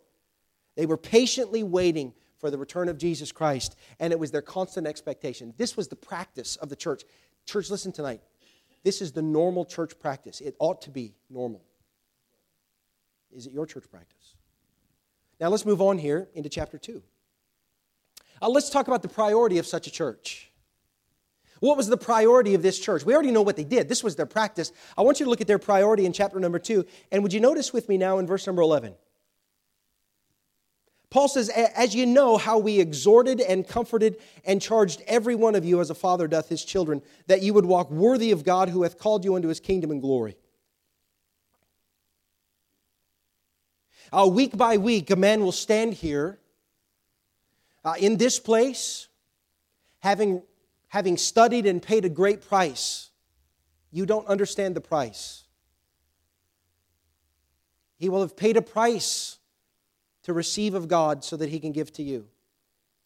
they 0.76 0.86
were 0.86 0.98
patiently 0.98 1.64
waiting 1.64 2.14
for 2.42 2.50
the 2.50 2.58
return 2.58 2.90
of 2.90 2.98
Jesus 2.98 3.32
Christ, 3.32 3.78
and 4.00 4.12
it 4.12 4.20
was 4.20 4.32
their 4.32 4.42
constant 4.42 4.88
expectation. 4.88 5.54
This 5.58 5.78
was 5.78 5.88
the 5.88 5.96
practice 5.96 6.56
of 6.58 6.70
the 6.70 6.76
church. 6.76 7.04
Church, 7.46 7.70
listen 7.70 7.92
tonight. 7.92 8.22
This 8.84 9.00
is 9.00 9.12
the 9.12 9.22
normal 9.22 9.64
church 9.64 9.98
practice. 10.00 10.42
It 10.42 10.56
ought 10.60 10.82
to 10.82 10.90
be 10.90 11.14
normal. 11.30 11.62
Is 13.32 13.46
it 13.46 13.54
your 13.54 13.68
church 13.68 13.86
practice? 13.90 14.36
Now 15.40 15.50
let's 15.50 15.66
move 15.66 15.82
on 15.82 16.00
here 16.00 16.28
into 16.34 16.50
chapter 16.50 16.80
2. 16.80 17.02
Uh, 18.42 18.50
let's 18.50 18.72
talk 18.72 18.88
about 18.88 19.04
the 19.04 19.08
priority 19.08 19.60
of 19.60 19.68
such 19.68 19.86
a 19.86 19.92
church. 19.92 20.52
What 21.60 21.78
was 21.78 21.86
the 21.86 21.98
priority 21.98 22.56
of 22.56 22.64
this 22.64 22.80
church? 22.80 23.06
We 23.06 23.14
already 23.14 23.30
know 23.30 23.44
what 23.44 23.56
they 23.56 23.64
did. 23.64 23.88
This 23.88 24.04
was 24.04 24.16
their 24.16 24.26
practice. 24.26 24.72
I 24.98 25.04
want 25.04 25.20
you 25.20 25.26
to 25.26 25.30
look 25.30 25.42
at 25.42 25.48
their 25.48 25.60
priority 25.60 26.08
in 26.08 26.12
chapter 26.12 26.40
number 26.40 26.58
2. 26.58 26.84
And 27.12 27.22
would 27.22 27.34
you 27.34 27.40
notice 27.40 27.72
with 27.72 27.88
me 27.88 28.00
now 28.00 28.18
in 28.18 28.26
verse 28.26 28.48
number 28.48 28.64
11? 28.64 28.96
Paul 31.12 31.28
says, 31.28 31.50
As 31.50 31.94
you 31.94 32.06
know 32.06 32.38
how 32.38 32.58
we 32.58 32.80
exhorted 32.80 33.42
and 33.42 33.68
comforted 33.68 34.18
and 34.46 34.62
charged 34.62 35.04
every 35.06 35.36
one 35.36 35.56
of 35.56 35.66
you 35.66 35.82
as 35.82 35.90
a 35.90 35.96
father 35.96 36.28
doth 36.28 36.48
his 36.48 36.64
children, 36.64 37.02
that 37.28 37.42
you 37.42 37.54
would 37.54 37.66
walk 37.66 37.92
worthy 37.92 38.32
of 38.32 38.46
God 38.46 38.70
who 38.70 38.84
hath 38.84 38.98
called 38.98 39.26
you 39.26 39.36
unto 39.36 39.50
his 39.50 39.60
kingdom 39.60 39.92
and 39.92 40.02
glory. 40.02 40.38
Uh, 44.14 44.26
week 44.26 44.56
by 44.58 44.78
week, 44.78 45.12
a 45.12 45.16
man 45.16 45.42
will 45.42 45.52
stand 45.52 45.94
here 45.94 46.40
uh, 47.84 47.96
in 48.00 48.18
this 48.18 48.40
place, 48.40 49.08
having 50.00 50.42
having 50.90 51.16
studied 51.16 51.66
and 51.66 51.82
paid 51.82 52.04
a 52.04 52.10
great 52.10 52.46
price, 52.46 53.12
you 53.92 54.06
don't 54.06 54.28
understand 54.28 54.76
the 54.76 54.82
price. 54.82 55.46
He 57.96 58.10
will 58.10 58.22
have 58.22 58.36
paid 58.36 58.58
a 58.58 58.62
price 58.62 59.38
to 60.24 60.34
receive 60.34 60.74
of 60.74 60.88
God 60.88 61.24
so 61.24 61.36
that 61.38 61.50
he 61.50 61.60
can 61.60 61.72
give 61.72 61.92
to 61.94 62.04
you. 62.04 62.28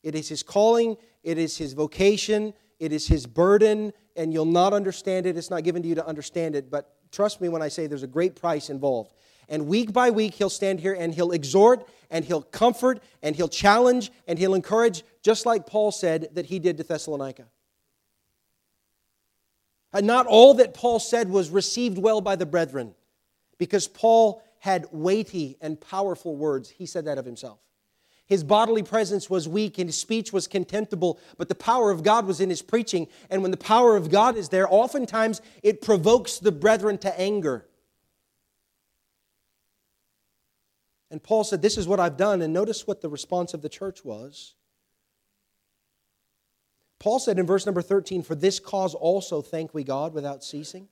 It 0.04 0.15
is 0.15 0.30
his 0.30 0.43
calling, 0.43 0.97
it 1.23 1.38
is 1.38 1.58
his 1.58 1.73
vocation, 1.73 2.54
it 2.80 2.91
is 2.91 3.08
his 3.08 3.25
burden, 3.25 3.93
and 4.15 4.34
you'll 4.34 4.45
not 4.45 4.73
understand 4.73 5.25
it. 5.25 5.38
It's 5.38 5.49
not 5.49 5.63
given 5.63 5.82
to 5.82 5.88
you 5.88 5.95
to 5.95 6.06
understand 6.06 6.56
it, 6.56 6.69
but 6.69 6.93
trust 7.12 7.41
me 7.41 7.49
when 7.49 7.62
I 7.62 7.69
say 7.69 7.88
there's 7.88 8.04
a 8.04 8.08
great 8.08 8.36
price 8.36 8.69
involved. 8.69 9.13
And 9.47 9.67
week 9.67 9.93
by 9.93 10.10
week, 10.10 10.34
he'll 10.34 10.49
stand 10.49 10.80
here 10.80 10.93
and 10.93 11.13
he'll 11.13 11.32
exhort 11.32 11.88
and 12.10 12.25
he'll 12.25 12.41
comfort 12.41 13.01
and 13.21 13.36
he'll 13.36 13.47
challenge 13.47 14.12
and 14.28 14.39
he'll 14.39 14.56
encourage, 14.56 15.04
just 15.21 15.45
like 15.45 15.67
Paul 15.67 15.91
said 15.91 16.30
that 16.34 16.47
he 16.47 16.60
did 16.60 16.78
to 16.78 16.84
Thessalonica. 16.84 17.45
And 19.93 20.06
not 20.06 20.28
all 20.28 20.56
that 20.56 20.73
Paul 20.73 20.99
said 20.99 21.30
was 21.30 21.49
received 21.49 21.97
well 21.97 22.21
by 22.21 22.36
the 22.36 22.45
brethren, 22.45 22.95
because 23.58 23.88
Paul 23.88 24.43
had 24.65 24.88
weighty 24.91 25.58
and 25.62 25.80
powerful 25.80 26.36
words. 26.36 26.71
He 26.71 26.88
said 26.88 27.06
that 27.06 27.19
of 27.19 27.25
himself. 27.25 27.60
His 28.25 28.43
bodily 28.43 28.82
presence 28.82 29.30
was 29.30 29.47
weak 29.47 29.78
and 29.78 29.88
his 29.88 29.97
speech 29.97 30.34
was 30.34 30.47
contemptible, 30.47 31.19
but 31.38 31.49
the 31.49 31.54
power 31.56 31.91
of 31.91 32.01
God 32.01 32.25
was 32.25 32.41
in 32.41 32.49
his 32.49 32.63
preaching. 32.63 33.08
And 33.30 33.43
when 33.43 33.51
the 33.51 33.58
power 33.58 33.95
of 33.95 34.10
God 34.10 34.36
is 34.36 34.49
there, 34.49 34.65
oftentimes 34.67 35.39
it 35.62 35.84
provokes 35.84 36.39
the 36.39 36.51
brethren 36.51 36.97
to 36.99 37.19
anger. 37.19 37.67
And 41.12 41.21
Paul 41.21 41.43
said, 41.43 41.62
This 41.62 41.78
is 41.78 41.88
what 41.88 41.99
I've 41.99 42.17
done. 42.17 42.41
And 42.41 42.51
notice 42.51 42.88
what 42.88 43.01
the 43.01 43.10
response 43.10 43.54
of 43.54 43.62
the 43.62 43.69
church 43.69 44.04
was. 44.04 44.56
Paul 46.97 47.19
said 47.19 47.38
in 47.38 47.45
verse 47.45 47.67
number 47.67 47.84
13, 47.84 48.23
For 48.23 48.34
this 48.34 48.60
cause 48.60 48.95
also 48.95 49.43
thank 49.43 49.75
we 49.75 49.84
God 49.84 50.15
without 50.15 50.43
ceasing. 50.43 50.88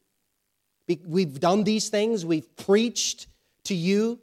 We've 1.03 1.39
done 1.39 1.63
these 1.63 1.89
things, 1.89 2.23
we've 2.23 2.55
preached 2.55 3.25
to 3.65 3.75
you, 3.75 4.19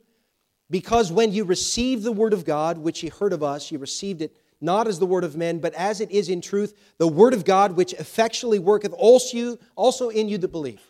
because 0.68 1.10
when 1.10 1.32
you 1.32 1.44
received 1.44 2.04
the 2.04 2.12
word 2.12 2.32
of 2.32 2.44
God, 2.44 2.78
which 2.78 3.02
you 3.02 3.10
heard 3.10 3.32
of 3.32 3.42
us, 3.42 3.70
you 3.72 3.78
received 3.78 4.22
it 4.22 4.36
not 4.60 4.86
as 4.86 4.98
the 4.98 5.06
word 5.06 5.24
of 5.24 5.36
men, 5.36 5.58
but 5.58 5.74
as 5.74 6.00
it 6.00 6.10
is 6.10 6.28
in 6.28 6.40
truth, 6.40 6.78
the 6.98 7.08
word 7.08 7.32
of 7.32 7.44
God, 7.44 7.72
which 7.72 7.94
effectually 7.94 8.58
worketh 8.58 8.92
also, 8.92 10.08
in 10.10 10.28
you 10.28 10.38
that 10.38 10.52
believe. 10.52 10.82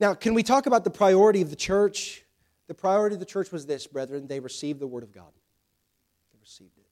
Now, 0.00 0.14
can 0.14 0.34
we 0.34 0.42
talk 0.42 0.66
about 0.66 0.84
the 0.84 0.90
priority 0.90 1.42
of 1.42 1.50
the 1.50 1.56
church? 1.56 2.24
The 2.66 2.74
priority 2.74 3.14
of 3.14 3.20
the 3.20 3.26
church 3.26 3.52
was 3.52 3.66
this, 3.66 3.86
brethren 3.86 4.26
they 4.26 4.40
received 4.40 4.80
the 4.80 4.86
Word 4.86 5.02
of 5.02 5.12
God. 5.12 5.32
They 6.32 6.38
received 6.40 6.76
it. 6.78 6.84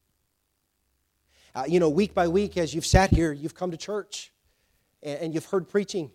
Uh, 1.54 1.64
you 1.66 1.80
know, 1.80 1.88
week 1.88 2.14
by 2.14 2.28
week, 2.28 2.56
as 2.56 2.74
you've 2.74 2.86
sat 2.86 3.10
here, 3.10 3.32
you've 3.32 3.54
come 3.54 3.70
to 3.70 3.76
church 3.76 4.32
and, 5.02 5.20
and 5.20 5.34
you've 5.34 5.46
heard 5.46 5.68
preaching. 5.68 6.10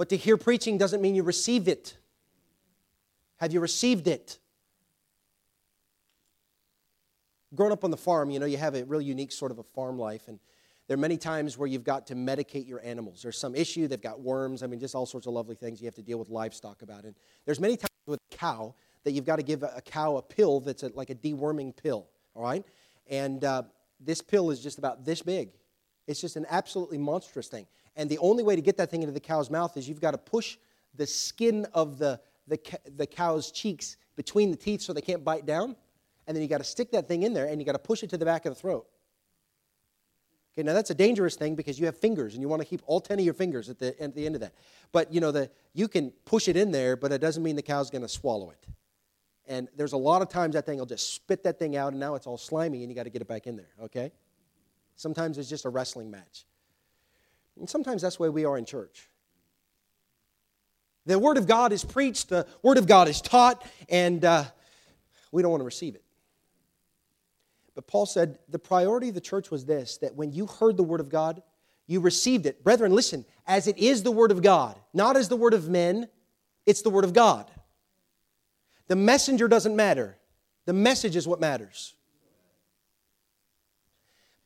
But 0.00 0.08
to 0.08 0.16
hear 0.16 0.38
preaching 0.38 0.78
doesn't 0.78 1.02
mean 1.02 1.14
you 1.14 1.22
receive 1.22 1.68
it. 1.68 1.94
Have 3.36 3.52
you 3.52 3.60
received 3.60 4.08
it? 4.08 4.38
Growing 7.54 7.70
up 7.70 7.84
on 7.84 7.90
the 7.90 7.98
farm, 7.98 8.30
you 8.30 8.38
know, 8.38 8.46
you 8.46 8.56
have 8.56 8.74
a 8.74 8.86
real 8.86 9.02
unique 9.02 9.30
sort 9.30 9.52
of 9.52 9.58
a 9.58 9.62
farm 9.62 9.98
life. 9.98 10.22
And 10.26 10.40
there 10.88 10.94
are 10.94 10.98
many 10.98 11.18
times 11.18 11.58
where 11.58 11.66
you've 11.66 11.84
got 11.84 12.06
to 12.06 12.14
medicate 12.14 12.66
your 12.66 12.80
animals. 12.82 13.20
There's 13.20 13.36
some 13.36 13.54
issue, 13.54 13.88
they've 13.88 14.00
got 14.00 14.22
worms, 14.22 14.62
I 14.62 14.68
mean, 14.68 14.80
just 14.80 14.94
all 14.94 15.04
sorts 15.04 15.26
of 15.26 15.34
lovely 15.34 15.54
things 15.54 15.82
you 15.82 15.86
have 15.86 15.96
to 15.96 16.02
deal 16.02 16.18
with 16.18 16.30
livestock 16.30 16.80
about. 16.80 17.04
And 17.04 17.14
there's 17.44 17.60
many 17.60 17.76
times 17.76 17.90
with 18.06 18.20
a 18.32 18.36
cow 18.36 18.74
that 19.04 19.10
you've 19.10 19.26
got 19.26 19.36
to 19.36 19.42
give 19.42 19.62
a 19.62 19.82
cow 19.84 20.16
a 20.16 20.22
pill 20.22 20.60
that's 20.60 20.82
a, 20.82 20.88
like 20.94 21.10
a 21.10 21.14
deworming 21.14 21.76
pill, 21.76 22.08
all 22.34 22.42
right? 22.42 22.64
And 23.10 23.44
uh, 23.44 23.64
this 24.00 24.22
pill 24.22 24.50
is 24.50 24.62
just 24.62 24.78
about 24.78 25.04
this 25.04 25.20
big. 25.20 25.50
It's 26.06 26.22
just 26.22 26.36
an 26.36 26.46
absolutely 26.48 26.96
monstrous 26.96 27.48
thing. 27.48 27.66
And 27.96 28.08
the 28.08 28.18
only 28.18 28.42
way 28.42 28.56
to 28.56 28.62
get 28.62 28.76
that 28.76 28.90
thing 28.90 29.02
into 29.02 29.12
the 29.12 29.20
cow's 29.20 29.50
mouth 29.50 29.76
is 29.76 29.88
you've 29.88 30.00
got 30.00 30.12
to 30.12 30.18
push 30.18 30.56
the 30.94 31.06
skin 31.06 31.66
of 31.74 31.98
the, 31.98 32.20
the, 32.46 32.58
the 32.96 33.06
cow's 33.06 33.50
cheeks 33.50 33.96
between 34.16 34.50
the 34.50 34.56
teeth 34.56 34.82
so 34.82 34.92
they 34.92 35.00
can't 35.00 35.24
bite 35.24 35.46
down. 35.46 35.76
And 36.26 36.36
then 36.36 36.42
you 36.42 36.48
got 36.48 36.58
to 36.58 36.64
stick 36.64 36.92
that 36.92 37.08
thing 37.08 37.22
in 37.22 37.32
there 37.32 37.46
and 37.46 37.60
you 37.60 37.64
got 37.64 37.72
to 37.72 37.78
push 37.78 38.02
it 38.02 38.10
to 38.10 38.18
the 38.18 38.24
back 38.24 38.46
of 38.46 38.54
the 38.54 38.60
throat. 38.60 38.86
Okay, 40.52 40.64
now 40.64 40.72
that's 40.72 40.90
a 40.90 40.94
dangerous 40.94 41.36
thing 41.36 41.54
because 41.54 41.78
you 41.78 41.86
have 41.86 41.96
fingers 41.96 42.34
and 42.34 42.42
you 42.42 42.48
want 42.48 42.60
to 42.60 42.66
keep 42.66 42.82
all 42.86 43.00
10 43.00 43.18
of 43.18 43.24
your 43.24 43.34
fingers 43.34 43.68
at 43.70 43.78
the, 43.78 44.00
at 44.02 44.14
the 44.14 44.26
end 44.26 44.34
of 44.34 44.40
that. 44.40 44.52
But 44.92 45.12
you 45.12 45.20
know, 45.20 45.30
the, 45.30 45.50
you 45.74 45.86
can 45.86 46.10
push 46.24 46.48
it 46.48 46.56
in 46.56 46.72
there, 46.72 46.96
but 46.96 47.12
it 47.12 47.20
doesn't 47.20 47.42
mean 47.42 47.56
the 47.56 47.62
cow's 47.62 47.88
going 47.88 48.02
to 48.02 48.08
swallow 48.08 48.50
it. 48.50 48.66
And 49.46 49.68
there's 49.76 49.92
a 49.92 49.96
lot 49.96 50.22
of 50.22 50.28
times 50.28 50.54
that 50.54 50.66
thing 50.66 50.78
will 50.78 50.86
just 50.86 51.14
spit 51.14 51.42
that 51.44 51.58
thing 51.58 51.76
out 51.76 51.92
and 51.92 52.00
now 52.00 52.14
it's 52.14 52.26
all 52.26 52.38
slimy 52.38 52.82
and 52.82 52.90
you 52.90 52.94
got 52.94 53.04
to 53.04 53.10
get 53.10 53.22
it 53.22 53.28
back 53.28 53.46
in 53.46 53.56
there, 53.56 53.70
okay? 53.82 54.12
Sometimes 54.96 55.38
it's 55.38 55.48
just 55.48 55.64
a 55.64 55.68
wrestling 55.68 56.10
match. 56.10 56.44
And 57.58 57.68
sometimes 57.68 58.02
that's 58.02 58.16
the 58.16 58.22
way 58.22 58.28
we 58.28 58.44
are 58.44 58.56
in 58.56 58.64
church. 58.64 59.08
The 61.06 61.18
Word 61.18 61.38
of 61.38 61.46
God 61.46 61.72
is 61.72 61.84
preached, 61.84 62.28
the 62.28 62.46
Word 62.62 62.78
of 62.78 62.86
God 62.86 63.08
is 63.08 63.20
taught, 63.20 63.66
and 63.88 64.24
uh, 64.24 64.44
we 65.32 65.42
don't 65.42 65.50
want 65.50 65.60
to 65.60 65.66
receive 65.66 65.94
it. 65.94 66.04
But 67.74 67.86
Paul 67.86 68.06
said 68.06 68.38
the 68.48 68.58
priority 68.58 69.08
of 69.08 69.14
the 69.14 69.20
church 69.20 69.50
was 69.50 69.64
this 69.64 69.96
that 69.98 70.14
when 70.14 70.32
you 70.32 70.46
heard 70.46 70.76
the 70.76 70.82
word 70.82 71.00
of 71.00 71.08
God, 71.08 71.42
you 71.86 72.00
received 72.00 72.46
it. 72.46 72.62
Brethren, 72.62 72.92
listen, 72.92 73.24
as 73.46 73.66
it 73.66 73.78
is 73.78 74.02
the 74.02 74.10
word 74.10 74.30
of 74.30 74.42
God, 74.42 74.78
not 74.92 75.16
as 75.16 75.28
the 75.28 75.36
word 75.36 75.54
of 75.54 75.68
men, 75.68 76.08
it's 76.66 76.82
the 76.82 76.90
word 76.90 77.04
of 77.04 77.12
God. 77.12 77.50
The 78.88 78.96
messenger 78.96 79.48
doesn't 79.48 79.74
matter, 79.74 80.18
the 80.66 80.72
message 80.72 81.16
is 81.16 81.26
what 81.26 81.40
matters. 81.40 81.94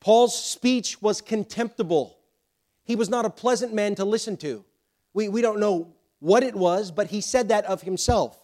Paul's 0.00 0.38
speech 0.38 1.00
was 1.00 1.20
contemptible. 1.20 2.18
He 2.84 2.96
was 2.96 3.08
not 3.08 3.24
a 3.24 3.30
pleasant 3.30 3.74
man 3.74 3.94
to 3.96 4.04
listen 4.04 4.36
to. 4.38 4.64
We, 5.14 5.28
we 5.28 5.42
don't 5.42 5.58
know 5.58 5.94
what 6.20 6.42
it 6.42 6.54
was, 6.54 6.90
but 6.90 7.08
he 7.08 7.20
said 7.20 7.48
that 7.48 7.64
of 7.64 7.82
himself. 7.82 8.38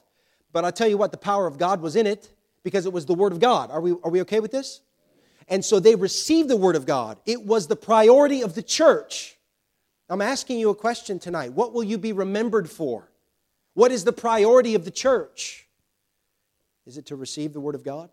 But 0.53 0.65
I'll 0.65 0.73
tell 0.73 0.89
you 0.89 0.99
what, 0.99 1.13
the 1.13 1.19
power 1.19 1.47
of 1.47 1.59
God 1.59 1.81
was 1.81 1.97
in 1.97 2.07
it 2.07 2.31
because 2.63 2.87
it 2.87 2.93
was 2.93 3.07
the 3.07 3.15
Word 3.15 3.33
of 3.33 3.41
God. 3.41 3.71
Are 3.71 3.81
we, 3.81 3.93
are 4.03 4.11
we 4.11 4.21
okay 4.23 4.41
with 4.41 4.51
this? 4.51 4.81
And 5.49 5.65
so 5.65 5.81
they 5.81 5.95
received 5.95 6.49
the 6.49 6.57
Word 6.57 6.77
of 6.77 6.87
God. 6.87 7.19
It 7.27 7.45
was 7.45 7.67
the 7.67 7.77
priority 7.77 8.43
of 8.43 8.55
the 8.55 8.63
church. 8.63 9.37
I'm 10.09 10.23
asking 10.23 10.59
you 10.59 10.71
a 10.71 10.75
question 10.75 11.19
tonight. 11.19 11.53
What 11.53 11.73
will 11.73 11.85
you 11.85 11.99
be 11.99 12.13
remembered 12.13 12.69
for? 12.69 13.11
What 13.75 13.93
is 13.93 14.05
the 14.05 14.13
priority 14.13 14.75
of 14.75 14.85
the 14.85 14.91
church? 14.91 15.67
Is 16.87 16.99
it 16.99 17.07
to 17.07 17.17
receive 17.17 17.53
the 17.53 17.61
Word 17.61 17.75
of 17.75 17.85
God? 17.85 18.11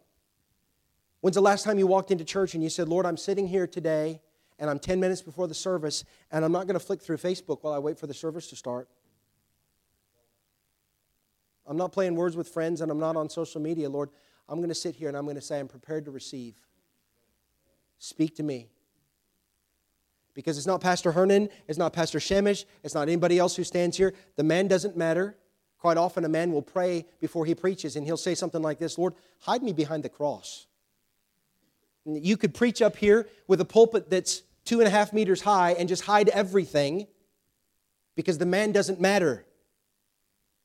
When's 1.21 1.35
the 1.35 1.41
last 1.41 1.63
time 1.63 1.79
you 1.79 1.87
walked 1.87 2.11
into 2.11 2.23
church 2.23 2.53
and 2.53 2.63
you 2.63 2.69
said, 2.69 2.87
Lord, 2.87 3.05
I'm 3.05 3.17
sitting 3.17 3.47
here 3.47 3.65
today 3.65 4.21
and 4.59 4.69
I'm 4.69 4.79
10 4.79 4.99
minutes 4.99 5.21
before 5.21 5.47
the 5.47 5.53
service 5.53 6.03
and 6.31 6.43
I'm 6.43 6.51
not 6.51 6.67
going 6.67 6.79
to 6.79 6.85
flick 6.85 7.01
through 7.01 7.17
Facebook 7.17 7.59
while 7.61 7.73
I 7.73 7.79
wait 7.79 7.99
for 7.99 8.07
the 8.07 8.13
service 8.13 8.47
to 8.49 8.55
start? 8.55 8.89
I'm 11.67 11.77
not 11.77 11.91
playing 11.91 12.15
words 12.15 12.35
with 12.35 12.47
friends 12.47 12.81
and 12.81 12.89
I'm 12.89 12.99
not 12.99 13.15
on 13.15 13.29
social 13.29 13.61
media, 13.61 13.89
Lord. 13.89 14.09
I'm 14.47 14.59
going 14.59 14.69
to 14.69 14.75
sit 14.75 14.95
here 14.95 15.09
and 15.09 15.17
I'm 15.17 15.25
going 15.25 15.35
to 15.35 15.41
say, 15.41 15.59
I'm 15.59 15.67
prepared 15.67 16.05
to 16.05 16.11
receive. 16.11 16.55
Speak 17.99 18.35
to 18.37 18.43
me. 18.43 18.69
Because 20.33 20.57
it's 20.57 20.67
not 20.67 20.81
Pastor 20.81 21.11
Hernan, 21.11 21.49
it's 21.67 21.79
not 21.79 21.93
Pastor 21.93 22.19
Shemish, 22.19 22.65
it's 22.83 22.93
not 22.93 23.03
anybody 23.03 23.39
else 23.39 23.55
who 23.55 23.63
stands 23.63 23.97
here. 23.97 24.13
The 24.35 24.43
man 24.43 24.67
doesn't 24.67 24.95
matter. 24.95 25.35
Quite 25.79 25.97
often, 25.97 26.25
a 26.25 26.29
man 26.29 26.51
will 26.51 26.61
pray 26.61 27.05
before 27.19 27.45
he 27.45 27.53
preaches 27.53 27.95
and 27.95 28.05
he'll 28.05 28.17
say 28.17 28.35
something 28.35 28.61
like 28.61 28.79
this 28.79 28.97
Lord, 28.97 29.13
hide 29.39 29.63
me 29.63 29.73
behind 29.73 30.03
the 30.03 30.09
cross. 30.09 30.67
You 32.05 32.37
could 32.37 32.53
preach 32.53 32.81
up 32.81 32.95
here 32.95 33.27
with 33.47 33.59
a 33.59 33.65
pulpit 33.65 34.09
that's 34.09 34.43
two 34.67 34.79
and 34.79 34.87
a 34.87 34.91
half 34.91 35.13
meters 35.13 35.41
high 35.41 35.71
and 35.71 35.87
just 35.87 36.03
hide 36.03 36.27
everything 36.29 37.07
because 38.15 38.37
the 38.37 38.45
man 38.45 38.73
doesn't 38.73 38.99
matter. 38.99 39.45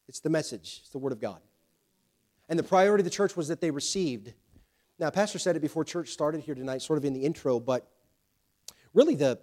It's 0.08 0.18
the 0.18 0.28
message, 0.28 0.80
it's 0.80 0.90
the 0.90 0.98
Word 0.98 1.12
of 1.12 1.20
God. 1.20 1.40
And 2.48 2.58
the 2.58 2.64
priority 2.64 3.02
of 3.02 3.04
the 3.04 3.10
church 3.10 3.36
was 3.36 3.48
that 3.48 3.60
they 3.60 3.70
received. 3.70 4.34
Now, 4.98 5.08
Pastor 5.10 5.38
said 5.38 5.54
it 5.56 5.60
before 5.60 5.84
church 5.84 6.08
started 6.08 6.40
here 6.40 6.54
tonight, 6.54 6.82
sort 6.82 6.98
of 6.98 7.04
in 7.04 7.12
the 7.12 7.24
intro, 7.24 7.60
but 7.60 7.88
really 8.92 9.14
the, 9.14 9.38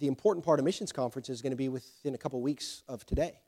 the 0.00 0.08
important 0.08 0.44
part 0.44 0.58
of 0.58 0.64
missions 0.64 0.90
conference 0.90 1.28
is 1.28 1.40
going 1.40 1.52
to 1.52 1.56
be 1.56 1.68
within 1.68 2.14
a 2.14 2.18
couple 2.18 2.40
weeks 2.42 2.82
of 2.88 3.06
today. 3.06 3.38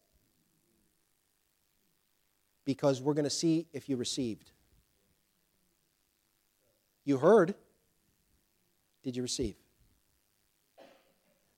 Because 2.64 3.02
we're 3.02 3.14
going 3.14 3.24
to 3.24 3.30
see 3.30 3.66
if 3.72 3.88
you 3.88 3.96
received. 3.96 4.52
You 7.04 7.18
heard. 7.18 7.56
Did 9.02 9.16
you 9.16 9.22
receive? 9.22 9.56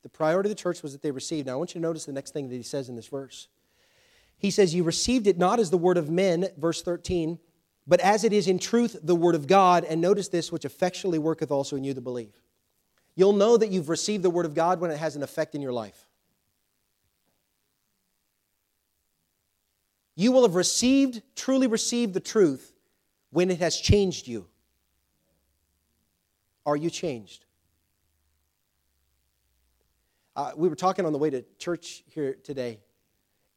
The 0.02 0.08
priority 0.08 0.50
of 0.50 0.56
the 0.56 0.60
church 0.60 0.82
was 0.82 0.92
that 0.92 1.02
they 1.02 1.10
received. 1.10 1.46
Now, 1.46 1.54
I 1.54 1.56
want 1.56 1.74
you 1.74 1.80
to 1.80 1.86
notice 1.86 2.04
the 2.04 2.12
next 2.12 2.32
thing 2.32 2.48
that 2.48 2.56
he 2.56 2.62
says 2.62 2.88
in 2.88 2.96
this 2.96 3.06
verse. 3.06 3.48
He 4.36 4.50
says, 4.50 4.74
You 4.74 4.82
received 4.82 5.26
it 5.26 5.38
not 5.38 5.60
as 5.60 5.70
the 5.70 5.78
word 5.78 5.96
of 5.96 6.10
men, 6.10 6.48
verse 6.56 6.82
13, 6.82 7.38
but 7.86 8.00
as 8.00 8.24
it 8.24 8.32
is 8.32 8.48
in 8.48 8.58
truth 8.58 8.96
the 9.02 9.14
word 9.14 9.34
of 9.34 9.46
God. 9.46 9.84
And 9.84 10.00
notice 10.00 10.28
this, 10.28 10.50
which 10.50 10.64
effectually 10.64 11.18
worketh 11.18 11.50
also 11.50 11.76
in 11.76 11.84
you 11.84 11.94
that 11.94 12.00
believe. 12.00 12.34
You'll 13.14 13.34
know 13.34 13.56
that 13.56 13.70
you've 13.70 13.88
received 13.88 14.24
the 14.24 14.30
word 14.30 14.46
of 14.46 14.54
God 14.54 14.80
when 14.80 14.90
it 14.90 14.98
has 14.98 15.16
an 15.16 15.22
effect 15.22 15.54
in 15.54 15.60
your 15.60 15.72
life. 15.72 16.08
You 20.14 20.32
will 20.32 20.42
have 20.42 20.54
received, 20.54 21.22
truly 21.36 21.66
received 21.66 22.14
the 22.14 22.20
truth 22.20 22.74
when 23.30 23.50
it 23.50 23.60
has 23.60 23.76
changed 23.78 24.26
you. 24.28 24.46
Are 26.64 26.76
you 26.76 26.90
changed? 26.90 27.44
Uh, 30.34 30.52
we 30.56 30.68
were 30.68 30.76
talking 30.76 31.04
on 31.04 31.12
the 31.12 31.18
way 31.18 31.28
to 31.28 31.44
church 31.58 32.04
here 32.06 32.36
today, 32.42 32.80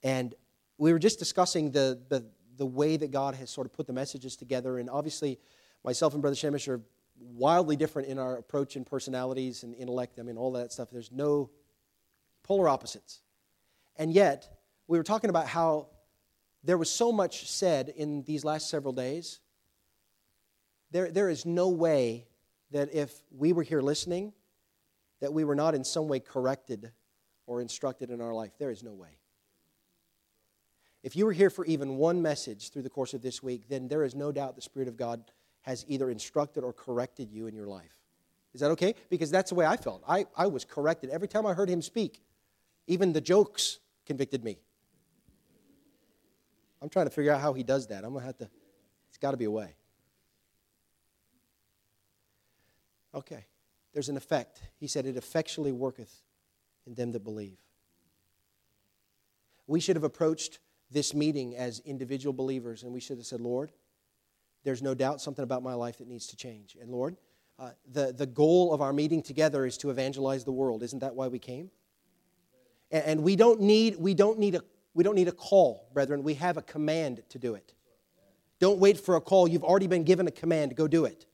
and 0.03 0.33
we 0.77 0.91
were 0.91 0.99
just 0.99 1.19
discussing 1.19 1.71
the, 1.71 2.01
the, 2.09 2.25
the 2.57 2.65
way 2.65 2.97
that 2.97 3.11
God 3.11 3.35
has 3.35 3.49
sort 3.49 3.65
of 3.65 3.73
put 3.73 3.87
the 3.87 3.93
messages 3.93 4.35
together. 4.35 4.77
And 4.79 4.89
obviously, 4.89 5.39
myself 5.83 6.13
and 6.13 6.21
Brother 6.21 6.35
Shemish 6.35 6.67
are 6.67 6.81
wildly 7.17 7.75
different 7.75 8.09
in 8.09 8.19
our 8.19 8.37
approach 8.37 8.75
and 8.75 8.85
personalities 8.85 9.63
and 9.63 9.73
intellect. 9.75 10.19
I 10.19 10.23
mean, 10.23 10.37
all 10.37 10.51
that 10.53 10.73
stuff. 10.73 10.89
There's 10.91 11.11
no 11.11 11.49
polar 12.43 12.67
opposites. 12.67 13.21
And 13.97 14.11
yet, 14.11 14.57
we 14.87 14.97
were 14.97 15.03
talking 15.03 15.29
about 15.29 15.47
how 15.47 15.87
there 16.63 16.77
was 16.77 16.89
so 16.89 17.11
much 17.11 17.49
said 17.49 17.89
in 17.95 18.23
these 18.23 18.43
last 18.43 18.69
several 18.69 18.93
days. 18.93 19.39
There, 20.91 21.09
there 21.09 21.29
is 21.29 21.45
no 21.45 21.69
way 21.69 22.27
that 22.71 22.93
if 22.93 23.23
we 23.31 23.53
were 23.53 23.63
here 23.63 23.81
listening, 23.81 24.33
that 25.21 25.33
we 25.33 25.43
were 25.43 25.55
not 25.55 25.75
in 25.75 25.83
some 25.83 26.07
way 26.07 26.19
corrected 26.19 26.91
or 27.47 27.61
instructed 27.61 28.09
in 28.09 28.21
our 28.21 28.33
life. 28.33 28.51
There 28.57 28.71
is 28.71 28.83
no 28.83 28.93
way. 28.93 29.17
If 31.03 31.15
you 31.15 31.25
were 31.25 31.33
here 31.33 31.49
for 31.51 31.65
even 31.65 31.97
one 31.97 32.21
message 32.21 32.71
through 32.71 32.81
the 32.81 32.89
course 32.89 33.13
of 33.13 33.21
this 33.21 33.43
week, 33.43 33.69
then 33.69 33.87
there 33.87 34.03
is 34.03 34.15
no 34.15 34.31
doubt 34.31 34.55
the 34.55 34.61
Spirit 34.61 34.87
of 34.87 34.97
God 34.97 35.23
has 35.61 35.85
either 35.87 36.09
instructed 36.09 36.63
or 36.63 36.73
corrected 36.73 37.31
you 37.31 37.47
in 37.47 37.55
your 37.55 37.67
life. 37.67 37.95
Is 38.53 38.61
that 38.61 38.71
okay? 38.71 38.95
Because 39.09 39.29
that's 39.29 39.49
the 39.49 39.55
way 39.55 39.65
I 39.65 39.77
felt. 39.77 40.03
I, 40.07 40.25
I 40.35 40.47
was 40.47 40.65
corrected. 40.65 41.09
Every 41.09 41.27
time 41.27 41.45
I 41.45 41.53
heard 41.53 41.69
him 41.69 41.81
speak, 41.81 42.21
even 42.87 43.13
the 43.13 43.21
jokes 43.21 43.79
convicted 44.05 44.43
me. 44.43 44.57
I'm 46.81 46.89
trying 46.89 47.05
to 47.05 47.11
figure 47.11 47.31
out 47.31 47.41
how 47.41 47.53
he 47.53 47.63
does 47.63 47.87
that. 47.87 48.03
I'm 48.03 48.11
going 48.11 48.21
to 48.21 48.25
have 48.27 48.37
to, 48.37 48.49
it's 49.09 49.17
got 49.17 49.31
to 49.31 49.37
be 49.37 49.45
a 49.45 49.51
way. 49.51 49.75
Okay, 53.15 53.45
there's 53.93 54.09
an 54.09 54.17
effect. 54.17 54.61
He 54.77 54.87
said, 54.87 55.05
It 55.05 55.15
effectually 55.15 55.71
worketh 55.71 56.21
in 56.85 56.93
them 56.93 57.13
that 57.13 57.23
believe. 57.23 57.57
We 59.67 59.79
should 59.79 59.95
have 59.95 60.03
approached 60.03 60.59
this 60.91 61.13
meeting 61.13 61.55
as 61.55 61.79
individual 61.79 62.33
believers, 62.33 62.83
and 62.83 62.93
we 62.93 62.99
should 62.99 63.17
have 63.17 63.25
said, 63.25 63.41
Lord, 63.41 63.71
there's 64.63 64.81
no 64.81 64.93
doubt 64.93 65.21
something 65.21 65.43
about 65.43 65.63
my 65.63 65.73
life 65.73 65.97
that 65.99 66.07
needs 66.07 66.27
to 66.27 66.35
change. 66.35 66.77
And 66.79 66.91
Lord, 66.91 67.17
uh, 67.57 67.71
the, 67.91 68.11
the 68.11 68.25
goal 68.25 68.73
of 68.73 68.81
our 68.81 68.93
meeting 68.93 69.21
together 69.21 69.65
is 69.65 69.77
to 69.77 69.89
evangelize 69.89 70.43
the 70.43 70.51
world. 70.51 70.83
Isn't 70.83 70.99
that 70.99 71.15
why 71.15 71.27
we 71.27 71.39
came? 71.39 71.71
And 72.91 73.23
we 73.23 73.35
don't 73.35 73.61
need, 73.61 73.95
we 73.97 74.13
don't 74.13 74.37
need, 74.37 74.55
a, 74.55 74.61
we 74.93 75.03
don't 75.03 75.15
need 75.15 75.27
a 75.27 75.33
call, 75.33 75.89
brethren. 75.93 76.23
We 76.23 76.35
have 76.35 76.57
a 76.57 76.61
command 76.61 77.23
to 77.29 77.39
do 77.39 77.55
it. 77.55 77.73
Don't 78.59 78.79
wait 78.79 78.99
for 78.99 79.15
a 79.15 79.21
call. 79.21 79.47
You've 79.47 79.63
already 79.63 79.87
been 79.87 80.03
given 80.03 80.27
a 80.27 80.31
command 80.31 80.75
go 80.75 80.87
do 80.87 81.05
it. 81.05 81.25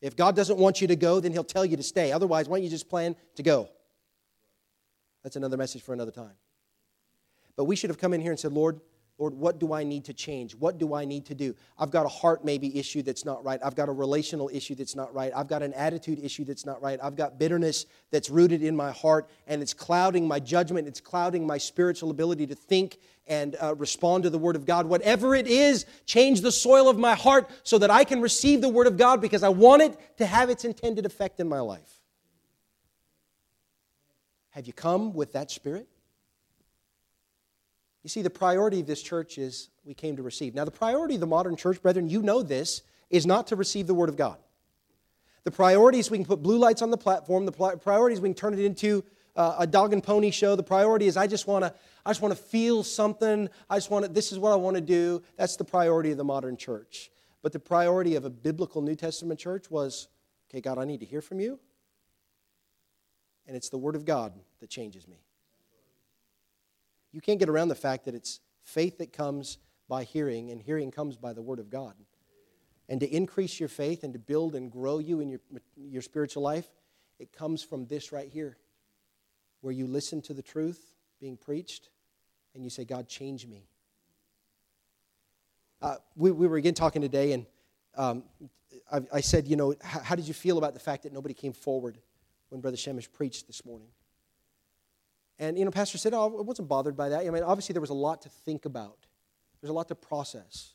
If 0.00 0.16
God 0.16 0.34
doesn't 0.34 0.58
want 0.58 0.80
you 0.80 0.88
to 0.88 0.96
go, 0.96 1.20
then 1.20 1.32
He'll 1.32 1.44
tell 1.44 1.64
you 1.64 1.76
to 1.76 1.82
stay. 1.82 2.12
Otherwise, 2.12 2.48
why 2.48 2.58
don't 2.58 2.64
you 2.64 2.70
just 2.70 2.88
plan 2.88 3.16
to 3.36 3.42
go? 3.42 3.68
That's 5.22 5.36
another 5.36 5.56
message 5.56 5.82
for 5.82 5.92
another 5.92 6.10
time. 6.10 6.32
But 7.56 7.64
we 7.64 7.76
should 7.76 7.90
have 7.90 7.98
come 7.98 8.14
in 8.14 8.20
here 8.20 8.30
and 8.30 8.40
said, 8.40 8.52
Lord, 8.52 8.80
Lord, 9.20 9.34
what 9.34 9.58
do 9.58 9.74
I 9.74 9.84
need 9.84 10.06
to 10.06 10.14
change? 10.14 10.54
What 10.54 10.78
do 10.78 10.94
I 10.94 11.04
need 11.04 11.26
to 11.26 11.34
do? 11.34 11.54
I've 11.78 11.90
got 11.90 12.06
a 12.06 12.08
heart 12.08 12.42
maybe 12.42 12.78
issue 12.78 13.02
that's 13.02 13.26
not 13.26 13.44
right. 13.44 13.60
I've 13.62 13.74
got 13.74 13.90
a 13.90 13.92
relational 13.92 14.48
issue 14.50 14.74
that's 14.74 14.96
not 14.96 15.14
right. 15.14 15.30
I've 15.36 15.46
got 15.46 15.62
an 15.62 15.74
attitude 15.74 16.18
issue 16.20 16.42
that's 16.42 16.64
not 16.64 16.80
right. 16.80 16.98
I've 17.02 17.16
got 17.16 17.38
bitterness 17.38 17.84
that's 18.10 18.30
rooted 18.30 18.62
in 18.62 18.74
my 18.74 18.92
heart 18.92 19.28
and 19.46 19.60
it's 19.60 19.74
clouding 19.74 20.26
my 20.26 20.40
judgment. 20.40 20.88
It's 20.88 21.02
clouding 21.02 21.46
my 21.46 21.58
spiritual 21.58 22.10
ability 22.10 22.46
to 22.46 22.54
think 22.54 22.96
and 23.26 23.56
uh, 23.62 23.74
respond 23.74 24.22
to 24.22 24.30
the 24.30 24.38
Word 24.38 24.56
of 24.56 24.64
God. 24.64 24.86
Whatever 24.86 25.34
it 25.34 25.46
is, 25.46 25.84
change 26.06 26.40
the 26.40 26.50
soil 26.50 26.88
of 26.88 26.98
my 26.98 27.14
heart 27.14 27.50
so 27.62 27.76
that 27.76 27.90
I 27.90 28.04
can 28.04 28.22
receive 28.22 28.62
the 28.62 28.70
Word 28.70 28.86
of 28.86 28.96
God 28.96 29.20
because 29.20 29.42
I 29.42 29.50
want 29.50 29.82
it 29.82 30.16
to 30.16 30.24
have 30.24 30.48
its 30.48 30.64
intended 30.64 31.04
effect 31.04 31.40
in 31.40 31.48
my 31.48 31.60
life. 31.60 32.00
Have 34.48 34.66
you 34.66 34.72
come 34.72 35.12
with 35.12 35.34
that 35.34 35.50
spirit? 35.50 35.89
You 38.02 38.08
see, 38.08 38.22
the 38.22 38.30
priority 38.30 38.80
of 38.80 38.86
this 38.86 39.02
church 39.02 39.36
is 39.36 39.68
we 39.84 39.94
came 39.94 40.16
to 40.16 40.22
receive. 40.22 40.54
Now, 40.54 40.64
the 40.64 40.70
priority 40.70 41.14
of 41.14 41.20
the 41.20 41.26
modern 41.26 41.56
church, 41.56 41.82
brethren, 41.82 42.08
you 42.08 42.22
know 42.22 42.42
this, 42.42 42.82
is 43.10 43.26
not 43.26 43.48
to 43.48 43.56
receive 43.56 43.86
the 43.86 43.94
Word 43.94 44.08
of 44.08 44.16
God. 44.16 44.38
The 45.44 45.50
priority 45.50 45.98
is 45.98 46.10
we 46.10 46.18
can 46.18 46.26
put 46.26 46.42
blue 46.42 46.58
lights 46.58 46.82
on 46.82 46.90
the 46.90 46.98
platform. 46.98 47.46
The 47.46 47.52
priority 47.52 48.14
is 48.14 48.20
we 48.20 48.28
can 48.28 48.34
turn 48.34 48.54
it 48.54 48.60
into 48.60 49.04
uh, 49.36 49.56
a 49.58 49.66
dog 49.66 49.92
and 49.92 50.02
pony 50.02 50.30
show. 50.30 50.54
The 50.54 50.62
priority 50.62 51.06
is 51.06 51.16
I 51.16 51.26
just 51.26 51.46
want 51.46 51.64
to 51.64 51.74
I 52.04 52.10
just 52.10 52.22
want 52.22 52.36
to 52.36 52.42
feel 52.42 52.82
something. 52.82 53.48
I 53.68 53.76
just 53.76 53.90
want 53.90 54.06
to, 54.06 54.10
this 54.10 54.32
is 54.32 54.38
what 54.38 54.52
I 54.52 54.56
want 54.56 54.76
to 54.76 54.80
do. 54.80 55.22
That's 55.36 55.56
the 55.56 55.64
priority 55.64 56.10
of 56.10 56.16
the 56.16 56.24
modern 56.24 56.56
church. 56.56 57.10
But 57.42 57.52
the 57.52 57.58
priority 57.58 58.16
of 58.16 58.24
a 58.24 58.30
biblical 58.30 58.82
New 58.82 58.96
Testament 58.96 59.38
church 59.38 59.70
was, 59.70 60.08
okay, 60.48 60.60
God, 60.60 60.78
I 60.78 60.84
need 60.84 61.00
to 61.00 61.06
hear 61.06 61.20
from 61.20 61.40
you. 61.40 61.58
And 63.46 63.56
it's 63.56 63.68
the 63.68 63.78
Word 63.78 63.96
of 63.96 64.04
God 64.04 64.32
that 64.60 64.70
changes 64.70 65.06
me. 65.08 65.18
You 67.12 67.20
can't 67.20 67.38
get 67.38 67.48
around 67.48 67.68
the 67.68 67.74
fact 67.74 68.04
that 68.04 68.14
it's 68.14 68.40
faith 68.62 68.98
that 68.98 69.12
comes 69.12 69.58
by 69.88 70.04
hearing, 70.04 70.50
and 70.50 70.62
hearing 70.62 70.90
comes 70.90 71.16
by 71.16 71.32
the 71.32 71.42
Word 71.42 71.58
of 71.58 71.70
God. 71.70 71.94
And 72.88 73.00
to 73.00 73.08
increase 73.08 73.58
your 73.58 73.68
faith 73.68 74.04
and 74.04 74.12
to 74.12 74.18
build 74.18 74.54
and 74.54 74.70
grow 74.70 74.98
you 74.98 75.20
in 75.20 75.28
your, 75.28 75.40
your 75.76 76.02
spiritual 76.02 76.42
life, 76.42 76.68
it 77.18 77.32
comes 77.32 77.62
from 77.62 77.86
this 77.86 78.12
right 78.12 78.28
here, 78.28 78.56
where 79.60 79.72
you 79.72 79.86
listen 79.86 80.22
to 80.22 80.34
the 80.34 80.42
truth 80.42 80.94
being 81.20 81.36
preached 81.36 81.90
and 82.54 82.64
you 82.64 82.70
say, 82.70 82.84
God, 82.84 83.08
change 83.08 83.46
me. 83.46 83.66
Uh, 85.82 85.96
we, 86.16 86.30
we 86.30 86.46
were 86.46 86.56
again 86.56 86.74
talking 86.74 87.00
today, 87.00 87.32
and 87.32 87.46
um, 87.96 88.24
I, 88.92 89.00
I, 89.14 89.20
said, 89.20 89.48
you 89.48 89.56
know, 89.56 89.74
how, 89.82 90.00
how, 90.00 90.14
did 90.14 90.28
you 90.28 90.34
feel 90.34 90.58
about 90.58 90.74
the 90.74 90.80
fact 90.80 91.04
that 91.04 91.12
nobody 91.12 91.32
came 91.32 91.52
forward 91.52 91.98
when 92.50 92.60
Brother 92.60 92.76
Shemesh 92.76 93.10
preached 93.10 93.46
this 93.46 93.64
morning? 93.64 93.88
And, 95.40 95.58
you 95.58 95.64
know, 95.64 95.70
Pastor 95.70 95.96
said, 95.96 96.12
oh, 96.12 96.38
I 96.38 96.42
wasn't 96.42 96.68
bothered 96.68 96.98
by 96.98 97.08
that. 97.08 97.26
I 97.26 97.30
mean, 97.30 97.42
obviously, 97.42 97.72
there 97.72 97.80
was 97.80 97.90
a 97.90 97.94
lot 97.94 98.20
to 98.22 98.28
think 98.28 98.66
about, 98.66 99.06
there's 99.60 99.70
a 99.70 99.72
lot 99.72 99.88
to 99.88 99.94
process. 99.94 100.74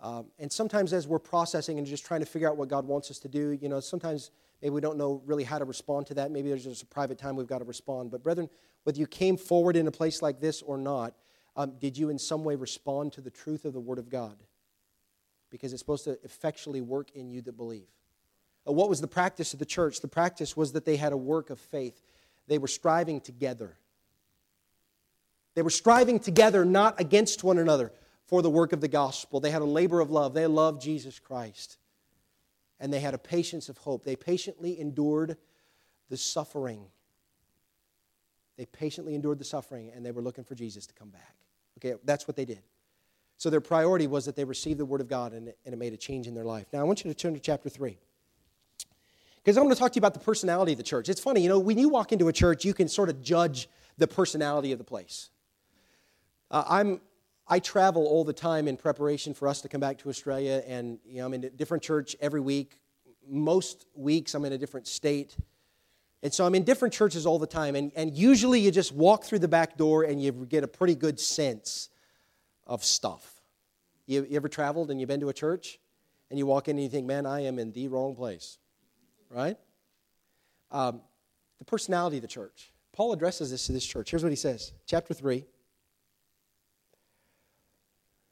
Um, 0.00 0.26
and 0.38 0.52
sometimes, 0.52 0.92
as 0.92 1.08
we're 1.08 1.18
processing 1.18 1.78
and 1.78 1.86
just 1.86 2.04
trying 2.04 2.20
to 2.20 2.26
figure 2.26 2.46
out 2.46 2.58
what 2.58 2.68
God 2.68 2.86
wants 2.86 3.10
us 3.10 3.18
to 3.20 3.28
do, 3.28 3.58
you 3.60 3.70
know, 3.70 3.80
sometimes 3.80 4.30
maybe 4.60 4.70
we 4.70 4.82
don't 4.82 4.98
know 4.98 5.22
really 5.24 5.44
how 5.44 5.58
to 5.58 5.64
respond 5.64 6.06
to 6.08 6.14
that. 6.14 6.30
Maybe 6.30 6.50
there's 6.50 6.64
just 6.64 6.82
a 6.82 6.86
private 6.86 7.16
time 7.16 7.36
we've 7.36 7.46
got 7.46 7.58
to 7.58 7.64
respond. 7.64 8.10
But, 8.10 8.22
brethren, 8.22 8.50
whether 8.84 8.98
you 8.98 9.06
came 9.06 9.38
forward 9.38 9.76
in 9.76 9.86
a 9.86 9.90
place 9.90 10.20
like 10.20 10.40
this 10.40 10.60
or 10.60 10.76
not, 10.76 11.14
um, 11.56 11.72
did 11.80 11.96
you 11.96 12.10
in 12.10 12.18
some 12.18 12.44
way 12.44 12.54
respond 12.54 13.14
to 13.14 13.22
the 13.22 13.30
truth 13.30 13.64
of 13.64 13.72
the 13.72 13.80
Word 13.80 13.98
of 13.98 14.10
God? 14.10 14.36
Because 15.50 15.72
it's 15.72 15.80
supposed 15.80 16.04
to 16.04 16.18
effectually 16.22 16.82
work 16.82 17.12
in 17.14 17.30
you 17.30 17.40
that 17.40 17.56
believe. 17.56 17.88
Uh, 18.68 18.72
what 18.72 18.90
was 18.90 19.00
the 19.00 19.08
practice 19.08 19.54
of 19.54 19.58
the 19.58 19.64
church? 19.64 20.00
The 20.00 20.06
practice 20.06 20.54
was 20.54 20.72
that 20.72 20.84
they 20.84 20.96
had 20.96 21.14
a 21.14 21.16
work 21.16 21.48
of 21.48 21.58
faith 21.58 22.02
they 22.48 22.58
were 22.58 22.68
striving 22.68 23.20
together. 23.20 23.76
They 25.54 25.62
were 25.62 25.70
striving 25.70 26.18
together, 26.18 26.64
not 26.64 27.00
against 27.00 27.44
one 27.44 27.58
another, 27.58 27.92
for 28.26 28.42
the 28.42 28.50
work 28.50 28.72
of 28.72 28.80
the 28.80 28.88
gospel. 28.88 29.40
They 29.40 29.50
had 29.50 29.62
a 29.62 29.66
labor 29.66 30.00
of 30.00 30.10
love. 30.10 30.34
They 30.34 30.46
loved 30.46 30.82
Jesus 30.82 31.18
Christ. 31.18 31.78
And 32.80 32.92
they 32.92 33.00
had 33.00 33.14
a 33.14 33.18
patience 33.18 33.68
of 33.68 33.78
hope. 33.78 34.04
They 34.04 34.16
patiently 34.16 34.80
endured 34.80 35.36
the 36.08 36.16
suffering. 36.16 36.86
They 38.56 38.66
patiently 38.66 39.14
endured 39.14 39.38
the 39.38 39.44
suffering, 39.44 39.92
and 39.94 40.04
they 40.04 40.10
were 40.10 40.22
looking 40.22 40.44
for 40.44 40.54
Jesus 40.54 40.86
to 40.86 40.94
come 40.94 41.10
back. 41.10 41.34
Okay, 41.78 41.98
that's 42.04 42.26
what 42.26 42.36
they 42.36 42.44
did. 42.44 42.62
So 43.36 43.50
their 43.50 43.60
priority 43.60 44.08
was 44.08 44.24
that 44.24 44.34
they 44.34 44.44
received 44.44 44.80
the 44.80 44.84
Word 44.84 45.00
of 45.00 45.08
God 45.08 45.32
and 45.32 45.48
it, 45.48 45.78
made 45.78 45.92
a 45.92 45.96
change 45.96 46.26
in 46.26 46.34
their 46.34 46.44
life. 46.44 46.66
Now, 46.72 46.80
I 46.80 46.82
want 46.82 47.04
you 47.04 47.10
to 47.12 47.14
turn 47.14 47.34
to 47.34 47.40
chapter 47.40 47.68
3. 47.68 47.96
Because 49.42 49.56
I 49.56 49.60
want 49.60 49.72
to 49.72 49.78
talk 49.78 49.92
to 49.92 49.96
you 49.96 50.00
about 50.00 50.14
the 50.14 50.20
personality 50.20 50.72
of 50.72 50.78
the 50.78 50.84
church. 50.84 51.08
It's 51.08 51.20
funny, 51.20 51.40
you 51.42 51.48
know, 51.48 51.58
when 51.58 51.78
you 51.78 51.88
walk 51.88 52.12
into 52.12 52.28
a 52.28 52.32
church, 52.32 52.64
you 52.64 52.74
can 52.74 52.88
sort 52.88 53.08
of 53.08 53.22
judge 53.22 53.68
the 53.96 54.06
personality 54.06 54.72
of 54.72 54.78
the 54.78 54.84
place. 54.84 55.30
Uh, 56.50 56.64
I'm, 56.68 57.00
I 57.46 57.58
travel 57.58 58.06
all 58.06 58.24
the 58.24 58.32
time 58.32 58.68
in 58.68 58.76
preparation 58.76 59.34
for 59.34 59.48
us 59.48 59.60
to 59.62 59.68
come 59.68 59.80
back 59.80 59.98
to 59.98 60.08
Australia, 60.08 60.62
and 60.66 60.98
you 61.06 61.18
know, 61.18 61.26
I'm 61.26 61.34
in 61.34 61.44
a 61.44 61.50
different 61.50 61.82
church 61.82 62.16
every 62.20 62.40
week. 62.40 62.78
Most 63.28 63.86
weeks, 63.94 64.34
I'm 64.34 64.44
in 64.44 64.52
a 64.52 64.58
different 64.58 64.86
state. 64.86 65.36
And 66.22 66.32
so 66.32 66.44
I'm 66.44 66.54
in 66.54 66.64
different 66.64 66.92
churches 66.92 67.26
all 67.26 67.38
the 67.38 67.46
time, 67.46 67.76
and, 67.76 67.92
and 67.94 68.14
usually 68.14 68.60
you 68.60 68.70
just 68.70 68.92
walk 68.92 69.24
through 69.24 69.38
the 69.38 69.48
back 69.48 69.76
door 69.76 70.02
and 70.02 70.20
you 70.20 70.32
get 70.32 70.64
a 70.64 70.68
pretty 70.68 70.94
good 70.94 71.20
sense 71.20 71.90
of 72.66 72.84
stuff. 72.84 73.40
You, 74.06 74.26
you 74.28 74.36
ever 74.36 74.48
traveled 74.48 74.90
and 74.90 75.00
you've 75.00 75.08
been 75.08 75.20
to 75.20 75.28
a 75.28 75.34
church, 75.34 75.78
and 76.30 76.38
you 76.38 76.46
walk 76.46 76.68
in 76.68 76.76
and 76.76 76.82
you 76.82 76.90
think, 76.90 77.06
man, 77.06 77.24
I 77.24 77.44
am 77.44 77.58
in 77.58 77.72
the 77.72 77.88
wrong 77.88 78.14
place 78.14 78.58
right? 79.30 79.56
Um, 80.70 81.00
the 81.58 81.64
personality 81.64 82.18
of 82.18 82.22
the 82.22 82.28
church. 82.28 82.72
Paul 82.92 83.12
addresses 83.12 83.50
this 83.50 83.66
to 83.66 83.72
this 83.72 83.84
church. 83.84 84.10
Here's 84.10 84.22
what 84.22 84.32
he 84.32 84.36
says, 84.36 84.72
chapter 84.86 85.14
3. 85.14 85.44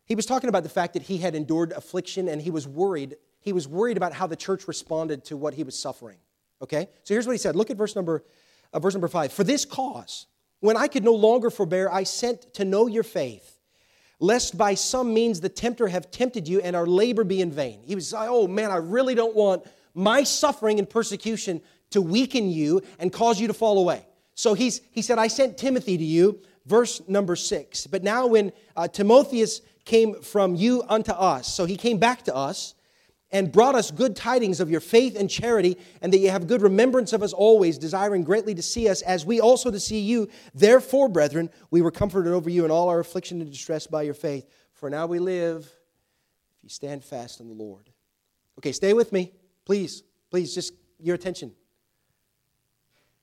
He 0.07 0.15
was 0.15 0.27
talking 0.27 0.49
about 0.49 0.63
the 0.63 0.69
fact 0.69 0.95
that 0.95 1.03
he 1.03 1.19
had 1.19 1.35
endured 1.35 1.73
affliction 1.73 2.29
and 2.29 2.41
he 2.41 2.51
was 2.51 2.67
worried. 2.67 3.17
He 3.41 3.53
was 3.53 3.67
worried 3.67 3.97
about 3.97 4.13
how 4.13 4.27
the 4.27 4.37
church 4.37 4.69
responded 4.69 5.25
to 5.27 5.37
what 5.37 5.55
he 5.55 5.65
was 5.65 5.79
suffering. 5.79 6.19
Okay? 6.63 6.89
So 7.03 7.15
here's 7.15 7.27
what 7.27 7.33
he 7.33 7.39
said. 7.39 7.57
Look 7.57 7.71
at 7.71 7.77
verse 7.77 7.97
number, 7.97 8.25
uh, 8.73 8.79
verse 8.79 8.95
number 8.95 9.09
5. 9.09 9.33
For 9.33 9.45
this 9.45 9.65
cause, 9.65 10.27
when 10.61 10.77
I 10.77 10.87
could 10.87 11.05
no 11.05 11.15
longer 11.15 11.51
forbear, 11.51 11.91
I 11.91 12.05
sent 12.05 12.55
to 12.55 12.65
know 12.65 12.87
your 12.87 13.03
faith, 13.03 13.59
lest 14.21 14.57
by 14.57 14.75
some 14.75 15.13
means 15.13 15.41
the 15.41 15.49
tempter 15.49 15.89
have 15.89 16.11
tempted 16.11 16.49
you 16.49 16.61
and 16.61 16.75
our 16.75 16.87
labor 16.87 17.25
be 17.25 17.41
in 17.41 17.51
vain. 17.51 17.83
He 17.85 17.95
was, 17.95 18.13
like, 18.13 18.29
oh 18.31 18.47
man, 18.47 18.71
I 18.71 18.77
really 18.77 19.15
don't 19.15 19.35
want 19.35 19.67
my 19.97 20.23
suffering 20.23 20.79
and 20.79 20.89
persecution 20.89 21.61
to 21.91 22.03
weaken 22.03 22.51
you 22.51 22.83
and 22.99 23.13
cause 23.13 23.41
you 23.41 23.47
to 23.49 23.55
fall 23.55 23.79
away. 23.79 24.07
So 24.35 24.55
he's, 24.55 24.83
he 24.93 25.03
said, 25.03 25.19
I 25.19 25.29
sent 25.29 25.57
Timothy 25.57 25.97
to 25.97 26.05
you, 26.05 26.41
verse 26.67 27.01
number 27.09 27.35
six. 27.35 27.87
But 27.87 28.05
now, 28.05 28.27
when 28.27 28.53
uh, 28.77 28.87
Timotheus 28.87 29.63
came 29.85 30.21
from 30.21 30.55
you 30.55 30.83
unto 30.89 31.13
us, 31.13 31.53
so 31.53 31.65
he 31.65 31.77
came 31.77 31.99
back 31.99 32.25
to 32.25 32.35
us 32.35 32.75
and 33.33 33.51
brought 33.51 33.75
us 33.75 33.91
good 33.91 34.15
tidings 34.15 34.61
of 34.61 34.71
your 34.71 34.81
faith 34.81 35.19
and 35.19 35.29
charity, 35.29 35.77
and 36.01 36.13
that 36.13 36.19
you 36.19 36.31
have 36.31 36.47
good 36.47 36.63
remembrance 36.63 37.13
of 37.13 37.23
us 37.23 37.33
always, 37.33 37.77
desiring 37.77 38.23
greatly 38.23 38.55
to 38.55 38.63
see 38.63 38.89
us, 38.89 39.03
as 39.03 39.27
we 39.27 39.41
also 39.41 39.71
to 39.71 39.81
see 39.81 40.01
you. 40.01 40.29
Therefore, 40.55 41.09
brethren, 41.09 41.51
we 41.71 41.83
were 41.83 41.91
comforted 41.91 42.33
over 42.33 42.49
you 42.49 42.65
in 42.65 42.71
all 42.71 42.89
our 42.89 43.01
affliction 43.01 43.41
and 43.41 43.51
distress 43.51 43.87
by 43.87 44.03
your 44.03 44.15
faith. 44.15 44.49
For 44.75 44.91
now 44.91 45.07
we 45.07 45.19
live 45.19 45.65
if 46.59 46.63
you 46.63 46.69
stand 46.69 47.03
fast 47.03 47.41
in 47.41 47.49
the 47.49 47.55
Lord. 47.55 47.91
Okay, 48.59 48.73
stay 48.73 48.93
with 48.93 49.13
me. 49.13 49.33
Please, 49.67 50.03
please, 50.31 50.55
just 50.55 50.73
your 50.99 51.15
attention. 51.15 51.53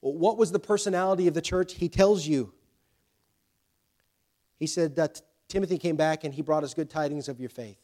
What 0.01 0.37
was 0.37 0.51
the 0.51 0.59
personality 0.59 1.27
of 1.27 1.33
the 1.33 1.41
church? 1.41 1.73
He 1.73 1.87
tells 1.89 2.27
you. 2.27 2.53
He 4.59 4.67
said 4.67 4.97
that 4.97 5.21
Timothy 5.47 5.77
came 5.77 5.95
back 5.95 6.25
and 6.25 6.33
he 6.33 6.41
brought 6.41 6.63
us 6.63 6.73
good 6.73 6.89
tidings 6.89 7.29
of 7.29 7.39
your 7.39 7.49
faith. 7.49 7.77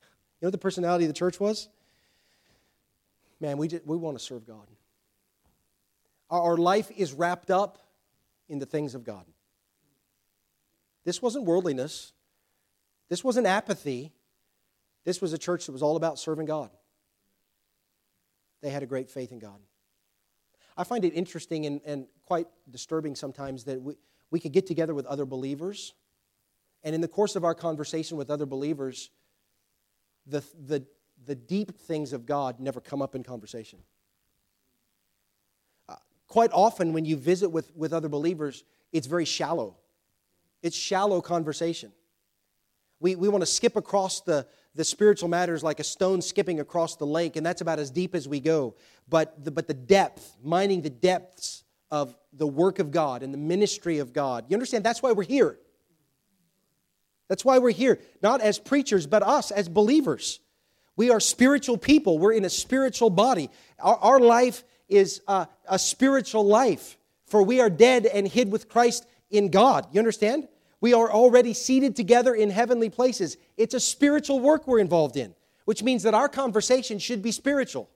You 0.00 0.46
know 0.46 0.48
what 0.48 0.52
the 0.52 0.58
personality 0.58 1.04
of 1.04 1.08
the 1.08 1.18
church 1.18 1.40
was? 1.40 1.68
Man, 3.40 3.56
we, 3.56 3.68
just, 3.68 3.86
we 3.86 3.96
want 3.96 4.18
to 4.18 4.22
serve 4.22 4.46
God. 4.46 4.66
Our 6.30 6.56
life 6.56 6.90
is 6.94 7.12
wrapped 7.12 7.50
up 7.50 7.78
in 8.48 8.58
the 8.58 8.66
things 8.66 8.94
of 8.94 9.04
God. 9.04 9.24
This 11.04 11.22
wasn't 11.22 11.44
worldliness. 11.44 12.12
This 13.08 13.24
wasn't 13.24 13.46
apathy. 13.46 14.12
This 15.04 15.20
was 15.20 15.32
a 15.32 15.38
church 15.38 15.66
that 15.66 15.72
was 15.72 15.82
all 15.82 15.96
about 15.96 16.18
serving 16.18 16.46
God. 16.46 16.70
They 18.64 18.70
had 18.70 18.82
a 18.82 18.86
great 18.86 19.10
faith 19.10 19.30
in 19.30 19.38
God. 19.38 19.60
I 20.74 20.84
find 20.84 21.04
it 21.04 21.12
interesting 21.12 21.66
and, 21.66 21.82
and 21.84 22.06
quite 22.24 22.46
disturbing 22.70 23.14
sometimes 23.14 23.64
that 23.64 23.82
we, 23.82 23.94
we 24.30 24.40
could 24.40 24.52
get 24.52 24.66
together 24.66 24.94
with 24.94 25.04
other 25.04 25.26
believers, 25.26 25.92
and 26.82 26.94
in 26.94 27.02
the 27.02 27.08
course 27.08 27.36
of 27.36 27.44
our 27.44 27.54
conversation 27.54 28.16
with 28.16 28.30
other 28.30 28.46
believers, 28.46 29.10
the, 30.26 30.42
the, 30.66 30.82
the 31.26 31.34
deep 31.34 31.78
things 31.78 32.14
of 32.14 32.24
God 32.24 32.58
never 32.58 32.80
come 32.80 33.02
up 33.02 33.14
in 33.14 33.22
conversation. 33.22 33.80
Uh, 35.86 35.96
quite 36.26 36.50
often 36.50 36.94
when 36.94 37.04
you 37.04 37.18
visit 37.18 37.50
with, 37.50 37.70
with 37.76 37.92
other 37.92 38.08
believers, 38.08 38.64
it's 38.92 39.06
very 39.06 39.26
shallow. 39.26 39.76
It's 40.62 40.74
shallow 40.74 41.20
conversation. 41.20 41.92
We, 43.00 43.16
we 43.16 43.28
want 43.28 43.42
to 43.42 43.46
skip 43.46 43.76
across 43.76 44.20
the, 44.20 44.46
the 44.74 44.84
spiritual 44.84 45.28
matters 45.28 45.62
like 45.62 45.80
a 45.80 45.84
stone 45.84 46.22
skipping 46.22 46.60
across 46.60 46.96
the 46.96 47.06
lake, 47.06 47.36
and 47.36 47.44
that's 47.44 47.60
about 47.60 47.78
as 47.78 47.90
deep 47.90 48.14
as 48.14 48.26
we 48.26 48.40
go. 48.40 48.74
But 49.08 49.44
the, 49.44 49.50
but 49.50 49.66
the 49.66 49.74
depth, 49.74 50.36
mining 50.42 50.82
the 50.82 50.90
depths 50.90 51.64
of 51.90 52.16
the 52.32 52.46
work 52.46 52.78
of 52.78 52.90
God 52.90 53.22
and 53.22 53.32
the 53.32 53.38
ministry 53.38 53.98
of 53.98 54.12
God, 54.12 54.46
you 54.48 54.54
understand? 54.54 54.84
That's 54.84 55.02
why 55.02 55.12
we're 55.12 55.24
here. 55.24 55.58
That's 57.28 57.44
why 57.44 57.58
we're 57.58 57.70
here, 57.70 58.00
not 58.22 58.40
as 58.40 58.58
preachers, 58.58 59.06
but 59.06 59.22
us 59.22 59.50
as 59.50 59.68
believers. 59.68 60.40
We 60.96 61.10
are 61.10 61.20
spiritual 61.20 61.78
people. 61.78 62.18
We're 62.18 62.32
in 62.32 62.44
a 62.44 62.50
spiritual 62.50 63.10
body. 63.10 63.50
Our, 63.78 63.96
our 63.96 64.20
life 64.20 64.62
is 64.88 65.22
a, 65.26 65.48
a 65.68 65.78
spiritual 65.78 66.44
life, 66.44 66.98
for 67.26 67.42
we 67.42 67.60
are 67.60 67.70
dead 67.70 68.06
and 68.06 68.28
hid 68.28 68.52
with 68.52 68.68
Christ 68.68 69.06
in 69.30 69.50
God. 69.50 69.86
You 69.92 69.98
understand? 69.98 70.48
We 70.84 70.92
are 70.92 71.10
already 71.10 71.54
seated 71.54 71.96
together 71.96 72.34
in 72.34 72.50
heavenly 72.50 72.90
places. 72.90 73.38
It's 73.56 73.72
a 73.72 73.80
spiritual 73.80 74.38
work 74.38 74.66
we're 74.66 74.80
involved 74.80 75.16
in, 75.16 75.34
which 75.64 75.82
means 75.82 76.02
that 76.02 76.12
our 76.12 76.28
conversation 76.28 76.98
should 76.98 77.22
be 77.22 77.32
spiritual. 77.32 77.88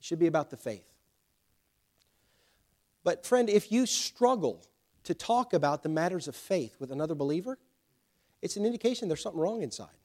It 0.00 0.06
should 0.06 0.18
be 0.18 0.26
about 0.26 0.48
the 0.48 0.56
faith. 0.56 0.86
But, 3.04 3.26
friend, 3.26 3.50
if 3.50 3.70
you 3.70 3.84
struggle 3.84 4.64
to 5.04 5.12
talk 5.12 5.52
about 5.52 5.82
the 5.82 5.90
matters 5.90 6.28
of 6.28 6.34
faith 6.34 6.76
with 6.80 6.90
another 6.92 7.14
believer, 7.14 7.58
it's 8.40 8.56
an 8.56 8.64
indication 8.64 9.06
there's 9.06 9.22
something 9.22 9.38
wrong 9.38 9.60
inside. 9.60 9.98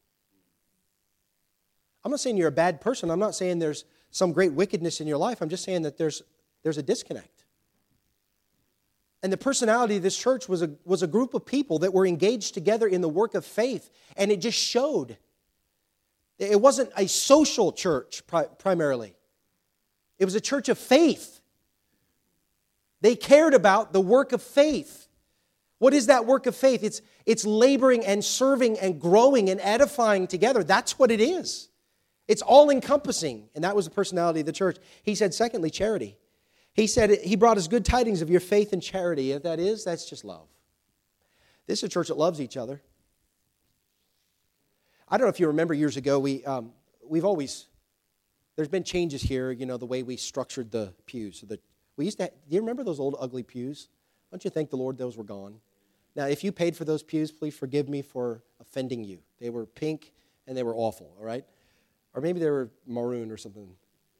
I'm 2.03 2.11
not 2.11 2.19
saying 2.19 2.35
you're 2.35 2.49
a 2.49 2.51
bad 2.51 2.81
person. 2.81 3.09
I'm 3.09 3.19
not 3.19 3.33
saying 3.33 3.59
there's 3.59 3.85
some 4.11 4.33
great 4.33 4.51
wickedness 4.51 4.99
in 4.99 5.07
your 5.07 5.19
life. 5.19 5.39
I'm 5.39 5.47
just 5.47 5.63
saying 5.63 5.83
that 5.83 5.97
there's, 5.97 6.21
there's 6.63 6.77
a 6.77 6.83
disconnect. 6.83 7.32
And 9.23 9.31
the 9.31 9.37
personality 9.37 9.95
of 9.95 10.03
this 10.03 10.17
church 10.17 10.49
was 10.49 10.61
a, 10.61 10.71
was 10.83 11.01
a 11.01 11.07
group 11.07 11.33
of 11.33 11.45
people 11.45 11.79
that 11.79 11.93
were 11.93 12.05
engaged 12.05 12.53
together 12.53 12.85
in 12.85 12.99
the 12.99 13.07
work 13.09 13.33
of 13.35 13.45
faith, 13.45 13.89
and 14.17 14.29
it 14.31 14.41
just 14.41 14.59
showed. 14.59 15.17
It 16.37 16.59
wasn't 16.59 16.91
a 16.97 17.07
social 17.07 17.71
church 17.71 18.27
pri- 18.27 18.47
primarily, 18.59 19.15
it 20.19 20.25
was 20.25 20.35
a 20.35 20.41
church 20.41 20.67
of 20.67 20.77
faith. 20.77 21.39
They 22.99 23.15
cared 23.15 23.53
about 23.53 23.91
the 23.91 23.99
work 23.99 24.31
of 24.31 24.41
faith. 24.41 25.07
What 25.79 25.93
is 25.93 26.05
that 26.07 26.25
work 26.25 26.45
of 26.45 26.55
faith? 26.55 26.81
It's, 26.83 27.01
it's 27.25 27.43
laboring 27.43 28.05
and 28.05 28.23
serving 28.23 28.79
and 28.79 29.01
growing 29.01 29.49
and 29.49 29.59
edifying 29.59 30.27
together. 30.27 30.63
That's 30.63 30.97
what 30.97 31.11
it 31.11 31.19
is. 31.19 31.67
It's 32.29 32.41
all 32.41 32.69
encompassing. 32.69 33.49
And 33.55 33.65
that 33.65 33.75
was 33.75 33.83
the 33.83 33.91
personality 33.91 34.39
of 34.39 34.45
the 34.45 34.53
church. 34.53 34.77
He 35.03 35.15
said, 35.15 35.33
secondly, 35.33 35.69
charity. 35.69 36.17
He 36.73 36.87
said 36.87 37.11
he 37.23 37.35
brought 37.35 37.57
us 37.57 37.67
good 37.67 37.85
tidings 37.85 38.21
of 38.21 38.29
your 38.29 38.39
faith 38.39 38.73
and 38.73 38.81
charity. 38.81 39.31
If 39.31 39.43
that 39.43 39.59
is, 39.59 39.83
that's 39.83 40.09
just 40.09 40.25
love. 40.25 40.47
This 41.67 41.79
is 41.79 41.83
a 41.83 41.89
church 41.89 42.07
that 42.07 42.17
loves 42.17 42.41
each 42.41 42.57
other. 42.57 42.81
I 45.07 45.17
don't 45.17 45.25
know 45.25 45.29
if 45.29 45.39
you 45.39 45.47
remember 45.47 45.73
years 45.73 45.97
ago, 45.97 46.19
we, 46.19 46.43
um, 46.45 46.71
we've 47.07 47.25
always, 47.25 47.67
there's 48.55 48.67
been 48.67 48.83
changes 48.83 49.21
here, 49.21 49.51
you 49.51 49.65
know, 49.65 49.77
the 49.77 49.85
way 49.85 50.01
we 50.01 50.17
structured 50.17 50.71
the 50.71 50.93
pews. 51.05 51.39
So 51.39 51.45
the, 51.45 51.59
we 51.95 52.05
used 52.05 52.17
to, 52.17 52.25
do 52.27 52.55
you 52.55 52.61
remember 52.61 52.83
those 52.83 52.99
old 52.99 53.15
ugly 53.19 53.43
pews? 53.43 53.89
Don't 54.31 54.43
you 54.43 54.49
thank 54.49 54.71
the 54.71 54.77
Lord 54.77 54.97
those 54.97 55.15
were 55.15 55.23
gone? 55.23 55.59
Now, 56.15 56.25
if 56.25 56.43
you 56.43 56.51
paid 56.51 56.75
for 56.75 56.85
those 56.85 57.03
pews, 57.03 57.31
please 57.31 57.55
forgive 57.55 57.87
me 57.87 58.01
for 58.01 58.41
offending 58.59 59.03
you. 59.03 59.19
They 59.39 59.51
were 59.51 59.65
pink 59.67 60.11
and 60.47 60.57
they 60.57 60.63
were 60.63 60.75
awful, 60.75 61.13
all 61.19 61.25
right? 61.25 61.45
Or 62.15 62.21
maybe 62.21 62.39
they 62.39 62.49
were 62.49 62.71
maroon 62.87 63.31
or 63.31 63.37
something. 63.37 63.69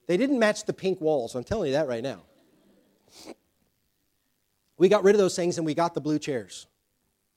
They 0.08 0.18
didn't 0.18 0.38
match 0.38 0.66
the 0.66 0.74
pink 0.74 1.02
walls, 1.02 1.34
I'm 1.34 1.44
telling 1.44 1.68
you 1.68 1.74
that 1.74 1.88
right 1.88 2.04
now. 2.04 2.22
We 4.78 4.90
got 4.90 5.04
rid 5.04 5.16
of 5.16 5.20
those 5.20 5.36
things 5.36 5.58
and 5.58 5.66
we 5.66 5.74
got 5.74 5.94
the 5.94 6.02
blue 6.02 6.20
chairs. 6.20 6.68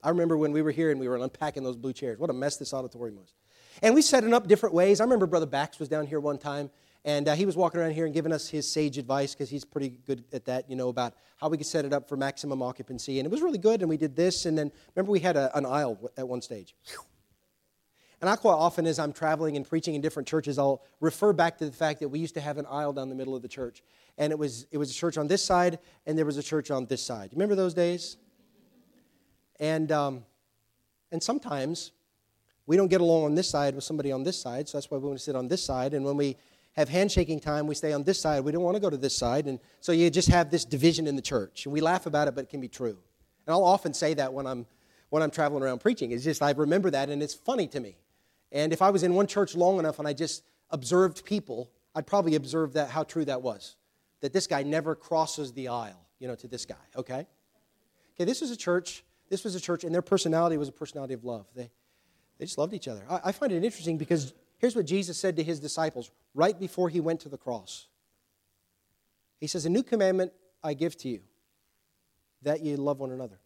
I 0.03 0.09
remember 0.09 0.37
when 0.37 0.51
we 0.51 0.61
were 0.61 0.71
here 0.71 0.91
and 0.91 0.99
we 0.99 1.07
were 1.07 1.17
unpacking 1.17 1.63
those 1.63 1.75
blue 1.75 1.93
chairs. 1.93 2.19
What 2.19 2.29
a 2.29 2.33
mess 2.33 2.57
this 2.57 2.73
auditorium 2.73 3.17
was. 3.17 3.33
And 3.81 3.93
we 3.93 4.01
set 4.01 4.23
it 4.23 4.33
up 4.33 4.47
different 4.47 4.73
ways. 4.73 4.99
I 4.99 5.03
remember 5.03 5.27
Brother 5.27 5.45
Bax 5.45 5.79
was 5.79 5.87
down 5.87 6.07
here 6.07 6.19
one 6.19 6.37
time, 6.37 6.71
and 7.05 7.27
uh, 7.27 7.35
he 7.35 7.45
was 7.45 7.55
walking 7.55 7.79
around 7.79 7.91
here 7.91 8.05
and 8.05 8.13
giving 8.13 8.31
us 8.31 8.49
his 8.49 8.71
sage 8.71 8.97
advice 8.97 9.33
because 9.33 9.49
he's 9.49 9.63
pretty 9.63 9.89
good 10.05 10.23
at 10.33 10.45
that, 10.45 10.69
you 10.69 10.75
know, 10.75 10.89
about 10.89 11.13
how 11.37 11.47
we 11.47 11.57
could 11.57 11.67
set 11.67 11.85
it 11.85 11.93
up 11.93 12.09
for 12.09 12.17
maximum 12.17 12.61
occupancy. 12.61 13.19
And 13.19 13.25
it 13.25 13.31
was 13.31 13.41
really 13.41 13.59
good, 13.59 13.81
and 13.81 13.89
we 13.89 13.97
did 13.97 14.15
this. 14.15 14.45
And 14.45 14.57
then 14.57 14.71
remember, 14.95 15.11
we 15.11 15.19
had 15.19 15.37
a, 15.37 15.55
an 15.55 15.65
aisle 15.65 16.11
at 16.17 16.27
one 16.27 16.41
stage. 16.41 16.75
And 18.19 18.29
I 18.29 18.35
quite 18.35 18.53
often, 18.53 18.87
as 18.87 18.97
I'm 18.97 19.13
traveling 19.13 19.57
and 19.57 19.67
preaching 19.67 19.93
in 19.93 20.01
different 20.01 20.27
churches, 20.27 20.57
I'll 20.57 20.83
refer 20.99 21.33
back 21.33 21.57
to 21.59 21.65
the 21.65 21.71
fact 21.71 21.99
that 21.99 22.09
we 22.09 22.19
used 22.19 22.33
to 22.33 22.41
have 22.41 22.57
an 22.57 22.65
aisle 22.65 22.93
down 22.93 23.09
the 23.09 23.15
middle 23.15 23.35
of 23.35 23.41
the 23.41 23.47
church 23.47 23.83
and 24.17 24.31
it 24.31 24.39
was, 24.39 24.65
it 24.71 24.77
was 24.77 24.89
a 24.89 24.93
church 24.93 25.17
on 25.17 25.27
this 25.27 25.43
side, 25.43 25.79
and 26.05 26.17
there 26.17 26.25
was 26.25 26.37
a 26.37 26.43
church 26.43 26.71
on 26.71 26.85
this 26.87 27.03
side. 27.03 27.29
You 27.31 27.35
remember 27.35 27.55
those 27.55 27.73
days? 27.73 28.17
And, 29.59 29.91
um, 29.91 30.25
and 31.11 31.21
sometimes 31.21 31.91
we 32.65 32.77
don't 32.77 32.87
get 32.87 33.01
along 33.01 33.25
on 33.25 33.35
this 33.35 33.49
side 33.49 33.75
with 33.75 33.83
somebody 33.83 34.11
on 34.11 34.23
this 34.23 34.39
side, 34.39 34.67
so 34.67 34.77
that's 34.77 34.89
why 34.89 34.97
we 34.97 35.07
want 35.07 35.19
to 35.19 35.23
sit 35.23 35.35
on 35.35 35.47
this 35.47 35.63
side. 35.63 35.93
And 35.93 36.03
when 36.03 36.17
we 36.17 36.35
have 36.73 36.89
handshaking 36.89 37.39
time, 37.39 37.67
we 37.67 37.75
stay 37.75 37.93
on 37.93 38.03
this 38.03 38.19
side. 38.19 38.43
We 38.43 38.51
don't 38.51 38.63
want 38.63 38.75
to 38.75 38.81
go 38.81 38.89
to 38.89 38.97
this 38.97 39.15
side. 39.15 39.45
And 39.45 39.59
so 39.81 39.91
you 39.91 40.09
just 40.09 40.29
have 40.29 40.51
this 40.51 40.65
division 40.65 41.07
in 41.07 41.15
the 41.15 41.21
church. 41.21 41.65
And 41.65 41.73
we 41.73 41.81
laugh 41.81 42.05
about 42.05 42.27
it, 42.27 42.35
but 42.35 42.43
it 42.43 42.49
can 42.49 42.61
be 42.61 42.67
true. 42.67 42.97
And 43.45 43.53
I'll 43.53 43.63
often 43.63 43.93
say 43.93 44.13
that 44.15 44.33
when 44.33 44.45
I'm, 44.45 44.65
when 45.09 45.23
I'm 45.23 45.31
traveling 45.31 45.63
around 45.63 45.79
preaching. 45.79 46.11
It's 46.11 46.23
just 46.23 46.41
I 46.41 46.51
remember 46.51 46.91
that, 46.91 47.09
and 47.09 47.23
it's 47.23 47.33
funny 47.33 47.67
to 47.67 47.79
me. 47.79 47.97
And 48.51 48.71
if 48.71 48.81
I 48.81 48.89
was 48.89 49.03
in 49.03 49.13
one 49.13 49.27
church 49.27 49.55
long 49.55 49.79
enough 49.79 49.99
and 49.99 50.07
I 50.07 50.13
just 50.13 50.43
observed 50.69 51.25
people, 51.25 51.71
I'd 51.95 52.07
probably 52.07 52.35
observe 52.35 52.73
that 52.73 52.89
how 52.89 53.03
true 53.03 53.25
that 53.25 53.41
was 53.41 53.75
that 54.21 54.33
this 54.33 54.47
guy 54.47 54.63
never 54.63 54.95
crosses 54.95 55.53
the 55.53 55.67
aisle, 55.67 56.07
you 56.19 56.27
know, 56.27 56.35
to 56.35 56.47
this 56.47 56.65
guy, 56.65 56.75
okay? 56.95 57.27
Okay, 58.15 58.25
this 58.25 58.41
was 58.41 58.51
a 58.51 58.57
church, 58.57 59.03
this 59.29 59.43
was 59.43 59.55
a 59.55 59.59
church, 59.59 59.83
and 59.83 59.93
their 59.93 60.01
personality 60.01 60.57
was 60.57 60.67
a 60.67 60.71
personality 60.71 61.13
of 61.13 61.23
love. 61.23 61.45
They, 61.55 61.69
they 62.37 62.45
just 62.45 62.57
loved 62.57 62.73
each 62.73 62.87
other. 62.87 63.03
I, 63.09 63.19
I 63.25 63.31
find 63.31 63.51
it 63.51 63.63
interesting 63.63 63.97
because 63.97 64.33
here's 64.57 64.75
what 64.75 64.85
Jesus 64.85 65.17
said 65.17 65.35
to 65.35 65.43
his 65.43 65.59
disciples 65.59 66.11
right 66.33 66.59
before 66.59 66.89
he 66.89 66.99
went 66.99 67.19
to 67.21 67.29
the 67.29 67.37
cross. 67.37 67.87
He 69.39 69.47
says, 69.47 69.65
A 69.65 69.69
new 69.69 69.83
commandment 69.83 70.33
I 70.63 70.73
give 70.73 70.97
to 70.97 71.09
you, 71.09 71.21
that 72.41 72.63
ye 72.63 72.75
love 72.75 72.99
one 72.99 73.11
another. 73.11 73.39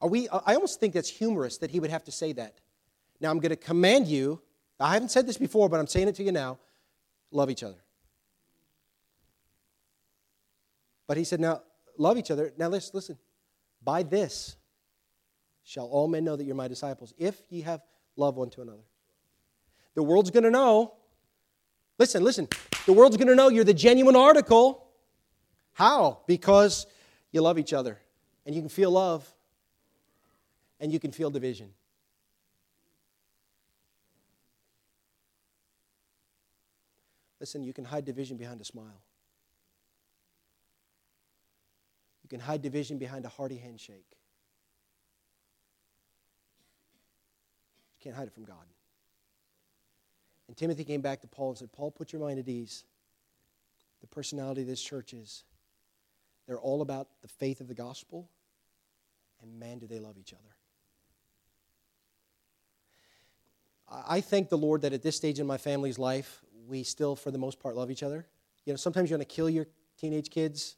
Are 0.00 0.08
we, 0.08 0.28
I 0.30 0.54
almost 0.54 0.80
think 0.80 0.94
that's 0.94 1.10
humorous 1.10 1.58
that 1.58 1.70
he 1.70 1.80
would 1.80 1.90
have 1.90 2.04
to 2.04 2.12
say 2.12 2.32
that. 2.32 2.54
Now, 3.20 3.30
I'm 3.30 3.38
going 3.38 3.50
to 3.50 3.56
command 3.56 4.06
you, 4.08 4.40
I 4.78 4.94
haven't 4.94 5.10
said 5.10 5.26
this 5.26 5.36
before, 5.36 5.68
but 5.68 5.78
I'm 5.78 5.86
saying 5.86 6.08
it 6.08 6.14
to 6.16 6.22
you 6.22 6.32
now 6.32 6.58
love 7.30 7.50
each 7.50 7.62
other. 7.62 7.78
But 11.06 11.16
he 11.16 11.24
said, 11.24 11.40
Now, 11.40 11.62
love 11.98 12.18
each 12.18 12.30
other. 12.30 12.52
Now, 12.56 12.68
listen, 12.68 12.92
listen. 12.94 13.18
By 13.82 14.02
this 14.02 14.56
shall 15.64 15.86
all 15.86 16.08
men 16.08 16.24
know 16.24 16.36
that 16.36 16.44
you're 16.44 16.54
my 16.54 16.68
disciples, 16.68 17.14
if 17.18 17.40
ye 17.48 17.62
have 17.62 17.80
love 18.16 18.36
one 18.36 18.50
to 18.50 18.62
another. 18.62 18.84
The 19.94 20.02
world's 20.02 20.30
going 20.30 20.44
to 20.44 20.50
know. 20.50 20.94
Listen, 21.98 22.22
listen. 22.22 22.48
The 22.86 22.92
world's 22.92 23.16
going 23.16 23.28
to 23.28 23.34
know 23.34 23.48
you're 23.48 23.64
the 23.64 23.74
genuine 23.74 24.16
article. 24.16 24.86
How? 25.72 26.20
Because 26.26 26.86
you 27.32 27.42
love 27.42 27.58
each 27.58 27.72
other. 27.72 27.98
And 28.46 28.54
you 28.54 28.60
can 28.60 28.68
feel 28.68 28.90
love. 28.90 29.28
And 30.78 30.92
you 30.92 30.98
can 30.98 31.12
feel 31.12 31.30
division. 31.30 31.70
Listen, 37.40 37.64
you 37.64 37.72
can 37.72 37.84
hide 37.84 38.04
division 38.04 38.36
behind 38.36 38.60
a 38.60 38.64
smile. 38.64 39.00
You 42.22 42.28
can 42.28 42.40
hide 42.40 42.62
division 42.62 42.98
behind 42.98 43.24
a 43.24 43.28
hearty 43.28 43.56
handshake. 43.56 44.06
You 47.98 48.04
can't 48.04 48.14
hide 48.14 48.28
it 48.28 48.34
from 48.34 48.44
God. 48.44 48.66
And 50.46 50.56
Timothy 50.56 50.84
came 50.84 51.00
back 51.00 51.22
to 51.22 51.26
Paul 51.26 51.50
and 51.50 51.58
said, 51.58 51.72
Paul, 51.72 51.90
put 51.90 52.12
your 52.12 52.20
mind 52.20 52.38
at 52.38 52.48
ease. 52.48 52.84
The 54.00 54.06
personality 54.06 54.62
of 54.62 54.66
this 54.66 54.82
church 54.82 55.12
is 55.14 55.44
they're 56.46 56.58
all 56.58 56.82
about 56.82 57.08
the 57.22 57.28
faith 57.28 57.60
of 57.60 57.68
the 57.68 57.74
gospel, 57.74 58.28
and 59.42 59.58
man, 59.58 59.78
do 59.78 59.86
they 59.86 60.00
love 60.00 60.16
each 60.18 60.32
other. 60.32 60.42
I 64.08 64.20
thank 64.20 64.48
the 64.48 64.58
Lord 64.58 64.82
that 64.82 64.92
at 64.92 65.02
this 65.02 65.16
stage 65.16 65.40
in 65.40 65.46
my 65.46 65.58
family's 65.58 65.98
life, 65.98 66.42
we 66.70 66.82
still, 66.82 67.16
for 67.16 67.30
the 67.30 67.38
most 67.38 67.60
part, 67.60 67.76
love 67.76 67.90
each 67.90 68.02
other. 68.02 68.26
You 68.64 68.72
know, 68.72 68.76
sometimes 68.76 69.10
you 69.10 69.16
want 69.16 69.28
to 69.28 69.34
kill 69.34 69.50
your 69.50 69.66
teenage 69.98 70.30
kids, 70.30 70.76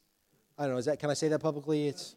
I 0.57 0.63
don't 0.63 0.73
know. 0.73 0.77
Is 0.77 0.85
that 0.85 0.99
can 0.99 1.09
I 1.09 1.13
say 1.13 1.27
that 1.29 1.39
publicly? 1.39 1.87
It's. 1.87 2.15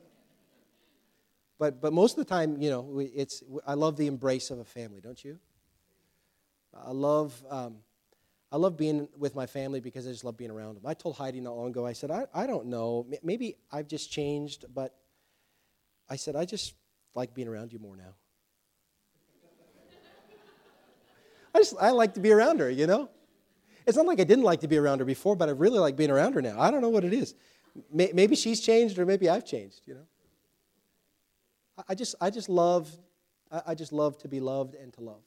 But 1.58 1.80
but 1.80 1.92
most 1.92 2.18
of 2.18 2.18
the 2.18 2.28
time, 2.28 2.60
you 2.60 2.70
know, 2.70 3.00
it's. 3.00 3.42
I 3.66 3.74
love 3.74 3.96
the 3.96 4.06
embrace 4.06 4.50
of 4.50 4.58
a 4.58 4.64
family, 4.64 5.00
don't 5.00 5.22
you? 5.24 5.38
I 6.74 6.90
love. 6.90 7.42
Um, 7.48 7.76
I 8.52 8.58
love 8.58 8.76
being 8.76 9.08
with 9.18 9.34
my 9.34 9.46
family 9.46 9.80
because 9.80 10.06
I 10.06 10.10
just 10.10 10.22
love 10.22 10.36
being 10.36 10.50
around 10.50 10.76
them. 10.76 10.86
I 10.86 10.94
told 10.94 11.16
Heidi 11.16 11.40
not 11.40 11.56
long 11.56 11.68
ago. 11.68 11.84
I 11.84 11.92
said, 11.92 12.12
I, 12.12 12.26
I 12.32 12.46
don't 12.46 12.66
know. 12.66 13.06
Maybe 13.22 13.56
I've 13.72 13.88
just 13.88 14.10
changed, 14.10 14.66
but 14.72 14.94
I 16.08 16.14
said 16.14 16.36
I 16.36 16.44
just 16.44 16.74
like 17.14 17.34
being 17.34 17.48
around 17.48 17.72
you 17.72 17.80
more 17.80 17.96
now. 17.96 18.14
I 21.54 21.58
just 21.58 21.74
I 21.80 21.90
like 21.90 22.14
to 22.14 22.20
be 22.20 22.30
around 22.30 22.60
her, 22.60 22.70
you 22.70 22.86
know. 22.86 23.08
It's 23.86 23.96
not 23.96 24.06
like 24.06 24.20
I 24.20 24.24
didn't 24.24 24.44
like 24.44 24.60
to 24.60 24.68
be 24.68 24.76
around 24.76 24.98
her 24.98 25.04
before, 25.04 25.36
but 25.36 25.48
I 25.48 25.52
really 25.52 25.78
like 25.78 25.96
being 25.96 26.10
around 26.10 26.34
her 26.34 26.42
now. 26.42 26.60
I 26.60 26.70
don't 26.70 26.82
know 26.82 26.88
what 26.88 27.04
it 27.04 27.12
is. 27.12 27.34
maybe 27.92 28.34
she's 28.34 28.60
changed 28.60 28.98
or 28.98 29.06
maybe 29.06 29.28
I've 29.28 29.44
changed, 29.44 29.82
you 29.86 29.94
know. 29.94 30.06
I 31.88 31.94
just, 31.94 32.14
I 32.20 32.30
just 32.30 32.48
love, 32.48 32.90
I 33.66 33.74
just 33.74 33.92
love 33.92 34.18
to 34.18 34.28
be 34.28 34.40
loved 34.40 34.74
and 34.74 34.92
to 34.94 35.02
love. 35.02 35.22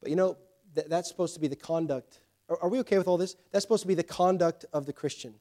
But 0.00 0.10
you 0.10 0.16
know, 0.16 0.36
that's 0.74 1.08
supposed 1.08 1.34
to 1.34 1.40
be 1.40 1.48
the 1.48 1.56
conduct. 1.56 2.18
Are, 2.48 2.68
we 2.68 2.80
okay 2.80 2.98
with 2.98 3.06
all 3.06 3.16
this? 3.16 3.36
That's 3.52 3.64
supposed 3.64 3.82
to 3.82 3.88
be 3.88 3.94
the 3.94 4.02
conduct 4.02 4.66
of 4.72 4.84
the 4.84 4.92
Christian. 4.92 5.34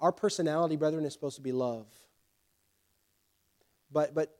Our 0.00 0.12
personality, 0.12 0.76
brethren, 0.76 1.04
is 1.04 1.12
supposed 1.12 1.36
to 1.36 1.42
be 1.42 1.52
love. 1.52 1.86
But, 3.92 4.14
but 4.14 4.34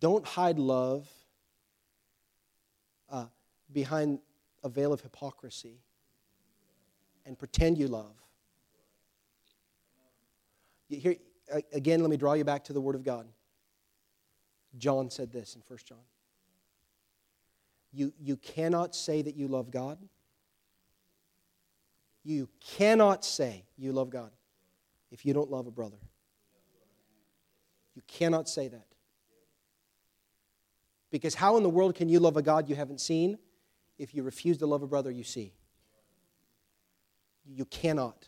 don't 0.00 0.26
hide 0.26 0.58
love 0.58 1.08
behind 3.72 4.18
a 4.62 4.68
veil 4.68 4.92
of 4.92 5.00
hypocrisy 5.00 5.80
and 7.26 7.38
pretend 7.38 7.78
you 7.78 7.88
love. 7.88 8.14
Here, 10.88 11.16
again, 11.72 12.00
let 12.00 12.10
me 12.10 12.16
draw 12.16 12.34
you 12.34 12.44
back 12.44 12.64
to 12.64 12.72
the 12.72 12.80
Word 12.80 12.94
of 12.94 13.02
God. 13.02 13.26
John 14.78 15.10
said 15.10 15.32
this 15.32 15.54
in 15.54 15.62
1 15.66 15.78
John. 15.84 15.98
You, 17.92 18.12
you 18.18 18.36
cannot 18.36 18.94
say 18.94 19.22
that 19.22 19.36
you 19.36 19.48
love 19.48 19.70
God. 19.70 19.98
You 22.24 22.48
cannot 22.60 23.24
say 23.24 23.64
you 23.76 23.92
love 23.92 24.10
God 24.10 24.30
if 25.10 25.26
you 25.26 25.34
don't 25.34 25.50
love 25.50 25.66
a 25.66 25.70
brother. 25.70 25.98
You 27.94 28.02
cannot 28.06 28.48
say 28.48 28.68
that. 28.68 28.86
Because 31.10 31.34
how 31.34 31.58
in 31.58 31.62
the 31.62 31.68
world 31.68 31.94
can 31.94 32.08
you 32.08 32.20
love 32.20 32.36
a 32.36 32.42
God 32.42 32.68
you 32.68 32.74
haven't 32.74 33.00
seen 33.00 33.38
if 34.02 34.14
you 34.14 34.24
refuse 34.24 34.58
to 34.58 34.66
love 34.66 34.82
a 34.82 34.86
brother 34.86 35.12
you 35.12 35.22
see? 35.22 35.52
You 37.46 37.64
cannot. 37.64 38.26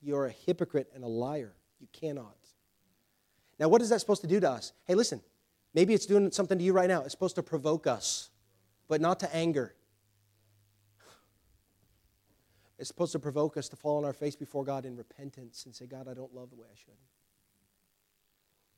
You're 0.00 0.26
a 0.26 0.30
hypocrite 0.30 0.90
and 0.94 1.04
a 1.04 1.06
liar. 1.06 1.54
You 1.80 1.86
cannot. 1.92 2.36
Now, 3.58 3.68
what 3.68 3.82
is 3.82 3.90
that 3.90 4.00
supposed 4.00 4.22
to 4.22 4.26
do 4.26 4.40
to 4.40 4.50
us? 4.50 4.72
Hey, 4.86 4.94
listen, 4.94 5.20
maybe 5.74 5.92
it's 5.92 6.06
doing 6.06 6.30
something 6.32 6.56
to 6.56 6.64
you 6.64 6.72
right 6.72 6.88
now. 6.88 7.02
It's 7.02 7.12
supposed 7.12 7.34
to 7.36 7.42
provoke 7.42 7.86
us, 7.86 8.30
but 8.88 9.02
not 9.02 9.20
to 9.20 9.36
anger. 9.36 9.74
It's 12.78 12.88
supposed 12.88 13.12
to 13.12 13.18
provoke 13.18 13.58
us 13.58 13.68
to 13.68 13.76
fall 13.76 13.98
on 13.98 14.04
our 14.06 14.14
face 14.14 14.34
before 14.34 14.64
God 14.64 14.86
in 14.86 14.96
repentance 14.96 15.66
and 15.66 15.74
say, 15.74 15.86
God, 15.86 16.08
I 16.08 16.14
don't 16.14 16.34
love 16.34 16.48
the 16.50 16.56
way 16.56 16.66
I 16.72 16.76
should. 16.76 16.94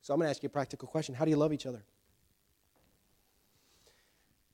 So 0.03 0.15
I'm 0.15 0.19
going 0.19 0.27
to 0.27 0.31
ask 0.31 0.43
you 0.43 0.49
a 0.49 0.51
practical 0.51 0.89
question 0.89 1.15
How 1.15 1.25
do 1.25 1.31
you 1.31 1.37
love 1.37 1.53
each 1.53 1.67
other? 1.67 1.85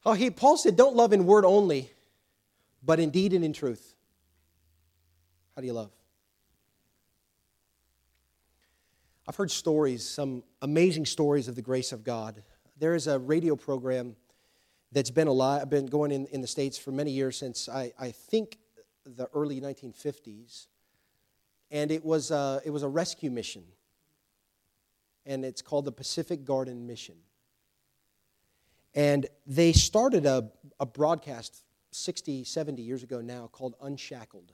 Oh, 0.04 0.14
he, 0.14 0.30
Paul 0.30 0.56
said, 0.56 0.76
don't 0.76 0.96
love 0.96 1.12
in 1.12 1.26
word 1.26 1.44
only, 1.44 1.90
but 2.82 2.98
in 2.98 3.10
deed 3.10 3.32
and 3.32 3.44
in 3.44 3.52
truth. 3.52 3.94
How 5.54 5.60
do 5.60 5.66
you 5.66 5.72
love? 5.72 5.92
I've 9.28 9.36
heard 9.36 9.50
stories, 9.50 10.08
some 10.08 10.42
amazing 10.60 11.06
stories 11.06 11.46
of 11.46 11.54
the 11.54 11.62
grace 11.62 11.92
of 11.92 12.02
God. 12.02 12.42
There 12.78 12.94
is 12.94 13.06
a 13.06 13.18
radio 13.18 13.54
program 13.54 14.16
that's 14.90 15.10
been 15.10 15.28
alive, 15.28 15.70
been 15.70 15.86
going 15.86 16.10
in, 16.10 16.26
in 16.26 16.40
the 16.40 16.46
States 16.48 16.76
for 16.76 16.90
many 16.90 17.12
years 17.12 17.36
since 17.36 17.68
I, 17.68 17.92
I 17.98 18.10
think 18.10 18.58
the 19.06 19.28
early 19.32 19.60
1950s. 19.60 20.66
And 21.70 21.90
it 21.90 22.04
was, 22.04 22.30
a, 22.30 22.60
it 22.64 22.70
was 22.70 22.82
a 22.82 22.88
rescue 22.88 23.30
mission. 23.30 23.64
And 25.24 25.44
it's 25.44 25.62
called 25.62 25.84
the 25.84 25.92
Pacific 25.92 26.44
Garden 26.44 26.86
Mission. 26.86 27.14
And 28.94 29.26
they 29.46 29.72
started 29.72 30.26
a, 30.26 30.50
a 30.78 30.86
broadcast 30.86 31.64
60, 31.92 32.44
70 32.44 32.82
years 32.82 33.02
ago 33.02 33.20
now 33.20 33.48
called 33.52 33.74
Unshackled. 33.80 34.52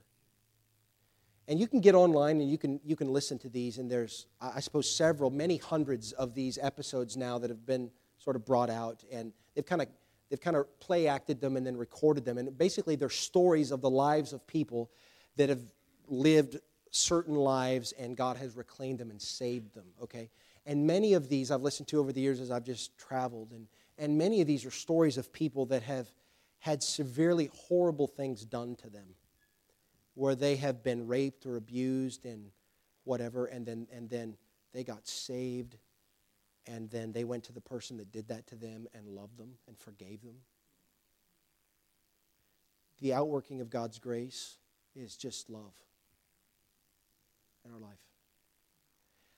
And 1.47 1.59
you 1.59 1.67
can 1.67 1.81
get 1.81 1.95
online 1.95 2.41
and 2.41 2.49
you 2.49 2.57
can, 2.57 2.79
you 2.85 2.95
can 2.95 3.11
listen 3.11 3.39
to 3.39 3.49
these, 3.49 3.79
and 3.79 3.89
there's, 3.89 4.27
I 4.39 4.59
suppose, 4.59 4.89
several, 4.89 5.31
many 5.31 5.57
hundreds 5.57 6.11
of 6.11 6.35
these 6.35 6.59
episodes 6.61 7.17
now 7.17 7.39
that 7.39 7.49
have 7.49 7.65
been 7.65 7.89
sort 8.19 8.35
of 8.35 8.45
brought 8.45 8.69
out, 8.69 9.03
and 9.11 9.33
they've 9.55 9.65
kind 9.65 9.81
of 9.81 9.87
they've 10.29 10.39
kind 10.39 10.55
of 10.55 10.79
play 10.79 11.07
acted 11.07 11.41
them 11.41 11.57
and 11.57 11.65
then 11.65 11.75
recorded 11.75 12.23
them. 12.23 12.37
And 12.37 12.55
basically, 12.55 12.95
they're 12.95 13.09
stories 13.09 13.71
of 13.71 13.81
the 13.81 13.89
lives 13.89 14.31
of 14.31 14.45
people 14.45 14.91
that 15.37 15.49
have 15.49 15.63
lived 16.07 16.59
certain 16.91 17.33
lives, 17.33 17.93
and 17.93 18.15
God 18.15 18.37
has 18.37 18.55
reclaimed 18.55 18.99
them 18.99 19.09
and 19.09 19.19
saved 19.19 19.73
them, 19.73 19.85
okay? 20.03 20.29
And 20.67 20.85
many 20.85 21.13
of 21.13 21.29
these 21.29 21.49
I've 21.49 21.61
listened 21.61 21.87
to 21.87 21.99
over 21.99 22.11
the 22.11 22.21
years 22.21 22.39
as 22.39 22.51
I've 22.51 22.63
just 22.63 22.95
traveled, 22.97 23.51
and, 23.51 23.67
and 23.99 24.17
many 24.17 24.39
of 24.39 24.47
these 24.47 24.65
are 24.65 24.71
stories 24.71 25.17
of 25.17 25.31
people 25.31 25.65
that 25.67 25.83
have 25.83 26.07
had 26.59 26.81
severely 26.81 27.51
horrible 27.53 28.07
things 28.07 28.45
done 28.45 28.75
to 28.77 28.89
them 28.89 29.15
where 30.15 30.35
they 30.35 30.55
have 30.55 30.83
been 30.83 31.05
raped 31.05 31.45
or 31.45 31.57
abused 31.57 32.25
and 32.25 32.51
whatever, 33.03 33.45
and 33.45 33.65
then, 33.65 33.87
and 33.91 34.09
then 34.09 34.35
they 34.73 34.83
got 34.83 35.07
saved, 35.07 35.77
and 36.65 36.89
then 36.89 37.11
they 37.11 37.23
went 37.23 37.43
to 37.43 37.53
the 37.53 37.61
person 37.61 37.97
that 37.97 38.11
did 38.11 38.27
that 38.27 38.47
to 38.47 38.55
them 38.55 38.87
and 38.93 39.07
loved 39.07 39.37
them 39.37 39.51
and 39.67 39.77
forgave 39.77 40.21
them. 40.21 40.35
The 42.99 43.13
outworking 43.13 43.61
of 43.61 43.69
God's 43.69 43.99
grace 43.99 44.57
is 44.95 45.15
just 45.15 45.49
love 45.49 45.73
in 47.65 47.71
our 47.71 47.79
life. 47.79 47.99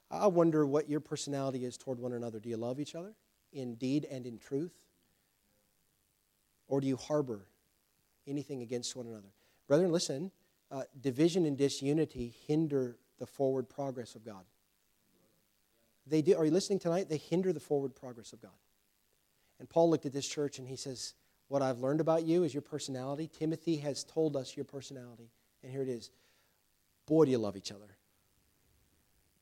I 0.09 0.27
wonder 0.27 0.65
what 0.65 0.89
your 0.89 0.99
personality 0.99 1.63
is 1.63 1.77
toward 1.77 1.99
one 1.99 2.13
another. 2.13 2.39
Do 2.39 2.49
you 2.49 2.57
love 2.57 2.79
each 2.79 2.95
other 2.95 3.13
in 3.51 3.75
deed 3.75 4.05
and 4.09 4.25
in 4.25 4.37
truth? 4.37 4.73
Or 6.67 6.79
do 6.79 6.87
you 6.87 6.95
harbor 6.95 7.45
anything 8.27 8.61
against 8.61 8.95
one 8.95 9.07
another? 9.07 9.29
Brethren, 9.67 9.91
listen, 9.91 10.31
uh, 10.71 10.83
division 11.01 11.45
and 11.45 11.57
disunity 11.57 12.33
hinder 12.47 12.97
the 13.19 13.25
forward 13.25 13.69
progress 13.69 14.15
of 14.15 14.25
God. 14.25 14.43
They 16.07 16.21
do, 16.21 16.35
are 16.35 16.45
you 16.45 16.51
listening 16.51 16.79
tonight? 16.79 17.09
They 17.09 17.17
hinder 17.17 17.53
the 17.53 17.59
forward 17.59 17.95
progress 17.95 18.33
of 18.33 18.41
God. 18.41 18.51
And 19.59 19.69
Paul 19.69 19.89
looked 19.89 20.05
at 20.05 20.13
this 20.13 20.27
church 20.27 20.57
and 20.57 20.67
he 20.67 20.75
says, 20.75 21.13
What 21.47 21.61
I've 21.61 21.79
learned 21.79 22.01
about 22.01 22.23
you 22.23 22.43
is 22.43 22.53
your 22.53 22.61
personality. 22.61 23.29
Timothy 23.31 23.77
has 23.77 24.03
told 24.03 24.35
us 24.35 24.55
your 24.55 24.65
personality. 24.65 25.29
And 25.61 25.71
here 25.71 25.83
it 25.83 25.89
is. 25.89 26.09
Boy, 27.05 27.25
do 27.25 27.31
you 27.31 27.37
love 27.37 27.55
each 27.55 27.71
other. 27.71 27.97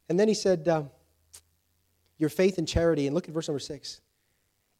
And 0.10 0.20
then 0.20 0.28
he 0.28 0.34
said, 0.34 0.68
uh, 0.68 0.84
Your 2.20 2.30
faith 2.30 2.60
and 2.60 2.68
charity. 2.68 3.08
And 3.08 3.16
look 3.16 3.28
at 3.28 3.34
verse 3.34 3.48
number 3.48 3.60
six. 3.60 4.02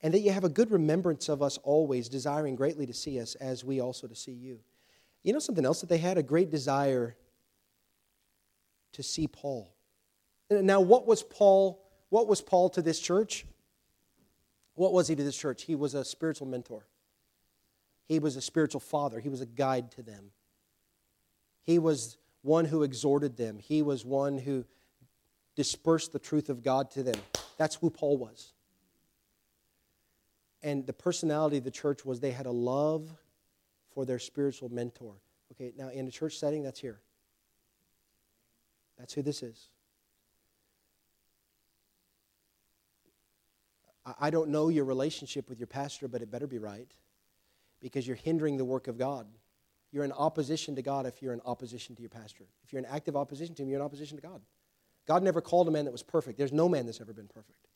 And 0.02 0.14
that 0.14 0.20
you 0.20 0.32
have 0.32 0.44
a 0.44 0.50
good 0.50 0.70
remembrance 0.72 1.28
of 1.28 1.42
us 1.42 1.58
always, 1.64 2.08
desiring 2.08 2.56
greatly 2.56 2.86
to 2.86 2.94
see 2.94 3.20
us 3.20 3.34
as 3.36 3.66
we 3.66 3.82
also 3.82 4.06
to 4.06 4.16
see 4.16 4.32
you. 4.32 4.60
You 5.24 5.34
know 5.34 5.40
something 5.40 5.66
else 5.66 5.82
that 5.82 5.90
they 5.90 5.98
had? 5.98 6.18
A 6.18 6.24
great 6.24 6.52
desire 6.52 7.16
to 8.94 9.04
see 9.04 9.28
Paul. 9.28 9.74
Now, 10.50 10.80
what 10.80 11.06
was 11.06 11.24
Paul? 11.24 11.84
What 12.10 12.28
was 12.28 12.42
Paul 12.42 12.70
to 12.70 12.82
this 12.82 13.00
church? 13.00 13.46
What 14.76 14.94
was 14.94 15.08
he 15.08 15.16
to 15.16 15.24
this 15.24 15.38
church? 15.38 15.64
He 15.64 15.76
was 15.76 15.94
a 15.94 16.06
spiritual 16.06 16.48
mentor. 16.48 16.88
He 18.06 18.20
was 18.20 18.38
a 18.38 18.42
spiritual 18.42 18.80
father. 18.80 19.20
He 19.20 19.30
was 19.30 19.42
a 19.42 19.46
guide 19.46 19.92
to 19.92 20.02
them. 20.02 20.32
He 21.62 21.78
was 21.78 22.18
one 22.42 22.66
who 22.66 22.84
exhorted 22.84 23.36
them. 23.36 23.60
He 23.60 23.82
was 23.82 24.06
one 24.06 24.38
who 24.38 24.66
dispersed 25.56 26.14
the 26.14 26.20
truth 26.20 26.50
of 26.50 26.64
God 26.64 26.92
to 26.92 27.04
them. 27.04 27.20
That's 27.58 27.76
who 27.76 27.90
Paul 27.90 28.18
was. 28.18 28.54
And 30.62 30.86
the 30.86 30.94
personality 30.94 31.58
of 31.58 31.64
the 31.64 31.72
church 31.72 32.06
was 32.06 32.20
they 32.20 32.32
had 32.32 32.46
a 32.46 32.52
love 32.52 33.10
for 33.94 34.06
their 34.06 34.20
spiritual 34.20 34.70
mentor. 34.70 35.16
Okay, 35.54 35.74
now 35.78 35.90
in 35.90 36.08
a 36.08 36.12
church 36.12 36.38
setting, 36.38 36.64
that's 36.64 36.80
here. 36.80 37.00
That's 38.98 39.14
who 39.14 39.22
this 39.22 39.42
is. 39.42 39.70
I 44.20 44.30
don't 44.30 44.50
know 44.50 44.70
your 44.70 44.86
relationship 44.86 45.50
with 45.50 45.60
your 45.60 45.68
pastor, 45.68 46.08
but 46.08 46.22
it 46.22 46.32
better 46.32 46.48
be 46.48 46.58
right 46.58 46.92
because 47.80 48.08
you're 48.08 48.16
hindering 48.16 48.58
the 48.58 48.66
work 48.66 48.88
of 48.88 48.98
God. 48.98 49.28
You're 49.92 50.04
in 50.04 50.12
opposition 50.12 50.76
to 50.76 50.82
God 50.82 51.06
if 51.06 51.22
you're 51.22 51.34
in 51.34 51.42
opposition 51.46 51.96
to 51.96 52.02
your 52.02 52.10
pastor. 52.10 52.46
If 52.64 52.72
you're 52.72 52.80
in 52.80 52.86
active 52.86 53.16
opposition 53.16 53.56
to 53.56 53.64
him, 53.64 53.70
you're 53.70 53.80
in 53.80 53.86
opposition 53.86 54.18
to 54.18 54.24
God. 54.24 54.42
God 55.10 55.24
never 55.24 55.42
called 55.42 55.68
a 55.68 55.72
man 55.72 55.86
that 55.86 55.92
was 55.92 56.04
perfect. 56.04 56.38
There's 56.38 56.54
no 56.54 56.70
man 56.70 56.86
that's 56.86 57.02
ever 57.02 57.14
been 57.14 57.28
perfect. 57.28 57.68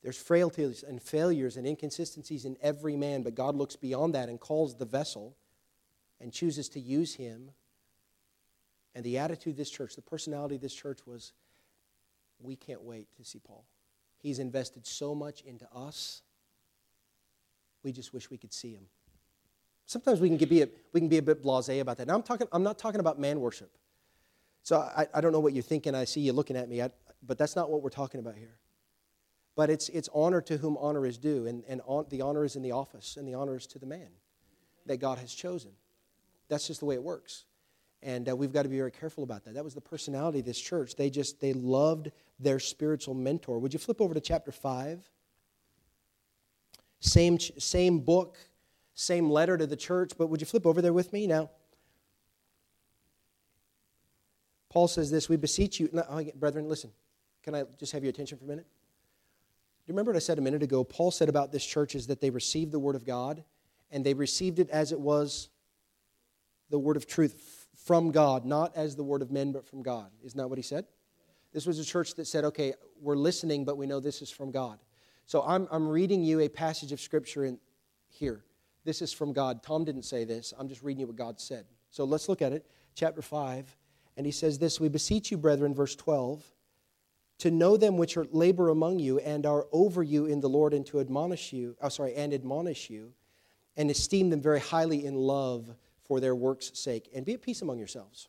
There's 0.00 0.16
frailties 0.16 0.84
and 0.84 1.02
failures 1.02 1.56
and 1.56 1.66
inconsistencies 1.66 2.44
in 2.44 2.56
every 2.62 2.94
man, 2.94 3.24
but 3.24 3.34
God 3.34 3.56
looks 3.56 3.74
beyond 3.74 4.14
that 4.14 4.28
and 4.28 4.38
calls 4.38 4.76
the 4.76 4.84
vessel 4.84 5.36
and 6.20 6.32
chooses 6.32 6.68
to 6.68 6.80
use 6.80 7.16
him. 7.16 7.50
And 8.94 9.02
the 9.04 9.18
attitude 9.18 9.54
of 9.54 9.56
this 9.56 9.70
church, 9.70 9.96
the 9.96 10.02
personality 10.02 10.54
of 10.54 10.60
this 10.60 10.72
church 10.72 11.00
was 11.04 11.32
we 12.38 12.54
can't 12.54 12.84
wait 12.84 13.08
to 13.16 13.24
see 13.24 13.40
Paul. 13.40 13.64
He's 14.18 14.38
invested 14.38 14.86
so 14.86 15.16
much 15.16 15.40
into 15.40 15.66
us. 15.74 16.22
We 17.82 17.90
just 17.90 18.14
wish 18.14 18.30
we 18.30 18.38
could 18.38 18.52
see 18.52 18.74
him. 18.74 18.86
Sometimes 19.84 20.20
we 20.20 20.28
can 20.28 20.48
be 20.48 20.62
a, 20.62 20.68
we 20.92 21.00
can 21.00 21.08
be 21.08 21.18
a 21.18 21.22
bit 21.22 21.42
blasé 21.42 21.80
about 21.80 21.96
that. 21.96 22.06
Now, 22.06 22.14
I'm, 22.14 22.22
talking, 22.22 22.46
I'm 22.52 22.62
not 22.62 22.78
talking 22.78 23.00
about 23.00 23.18
man 23.18 23.40
worship. 23.40 23.76
So 24.68 24.80
I, 24.80 25.06
I 25.14 25.22
don't 25.22 25.32
know 25.32 25.40
what 25.40 25.54
you're 25.54 25.62
thinking. 25.62 25.94
I 25.94 26.04
see 26.04 26.20
you 26.20 26.34
looking 26.34 26.54
at 26.54 26.68
me, 26.68 26.82
I, 26.82 26.90
but 27.26 27.38
that's 27.38 27.56
not 27.56 27.70
what 27.70 27.80
we're 27.80 27.88
talking 27.88 28.20
about 28.20 28.36
here. 28.36 28.58
But 29.56 29.70
it's, 29.70 29.88
it's 29.88 30.10
honor 30.12 30.42
to 30.42 30.58
whom 30.58 30.76
honor 30.76 31.06
is 31.06 31.16
due, 31.16 31.46
and, 31.46 31.64
and 31.66 31.80
on, 31.86 32.04
the 32.10 32.20
honor 32.20 32.44
is 32.44 32.54
in 32.54 32.60
the 32.60 32.72
office, 32.72 33.16
and 33.16 33.26
the 33.26 33.32
honor 33.32 33.56
is 33.56 33.66
to 33.68 33.78
the 33.78 33.86
man 33.86 34.08
that 34.84 34.98
God 34.98 35.16
has 35.20 35.32
chosen. 35.32 35.70
That's 36.50 36.66
just 36.66 36.80
the 36.80 36.84
way 36.84 36.96
it 36.96 37.02
works. 37.02 37.46
And 38.02 38.28
uh, 38.28 38.36
we've 38.36 38.52
got 38.52 38.64
to 38.64 38.68
be 38.68 38.76
very 38.76 38.90
careful 38.90 39.24
about 39.24 39.42
that. 39.46 39.54
That 39.54 39.64
was 39.64 39.72
the 39.72 39.80
personality 39.80 40.40
of 40.40 40.44
this 40.44 40.60
church. 40.60 40.96
They 40.96 41.08
just, 41.08 41.40
they 41.40 41.54
loved 41.54 42.10
their 42.38 42.60
spiritual 42.60 43.14
mentor. 43.14 43.58
Would 43.60 43.72
you 43.72 43.78
flip 43.78 44.02
over 44.02 44.12
to 44.12 44.20
chapter 44.20 44.52
5? 44.52 45.02
Same, 47.00 47.38
same 47.38 48.00
book, 48.00 48.36
same 48.92 49.30
letter 49.30 49.56
to 49.56 49.66
the 49.66 49.76
church, 49.76 50.12
but 50.18 50.26
would 50.26 50.42
you 50.42 50.46
flip 50.46 50.66
over 50.66 50.82
there 50.82 50.92
with 50.92 51.10
me 51.14 51.26
now? 51.26 51.48
Paul 54.70 54.88
says 54.88 55.10
this 55.10 55.28
We 55.28 55.36
beseech 55.36 55.80
you, 55.80 55.88
brethren, 56.36 56.68
listen, 56.68 56.90
can 57.42 57.54
I 57.54 57.64
just 57.78 57.92
have 57.92 58.02
your 58.02 58.10
attention 58.10 58.38
for 58.38 58.44
a 58.44 58.48
minute? 58.48 58.66
Do 58.66 59.90
you 59.90 59.94
remember 59.94 60.12
what 60.12 60.16
I 60.16 60.20
said 60.20 60.38
a 60.38 60.42
minute 60.42 60.62
ago? 60.62 60.84
Paul 60.84 61.10
said 61.10 61.28
about 61.28 61.50
this 61.50 61.64
church 61.64 61.94
is 61.94 62.08
that 62.08 62.20
they 62.20 62.30
received 62.30 62.72
the 62.72 62.78
word 62.78 62.94
of 62.94 63.06
God 63.06 63.42
and 63.90 64.04
they 64.04 64.14
received 64.14 64.58
it 64.58 64.68
as 64.70 64.92
it 64.92 65.00
was 65.00 65.48
the 66.68 66.78
word 66.78 66.96
of 66.96 67.06
truth 67.06 67.66
from 67.86 68.10
God, 68.10 68.44
not 68.44 68.76
as 68.76 68.96
the 68.96 69.04
word 69.04 69.22
of 69.22 69.30
men, 69.30 69.52
but 69.52 69.66
from 69.66 69.82
God. 69.82 70.10
Isn't 70.22 70.36
that 70.36 70.48
what 70.48 70.58
he 70.58 70.62
said? 70.62 70.84
This 71.52 71.64
was 71.64 71.78
a 71.78 71.84
church 71.84 72.14
that 72.16 72.26
said, 72.26 72.44
okay, 72.44 72.74
we're 73.00 73.16
listening, 73.16 73.64
but 73.64 73.78
we 73.78 73.86
know 73.86 74.00
this 74.00 74.20
is 74.20 74.30
from 74.30 74.50
God. 74.50 74.78
So 75.24 75.42
I'm, 75.42 75.66
I'm 75.70 75.88
reading 75.88 76.22
you 76.22 76.40
a 76.40 76.48
passage 76.48 76.92
of 76.92 77.00
scripture 77.00 77.44
in 77.44 77.58
here. 78.08 78.44
This 78.84 79.00
is 79.00 79.12
from 79.12 79.32
God. 79.32 79.62
Tom 79.62 79.84
didn't 79.84 80.04
say 80.04 80.24
this. 80.24 80.52
I'm 80.58 80.68
just 80.68 80.82
reading 80.82 81.00
you 81.00 81.06
what 81.06 81.16
God 81.16 81.40
said. 81.40 81.64
So 81.90 82.04
let's 82.04 82.28
look 82.28 82.42
at 82.42 82.52
it. 82.52 82.66
Chapter 82.94 83.22
5. 83.22 83.74
And 84.18 84.26
he 84.26 84.32
says 84.32 84.58
this 84.58 84.80
We 84.80 84.88
beseech 84.88 85.30
you, 85.30 85.38
brethren, 85.38 85.74
verse 85.74 85.94
12, 85.94 86.44
to 87.38 87.50
know 87.52 87.76
them 87.76 87.96
which 87.96 88.16
are 88.16 88.26
labor 88.32 88.68
among 88.68 88.98
you 88.98 89.20
and 89.20 89.46
are 89.46 89.66
over 89.72 90.02
you 90.02 90.26
in 90.26 90.40
the 90.40 90.48
Lord, 90.48 90.74
and 90.74 90.84
to 90.86 90.98
admonish 90.98 91.52
you, 91.52 91.76
oh, 91.80 91.88
sorry, 91.88 92.14
and 92.16 92.34
admonish 92.34 92.90
you, 92.90 93.12
and 93.76 93.88
esteem 93.90 94.28
them 94.28 94.42
very 94.42 94.58
highly 94.58 95.06
in 95.06 95.14
love 95.14 95.72
for 96.02 96.18
their 96.18 96.34
work's 96.34 96.72
sake, 96.74 97.08
and 97.14 97.24
be 97.24 97.34
at 97.34 97.42
peace 97.42 97.62
among 97.62 97.78
yourselves. 97.78 98.28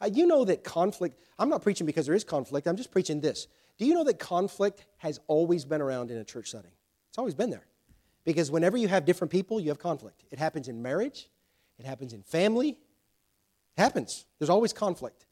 Uh, 0.00 0.08
you 0.10 0.26
know 0.26 0.42
that 0.46 0.64
conflict, 0.64 1.20
I'm 1.38 1.50
not 1.50 1.60
preaching 1.60 1.86
because 1.86 2.06
there 2.06 2.14
is 2.14 2.24
conflict, 2.24 2.66
I'm 2.66 2.76
just 2.76 2.90
preaching 2.90 3.20
this. 3.20 3.46
Do 3.76 3.84
you 3.84 3.92
know 3.92 4.04
that 4.04 4.18
conflict 4.18 4.86
has 4.98 5.20
always 5.26 5.66
been 5.66 5.82
around 5.82 6.10
in 6.12 6.16
a 6.16 6.24
church 6.24 6.50
setting? 6.50 6.70
It's 7.10 7.18
always 7.18 7.34
been 7.34 7.50
there. 7.50 7.66
Because 8.24 8.50
whenever 8.50 8.78
you 8.78 8.88
have 8.88 9.04
different 9.04 9.30
people, 9.30 9.60
you 9.60 9.68
have 9.68 9.78
conflict. 9.78 10.24
It 10.30 10.38
happens 10.38 10.68
in 10.68 10.80
marriage, 10.80 11.28
it 11.78 11.84
happens 11.84 12.14
in 12.14 12.22
family, 12.22 12.78
it 13.76 13.80
happens. 13.80 14.26
There's 14.38 14.50
always 14.50 14.72
conflict. 14.72 15.26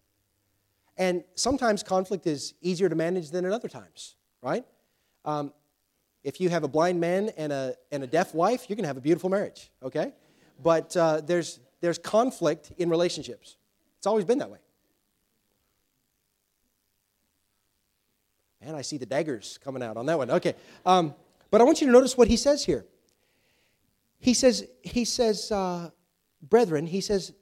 And 0.96 1.24
sometimes 1.34 1.82
conflict 1.82 2.26
is 2.26 2.54
easier 2.60 2.88
to 2.88 2.94
manage 2.94 3.30
than 3.30 3.44
at 3.44 3.52
other 3.52 3.68
times, 3.68 4.16
right? 4.42 4.64
Um, 5.24 5.52
if 6.22 6.40
you 6.40 6.50
have 6.50 6.64
a 6.64 6.68
blind 6.68 7.00
man 7.00 7.30
and 7.36 7.52
a, 7.52 7.74
and 7.90 8.02
a 8.02 8.06
deaf 8.06 8.34
wife, 8.34 8.66
you're 8.68 8.76
going 8.76 8.84
to 8.84 8.88
have 8.88 8.96
a 8.96 9.00
beautiful 9.00 9.30
marriage, 9.30 9.70
okay? 9.82 10.12
But 10.62 10.96
uh, 10.96 11.20
there's, 11.20 11.60
there's 11.80 11.98
conflict 11.98 12.72
in 12.78 12.90
relationships. 12.90 13.56
It's 13.98 14.06
always 14.06 14.24
been 14.24 14.38
that 14.38 14.50
way. 14.50 14.58
Man, 18.64 18.74
I 18.74 18.82
see 18.82 18.96
the 18.96 19.06
daggers 19.06 19.58
coming 19.64 19.82
out 19.82 19.96
on 19.96 20.06
that 20.06 20.18
one. 20.18 20.30
Okay. 20.30 20.54
Um, 20.86 21.14
but 21.50 21.60
I 21.60 21.64
want 21.64 21.80
you 21.80 21.86
to 21.88 21.92
notice 21.92 22.16
what 22.16 22.28
he 22.28 22.36
says 22.36 22.64
here. 22.64 22.84
He 24.18 24.34
says, 24.34 24.68
he 24.82 25.04
says, 25.04 25.50
uh, 25.50 25.90
brethren, 26.40 26.86
he 26.86 27.00
says, 27.00 27.32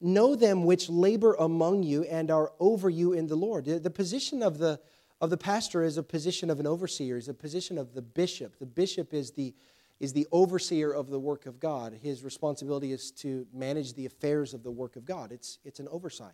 know 0.00 0.34
them 0.34 0.64
which 0.64 0.88
labor 0.88 1.34
among 1.34 1.82
you 1.82 2.04
and 2.04 2.30
are 2.30 2.52
over 2.58 2.88
you 2.88 3.12
in 3.12 3.26
the 3.26 3.36
Lord. 3.36 3.64
The 3.66 3.90
position 3.90 4.42
of 4.42 4.58
the, 4.58 4.80
of 5.20 5.30
the 5.30 5.36
pastor 5.36 5.82
is 5.82 5.98
a 5.98 6.02
position 6.02 6.50
of 6.50 6.58
an 6.60 6.66
overseer, 6.66 7.16
is 7.16 7.28
a 7.28 7.34
position 7.34 7.76
of 7.76 7.94
the 7.94 8.02
bishop. 8.02 8.58
The 8.58 8.66
bishop 8.66 9.12
is 9.12 9.32
the, 9.32 9.54
is 9.98 10.12
the 10.12 10.26
overseer 10.32 10.92
of 10.92 11.10
the 11.10 11.18
work 11.18 11.46
of 11.46 11.60
God. 11.60 11.98
His 12.02 12.24
responsibility 12.24 12.92
is 12.92 13.10
to 13.12 13.46
manage 13.52 13.92
the 13.94 14.06
affairs 14.06 14.54
of 14.54 14.62
the 14.62 14.70
work 14.70 14.96
of 14.96 15.04
God. 15.04 15.32
It's, 15.32 15.58
it's 15.64 15.80
an 15.80 15.88
oversight. 15.90 16.32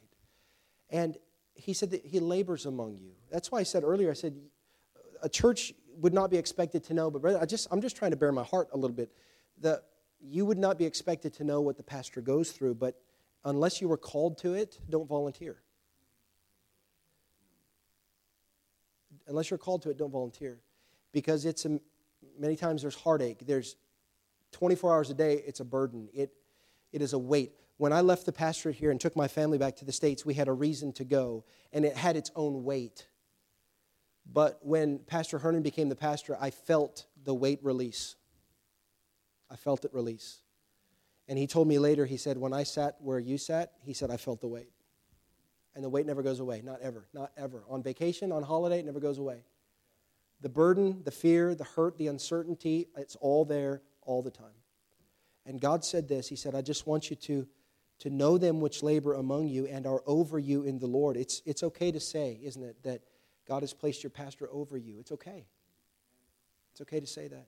And 0.91 1.17
he 1.55 1.73
said 1.73 1.91
that 1.91 2.05
he 2.05 2.21
labors 2.21 2.67
among 2.67 2.97
you. 2.97 3.13
That's 3.31 3.51
why 3.51 3.59
I 3.59 3.65
said 3.65 3.83
earlier, 3.83 4.11
I 4.11 4.15
said, 4.15 4.37
a 5.23 5.29
church 5.29 5.73
would 5.99 6.15
not 6.15 6.31
be 6.31 6.37
expected 6.37 6.85
to 6.85 6.95
know, 6.95 7.11
but 7.11 7.23
brother, 7.23 7.41
I 7.41 7.47
just, 7.47 7.67
I'm 7.71 7.81
just 7.81 7.97
trying 7.97 8.11
to 8.13 8.17
bare 8.17 8.31
my 8.31 8.45
heart 8.45 8.69
a 8.73 8.77
little 8.77 8.95
bit. 8.95 9.11
The, 9.61 9.83
you 10.21 10.45
would 10.45 10.59
not 10.59 10.79
be 10.79 10.85
expected 10.85 11.33
to 11.35 11.45
know 11.45 11.61
what 11.61 11.77
the 11.77 11.83
pastor 11.83 12.21
goes 12.21 12.53
through, 12.53 12.75
but 12.75 13.01
unless 13.47 13.81
you 13.81 13.89
were 13.89 13.97
called 13.97 14.39
to 14.39 14.55
it, 14.55 14.79
don't 14.91 15.09
volunteer. 15.09 15.63
Unless 19.29 19.51
you're 19.51 19.59
called 19.59 19.83
to 19.83 19.91
it, 19.91 19.97
don't 19.97 20.11
volunteer. 20.11 20.61
Because 21.13 21.47
it's 21.47 21.65
a, 21.65 21.81
many 22.39 22.57
times 22.57 22.83
there's 22.83 22.97
heartache. 22.97 23.47
There's 23.47 23.77
24 24.53 24.95
hours 24.95 25.11
a 25.11 25.15
day, 25.15 25.43
it's 25.47 25.61
a 25.61 25.65
burden. 25.65 26.09
It, 26.13 26.33
it 26.93 27.01
is 27.01 27.13
a 27.13 27.19
weight. 27.19 27.53
When 27.79 27.93
I 27.93 28.01
left 28.01 28.27
the 28.27 28.33
pastorate 28.33 28.77
here 28.77 28.91
and 28.91 29.01
took 29.01 29.17
my 29.17 29.29
family 29.29 29.59
back 29.59 29.77
to 29.77 29.85
the 29.85 29.93
States, 29.93 30.27
we 30.27 30.35
had 30.35 30.49
a 30.49 30.53
reason 30.53 30.93
to 30.95 31.05
go, 31.05 31.45
and 31.73 31.85
it 31.85 31.97
had 31.97 32.17
its 32.17 32.31
own 32.35 32.65
weight. 32.65 33.07
But 34.31 34.59
when 34.63 34.99
Pastor 35.01 35.39
Hernan 35.39 35.63
became 35.63 35.89
the 35.89 35.97
pastor, 35.97 36.37
I 36.41 36.51
felt 36.51 37.07
the 37.23 37.35
weight 37.35 37.61
release. 37.63 38.17
I 39.49 39.57
felt 39.57 39.85
it 39.85 39.95
release. 39.95 40.41
And 41.29 41.39
he 41.39 41.47
told 41.47 41.67
me 41.67 41.79
later, 41.79 42.07
he 42.07 42.17
said, 42.17 42.39
When 42.39 42.53
I 42.53 42.63
sat 42.63 42.97
where 43.01 43.19
you 43.19 43.39
sat, 43.39 43.73
he 43.83 43.93
said, 43.93 44.11
I 44.11 44.17
felt 44.17 44.41
the 44.41 44.49
weight. 44.49 44.71
And 45.75 45.85
the 45.85 45.89
weight 45.89 46.07
never 46.07 46.23
goes 46.23 46.41
away, 46.41 46.63
not 46.65 46.81
ever, 46.81 47.07
not 47.13 47.33
ever. 47.37 47.65
On 47.69 47.83
vacation, 47.83 48.33
on 48.33 48.43
holiday, 48.43 48.79
it 48.79 48.87
never 48.87 49.01
goes 49.01 49.19
away. 49.19 49.45
The 50.41 50.49
burden, 50.49 51.03
the 51.05 51.11
fear, 51.11 51.55
the 51.55 51.65
hurt, 51.65 51.99
the 51.99 52.07
uncertainty, 52.07 52.89
it's 52.97 53.17
all 53.17 53.45
there 53.45 53.83
all 54.03 54.23
the 54.23 54.31
time. 54.31 54.47
And 55.45 55.61
God 55.61 55.85
said 55.85 56.09
this 56.09 56.29
He 56.29 56.37
said, 56.37 56.55
I 56.55 56.63
just 56.63 56.87
want 56.87 57.11
you 57.11 57.17
to, 57.17 57.47
to 58.01 58.11
know 58.11 58.39
them 58.39 58.61
which 58.61 58.83
labor 58.83 59.15
among 59.15 59.49
you 59.49 59.67
and 59.67 59.87
are 59.87 60.03
over 60.07 60.39
you 60.39 60.63
in 60.63 60.79
the 60.79 60.87
Lord. 60.87 61.17
It's, 61.17 61.43
it's 61.45 61.63
okay 61.63 61.93
to 61.93 62.01
say, 62.01 62.39
isn't 62.43 62.63
it, 62.63 62.83
that 62.83 63.03
God 63.49 63.63
has 63.63 63.73
placed 63.73 64.03
your 64.03 64.11
pastor 64.11 64.49
over 64.53 64.77
you. 64.77 64.99
It's 64.99 65.13
okay. 65.13 65.47
It's 66.73 66.81
okay 66.83 67.01
to 67.01 67.07
say 67.07 67.29
that. 67.29 67.47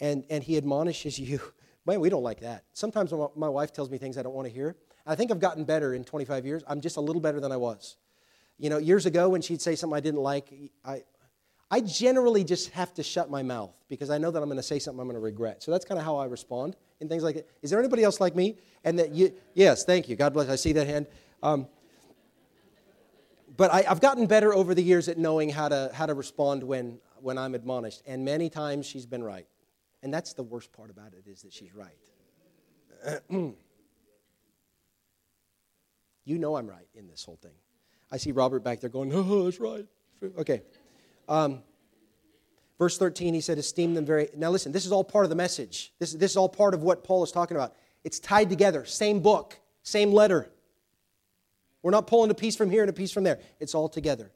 And, 0.00 0.24
and 0.30 0.42
He 0.42 0.56
admonishes 0.56 1.18
you. 1.18 1.40
Man, 1.86 2.00
we 2.00 2.08
don't 2.08 2.22
like 2.22 2.40
that. 2.40 2.64
Sometimes 2.72 3.12
my 3.36 3.48
wife 3.48 3.72
tells 3.72 3.90
me 3.90 3.98
things 3.98 4.16
I 4.16 4.22
don't 4.22 4.34
want 4.34 4.48
to 4.48 4.52
hear. 4.52 4.76
I 5.06 5.14
think 5.14 5.30
I've 5.30 5.40
gotten 5.40 5.64
better 5.64 5.94
in 5.94 6.04
25 6.04 6.46
years. 6.46 6.62
I'm 6.66 6.80
just 6.80 6.96
a 6.96 7.00
little 7.00 7.20
better 7.20 7.40
than 7.40 7.52
I 7.52 7.58
was. 7.58 7.96
You 8.58 8.70
know, 8.70 8.78
years 8.78 9.04
ago 9.04 9.28
when 9.28 9.42
she'd 9.42 9.60
say 9.60 9.74
something 9.76 9.96
I 9.96 10.00
didn't 10.00 10.20
like, 10.20 10.52
I, 10.84 11.02
I 11.70 11.80
generally 11.80 12.44
just 12.44 12.70
have 12.70 12.94
to 12.94 13.02
shut 13.02 13.30
my 13.30 13.42
mouth 13.42 13.74
because 13.88 14.08
I 14.08 14.16
know 14.16 14.30
that 14.30 14.40
I'm 14.40 14.48
going 14.48 14.56
to 14.56 14.62
say 14.62 14.78
something 14.78 15.00
I'm 15.00 15.06
going 15.06 15.16
to 15.16 15.20
regret. 15.20 15.62
So 15.62 15.72
that's 15.72 15.84
kind 15.84 15.98
of 15.98 16.04
how 16.04 16.16
I 16.16 16.24
respond 16.26 16.76
in 17.00 17.08
things 17.08 17.22
like 17.22 17.34
that. 17.34 17.48
Is 17.62 17.70
there 17.70 17.80
anybody 17.80 18.02
else 18.02 18.20
like 18.20 18.34
me? 18.34 18.56
And 18.84 18.98
that 18.98 19.10
you, 19.10 19.34
yes, 19.54 19.84
thank 19.84 20.08
you. 20.08 20.16
God 20.16 20.32
bless. 20.32 20.48
I 20.48 20.56
see 20.56 20.72
that 20.72 20.86
hand. 20.86 21.06
Um, 21.42 21.66
but 23.56 23.72
I, 23.72 23.82
have 23.82 24.00
gotten 24.00 24.26
better 24.26 24.54
over 24.54 24.74
the 24.74 24.82
years 24.82 25.08
at 25.08 25.18
knowing 25.18 25.50
how 25.50 25.68
to, 25.68 25.90
how 25.92 26.06
to 26.06 26.14
respond 26.14 26.62
when, 26.62 26.98
when 27.20 27.36
I'm 27.38 27.54
admonished. 27.54 28.02
And 28.06 28.24
many 28.24 28.48
times 28.48 28.86
she's 28.86 29.06
been 29.06 29.22
right. 29.22 29.46
And 30.04 30.12
that's 30.12 30.34
the 30.34 30.42
worst 30.42 30.70
part 30.70 30.90
about 30.90 31.14
it 31.14 31.26
is 31.26 31.40
that 31.42 31.52
she's 31.52 31.74
right. 31.74 31.96
you 36.24 36.38
know 36.38 36.56
I'm 36.56 36.66
right 36.66 36.86
in 36.94 37.08
this 37.08 37.24
whole 37.24 37.38
thing. 37.42 37.54
I 38.12 38.18
see 38.18 38.30
Robert 38.30 38.62
back 38.62 38.80
there 38.80 38.90
going, 38.90 39.10
oh, 39.14 39.44
that's 39.44 39.58
right. 39.58 39.86
Okay. 40.38 40.62
Um, 41.26 41.62
verse 42.78 42.98
13, 42.98 43.32
he 43.32 43.40
said, 43.40 43.56
Esteem 43.56 43.94
them 43.94 44.04
very. 44.04 44.28
Now, 44.36 44.50
listen, 44.50 44.72
this 44.72 44.84
is 44.84 44.92
all 44.92 45.04
part 45.04 45.24
of 45.24 45.30
the 45.30 45.36
message. 45.36 45.94
This, 45.98 46.12
this 46.12 46.32
is 46.32 46.36
all 46.36 46.50
part 46.50 46.74
of 46.74 46.82
what 46.82 47.02
Paul 47.02 47.24
is 47.24 47.32
talking 47.32 47.56
about. 47.56 47.74
It's 48.04 48.20
tied 48.20 48.50
together, 48.50 48.84
same 48.84 49.20
book, 49.20 49.58
same 49.82 50.12
letter. 50.12 50.50
We're 51.82 51.92
not 51.92 52.06
pulling 52.06 52.30
a 52.30 52.34
piece 52.34 52.56
from 52.56 52.70
here 52.70 52.82
and 52.82 52.90
a 52.90 52.94
piece 52.94 53.10
from 53.10 53.24
there. 53.24 53.38
It's 53.58 53.74
all 53.74 53.88
together. 53.88 54.30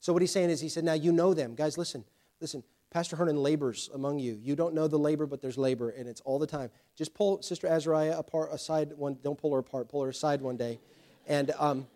So, 0.00 0.14
what 0.14 0.22
he's 0.22 0.32
saying 0.32 0.48
is, 0.48 0.62
he 0.62 0.70
said, 0.70 0.84
Now 0.84 0.94
you 0.94 1.12
know 1.12 1.34
them. 1.34 1.54
Guys, 1.54 1.76
listen, 1.76 2.04
listen. 2.40 2.62
Pastor 2.90 3.16
Hernan 3.16 3.42
labors 3.42 3.90
among 3.92 4.18
you. 4.18 4.38
You 4.42 4.56
don't 4.56 4.74
know 4.74 4.88
the 4.88 4.98
labor, 4.98 5.26
but 5.26 5.42
there's 5.42 5.58
labor, 5.58 5.90
and 5.90 6.08
it's 6.08 6.22
all 6.22 6.38
the 6.38 6.46
time. 6.46 6.70
Just 6.96 7.12
pull 7.12 7.42
Sister 7.42 7.66
Azariah 7.66 8.18
apart, 8.18 8.50
aside 8.52 8.92
one. 8.96 9.18
Don't 9.22 9.38
pull 9.38 9.52
her 9.52 9.58
apart. 9.58 9.88
Pull 9.88 10.02
her 10.02 10.08
aside 10.08 10.40
one 10.40 10.56
day, 10.56 10.80
and 11.26 11.52
um, 11.58 11.86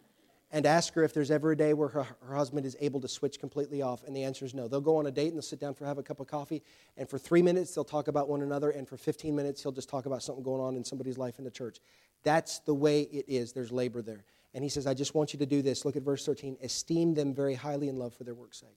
and 0.52 0.66
ask 0.66 0.92
her 0.92 1.02
if 1.02 1.14
there's 1.14 1.30
ever 1.30 1.52
a 1.52 1.56
day 1.56 1.72
where 1.72 1.88
her, 1.88 2.06
her 2.26 2.34
husband 2.36 2.66
is 2.66 2.76
able 2.78 3.00
to 3.00 3.08
switch 3.08 3.40
completely 3.40 3.80
off. 3.80 4.04
And 4.04 4.14
the 4.14 4.24
answer 4.24 4.44
is 4.44 4.52
no. 4.52 4.68
They'll 4.68 4.82
go 4.82 4.98
on 4.98 5.06
a 5.06 5.10
date 5.10 5.28
and 5.28 5.36
they'll 5.36 5.42
sit 5.42 5.58
down 5.58 5.72
for 5.72 5.86
have 5.86 5.96
a 5.96 6.02
cup 6.02 6.20
of 6.20 6.26
coffee, 6.26 6.62
and 6.98 7.08
for 7.08 7.18
three 7.18 7.42
minutes 7.42 7.74
they'll 7.74 7.84
talk 7.84 8.08
about 8.08 8.28
one 8.28 8.42
another, 8.42 8.70
and 8.70 8.86
for 8.86 8.98
15 8.98 9.34
minutes 9.34 9.62
he'll 9.62 9.72
just 9.72 9.88
talk 9.88 10.04
about 10.04 10.22
something 10.22 10.44
going 10.44 10.60
on 10.60 10.76
in 10.76 10.84
somebody's 10.84 11.16
life 11.16 11.38
in 11.38 11.44
the 11.44 11.50
church. 11.50 11.78
That's 12.22 12.58
the 12.60 12.74
way 12.74 13.02
it 13.02 13.24
is. 13.28 13.52
There's 13.52 13.72
labor 13.72 14.02
there. 14.02 14.24
And 14.54 14.62
he 14.62 14.68
says, 14.68 14.86
I 14.86 14.92
just 14.92 15.14
want 15.14 15.32
you 15.32 15.38
to 15.38 15.46
do 15.46 15.62
this. 15.62 15.86
Look 15.86 15.96
at 15.96 16.02
verse 16.02 16.26
13. 16.26 16.58
Esteem 16.62 17.14
them 17.14 17.34
very 17.34 17.54
highly 17.54 17.88
in 17.88 17.96
love 17.96 18.14
for 18.14 18.24
their 18.24 18.34
work's 18.34 18.60
sake. 18.60 18.76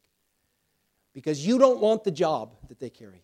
Because 1.16 1.48
you 1.48 1.58
don't 1.58 1.80
want 1.80 2.04
the 2.04 2.12
job 2.12 2.52
that 2.68 2.80
they 2.80 2.92
carry. 2.92 3.24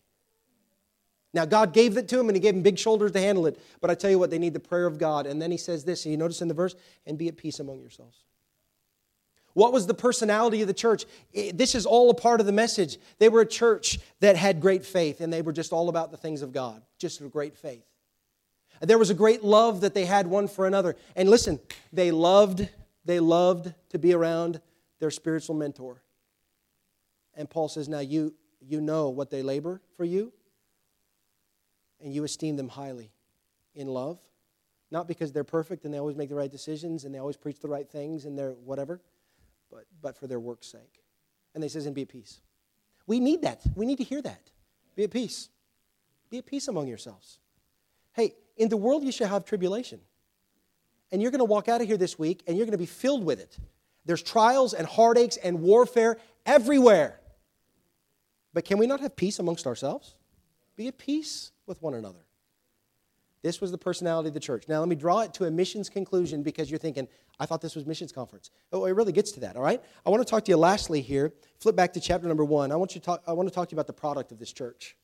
Now, 1.33 1.45
God 1.45 1.73
gave 1.73 1.97
it 1.97 2.07
to 2.07 2.19
him 2.19 2.29
and 2.29 2.35
He 2.35 2.41
gave 2.41 2.55
him 2.55 2.63
big 2.63 2.79
shoulders 2.79 3.11
to 3.11 3.19
handle 3.19 3.45
it. 3.45 3.59
But 3.79 3.91
I 3.91 3.95
tell 3.95 4.09
you 4.09 4.17
what, 4.17 4.31
they 4.31 4.39
need 4.39 4.53
the 4.53 4.59
prayer 4.59 4.87
of 4.87 4.97
God. 4.97 5.27
And 5.27 5.39
then 5.39 5.51
He 5.51 5.57
says 5.57 5.83
this, 5.83 6.05
and 6.05 6.11
you 6.11 6.17
notice 6.17 6.41
in 6.41 6.47
the 6.47 6.53
verse, 6.53 6.73
and 7.05 7.17
be 7.17 7.27
at 7.27 7.37
peace 7.37 7.59
among 7.59 7.81
yourselves. 7.81 8.23
What 9.53 9.73
was 9.73 9.85
the 9.85 9.93
personality 9.93 10.61
of 10.61 10.67
the 10.67 10.73
church? 10.73 11.05
This 11.33 11.75
is 11.75 11.85
all 11.85 12.09
a 12.09 12.13
part 12.13 12.39
of 12.39 12.45
the 12.45 12.53
message. 12.53 12.97
They 13.19 13.27
were 13.27 13.41
a 13.41 13.45
church 13.45 13.99
that 14.21 14.37
had 14.37 14.61
great 14.61 14.85
faith, 14.85 15.19
and 15.19 15.31
they 15.31 15.41
were 15.41 15.51
just 15.51 15.73
all 15.73 15.89
about 15.89 16.11
the 16.11 16.17
things 16.17 16.41
of 16.41 16.53
God, 16.53 16.81
just 16.97 17.19
a 17.19 17.25
great 17.25 17.57
faith. 17.57 17.85
There 18.81 18.97
was 18.97 19.09
a 19.09 19.13
great 19.13 19.43
love 19.43 19.81
that 19.81 19.93
they 19.93 20.05
had 20.05 20.27
one 20.27 20.47
for 20.47 20.65
another. 20.65 20.95
And 21.15 21.29
listen, 21.29 21.59
they 21.91 22.11
loved, 22.11 22.67
they 23.03 23.19
loved 23.19 23.73
to 23.89 23.99
be 23.99 24.13
around 24.13 24.61
their 24.99 25.11
spiritual 25.11 25.55
mentor. 25.55 26.01
And 27.35 27.49
Paul 27.49 27.69
says, 27.69 27.87
Now 27.87 27.99
you, 27.99 28.33
you 28.61 28.81
know 28.81 29.09
what 29.09 29.29
they 29.29 29.41
labor 29.41 29.81
for 29.97 30.05
you, 30.05 30.31
and 32.01 32.13
you 32.13 32.23
esteem 32.23 32.55
them 32.55 32.69
highly 32.69 33.11
in 33.75 33.87
love. 33.87 34.19
Not 34.91 35.07
because 35.07 35.31
they're 35.31 35.45
perfect 35.45 35.85
and 35.85 35.93
they 35.93 35.99
always 35.99 36.17
make 36.17 36.27
the 36.27 36.35
right 36.35 36.51
decisions 36.51 37.05
and 37.05 37.15
they 37.15 37.19
always 37.19 37.37
preach 37.37 37.61
the 37.61 37.69
right 37.69 37.89
things 37.89 38.25
and 38.25 38.37
they're 38.37 38.51
whatever, 38.51 38.99
but, 39.71 39.85
but 40.01 40.17
for 40.17 40.27
their 40.27 40.39
work's 40.39 40.67
sake. 40.67 41.01
And 41.55 41.63
they 41.63 41.69
says, 41.69 41.85
and 41.85 41.95
be 41.95 42.01
at 42.01 42.09
peace. 42.09 42.41
We 43.07 43.21
need 43.21 43.41
that. 43.43 43.61
We 43.75 43.85
need 43.85 43.99
to 43.99 44.03
hear 44.03 44.21
that. 44.21 44.51
Be 44.95 45.05
at 45.05 45.11
peace. 45.11 45.49
Be 46.29 46.39
at 46.39 46.45
peace 46.45 46.67
among 46.67 46.87
yourselves. 46.87 47.39
Hey, 48.13 48.35
in 48.57 48.67
the 48.67 48.77
world 48.77 49.03
you 49.05 49.13
shall 49.13 49.29
have 49.29 49.45
tribulation. 49.45 50.01
And 51.11 51.21
you're 51.21 51.31
going 51.31 51.39
to 51.39 51.45
walk 51.45 51.69
out 51.69 51.81
of 51.81 51.87
here 51.87 51.97
this 51.97 52.19
week 52.19 52.43
and 52.45 52.57
you're 52.57 52.65
going 52.65 52.73
to 52.73 52.77
be 52.77 52.85
filled 52.85 53.23
with 53.23 53.39
it. 53.39 53.57
There's 54.05 54.21
trials 54.21 54.73
and 54.73 54.85
heartaches 54.85 55.37
and 55.37 55.61
warfare 55.61 56.17
everywhere. 56.45 57.20
But 58.53 58.65
can 58.65 58.77
we 58.77 58.87
not 58.87 58.99
have 58.99 59.15
peace 59.15 59.39
amongst 59.39 59.65
ourselves? 59.65 60.15
Be 60.75 60.87
at 60.87 60.97
peace 60.97 61.51
with 61.65 61.81
one 61.81 61.93
another. 61.93 62.25
This 63.43 63.59
was 63.59 63.71
the 63.71 63.77
personality 63.77 64.27
of 64.27 64.33
the 64.33 64.39
church. 64.39 64.65
Now, 64.67 64.79
let 64.79 64.87
me 64.87 64.95
draw 64.95 65.21
it 65.21 65.33
to 65.35 65.45
a 65.45 65.51
missions 65.51 65.89
conclusion 65.89 66.43
because 66.43 66.69
you're 66.69 66.79
thinking, 66.79 67.07
I 67.39 67.47
thought 67.47 67.61
this 67.61 67.75
was 67.75 67.87
missions 67.87 68.11
conference. 68.11 68.51
Oh, 68.71 68.85
it 68.85 68.91
really 68.91 69.11
gets 69.11 69.31
to 69.31 69.39
that, 69.39 69.55
all 69.55 69.63
right? 69.63 69.81
I 70.05 70.09
want 70.11 70.21
to 70.25 70.29
talk 70.29 70.45
to 70.45 70.51
you 70.51 70.57
lastly 70.57 71.01
here. 71.01 71.33
Flip 71.59 71.75
back 71.75 71.93
to 71.93 71.99
chapter 71.99 72.27
number 72.27 72.45
one. 72.45 72.71
I 72.71 72.75
want, 72.75 72.93
you 72.93 73.01
to 73.01 73.05
talk, 73.05 73.23
I 73.25 73.33
want 73.33 73.49
to 73.49 73.55
talk 73.55 73.69
to 73.69 73.73
you 73.73 73.77
about 73.77 73.87
the 73.87 73.93
product 73.93 74.31
of 74.31 74.37
this 74.37 74.53
church. 74.53 74.95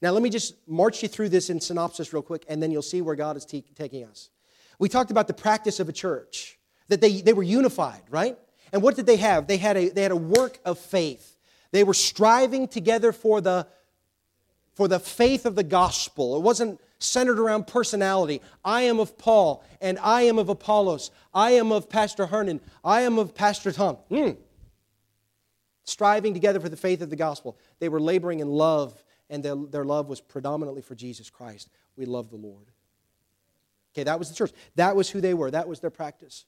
Now, 0.00 0.12
let 0.12 0.22
me 0.22 0.30
just 0.30 0.54
march 0.66 1.02
you 1.02 1.08
through 1.08 1.28
this 1.30 1.50
in 1.50 1.60
synopsis 1.60 2.12
real 2.12 2.22
quick, 2.22 2.44
and 2.48 2.62
then 2.62 2.70
you'll 2.70 2.82
see 2.82 3.02
where 3.02 3.14
God 3.14 3.36
is 3.36 3.44
te- 3.44 3.64
taking 3.74 4.04
us. 4.04 4.30
We 4.78 4.88
talked 4.88 5.10
about 5.10 5.28
the 5.28 5.34
practice 5.34 5.80
of 5.80 5.88
a 5.88 5.92
church, 5.92 6.58
that 6.88 7.00
they, 7.00 7.20
they 7.20 7.32
were 7.32 7.42
unified, 7.42 8.02
right? 8.10 8.38
And 8.72 8.82
what 8.82 8.96
did 8.96 9.06
they 9.06 9.16
have? 9.16 9.46
They 9.46 9.56
had, 9.58 9.76
a, 9.76 9.90
they 9.90 10.02
had 10.02 10.12
a 10.12 10.16
work 10.16 10.58
of 10.64 10.78
faith. 10.78 11.33
They 11.74 11.82
were 11.82 11.92
striving 11.92 12.68
together 12.68 13.10
for 13.10 13.40
the 13.40 13.66
for 14.74 14.86
the 14.86 15.00
faith 15.00 15.44
of 15.44 15.56
the 15.56 15.64
gospel. 15.64 16.36
It 16.36 16.42
wasn't 16.42 16.80
centered 17.00 17.40
around 17.40 17.66
personality. 17.66 18.42
I 18.64 18.82
am 18.82 19.00
of 19.00 19.18
Paul, 19.18 19.64
and 19.80 19.98
I 19.98 20.22
am 20.22 20.38
of 20.38 20.48
Apollos. 20.48 21.10
I 21.34 21.52
am 21.52 21.72
of 21.72 21.88
Pastor 21.88 22.26
Hernan. 22.26 22.60
I 22.84 23.00
am 23.00 23.18
of 23.18 23.34
Pastor 23.34 23.72
Tom. 23.72 23.96
Mm. 24.08 24.36
Striving 25.82 26.32
together 26.32 26.60
for 26.60 26.68
the 26.68 26.76
faith 26.76 27.02
of 27.02 27.10
the 27.10 27.16
gospel. 27.16 27.58
They 27.80 27.88
were 27.88 28.00
laboring 28.00 28.38
in 28.38 28.48
love, 28.48 29.02
and 29.28 29.44
their, 29.44 29.56
their 29.56 29.84
love 29.84 30.08
was 30.08 30.20
predominantly 30.20 30.80
for 30.80 30.94
Jesus 30.94 31.28
Christ. 31.28 31.70
We 31.96 32.04
love 32.04 32.30
the 32.30 32.36
Lord. 32.36 32.70
Okay, 33.92 34.04
that 34.04 34.20
was 34.20 34.28
the 34.28 34.36
church. 34.36 34.52
That 34.76 34.94
was 34.94 35.10
who 35.10 35.20
they 35.20 35.34
were. 35.34 35.50
That 35.50 35.66
was 35.66 35.80
their 35.80 35.90
practice. 35.90 36.44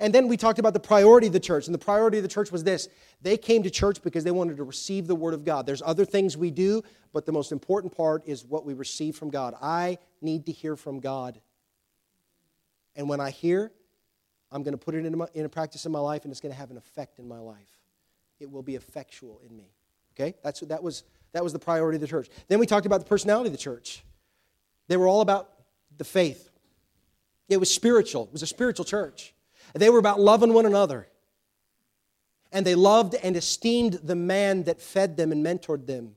And 0.00 0.14
then 0.14 0.28
we 0.28 0.36
talked 0.36 0.58
about 0.58 0.74
the 0.74 0.80
priority 0.80 1.26
of 1.26 1.32
the 1.32 1.40
church. 1.40 1.66
And 1.66 1.74
the 1.74 1.78
priority 1.78 2.18
of 2.18 2.22
the 2.22 2.28
church 2.28 2.52
was 2.52 2.64
this 2.64 2.88
they 3.22 3.36
came 3.36 3.62
to 3.62 3.70
church 3.70 4.02
because 4.02 4.24
they 4.24 4.30
wanted 4.30 4.56
to 4.58 4.64
receive 4.64 5.06
the 5.06 5.14
Word 5.14 5.34
of 5.34 5.44
God. 5.44 5.66
There's 5.66 5.82
other 5.84 6.04
things 6.04 6.36
we 6.36 6.50
do, 6.50 6.82
but 7.12 7.26
the 7.26 7.32
most 7.32 7.52
important 7.52 7.96
part 7.96 8.22
is 8.26 8.44
what 8.44 8.64
we 8.64 8.74
receive 8.74 9.16
from 9.16 9.30
God. 9.30 9.54
I 9.60 9.98
need 10.20 10.46
to 10.46 10.52
hear 10.52 10.76
from 10.76 11.00
God. 11.00 11.40
And 12.94 13.08
when 13.08 13.20
I 13.20 13.30
hear, 13.30 13.72
I'm 14.50 14.62
going 14.62 14.72
to 14.72 14.78
put 14.78 14.94
it 14.94 15.04
into, 15.04 15.18
my, 15.18 15.26
into 15.34 15.48
practice 15.48 15.86
in 15.86 15.92
my 15.92 15.98
life, 15.98 16.24
and 16.24 16.30
it's 16.30 16.40
going 16.40 16.52
to 16.52 16.58
have 16.58 16.70
an 16.70 16.76
effect 16.76 17.18
in 17.18 17.28
my 17.28 17.38
life. 17.38 17.56
It 18.40 18.50
will 18.50 18.62
be 18.62 18.74
effectual 18.74 19.40
in 19.48 19.56
me. 19.56 19.72
Okay? 20.14 20.34
That's, 20.42 20.60
that, 20.60 20.82
was, 20.82 21.04
that 21.32 21.42
was 21.42 21.52
the 21.52 21.58
priority 21.58 21.96
of 21.96 22.00
the 22.00 22.06
church. 22.06 22.28
Then 22.48 22.58
we 22.58 22.66
talked 22.66 22.86
about 22.86 23.00
the 23.00 23.06
personality 23.06 23.48
of 23.48 23.52
the 23.52 23.58
church. 23.58 24.02
They 24.88 24.96
were 24.96 25.08
all 25.08 25.20
about 25.20 25.50
the 25.98 26.04
faith, 26.04 26.50
it 27.48 27.58
was 27.58 27.72
spiritual, 27.72 28.24
it 28.24 28.32
was 28.32 28.42
a 28.42 28.46
spiritual 28.46 28.84
church. 28.84 29.32
They 29.78 29.90
were 29.90 29.98
about 29.98 30.20
loving 30.20 30.52
one 30.52 30.66
another. 30.66 31.08
And 32.52 32.64
they 32.64 32.74
loved 32.74 33.14
and 33.14 33.36
esteemed 33.36 33.94
the 34.02 34.14
man 34.14 34.64
that 34.64 34.80
fed 34.80 35.16
them 35.16 35.32
and 35.32 35.44
mentored 35.44 35.86
them 35.86 36.16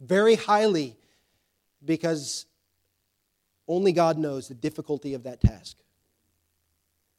very 0.00 0.34
highly 0.34 0.96
because 1.84 2.46
only 3.66 3.92
God 3.92 4.18
knows 4.18 4.48
the 4.48 4.54
difficulty 4.54 5.14
of 5.14 5.22
that 5.22 5.40
task. 5.40 5.76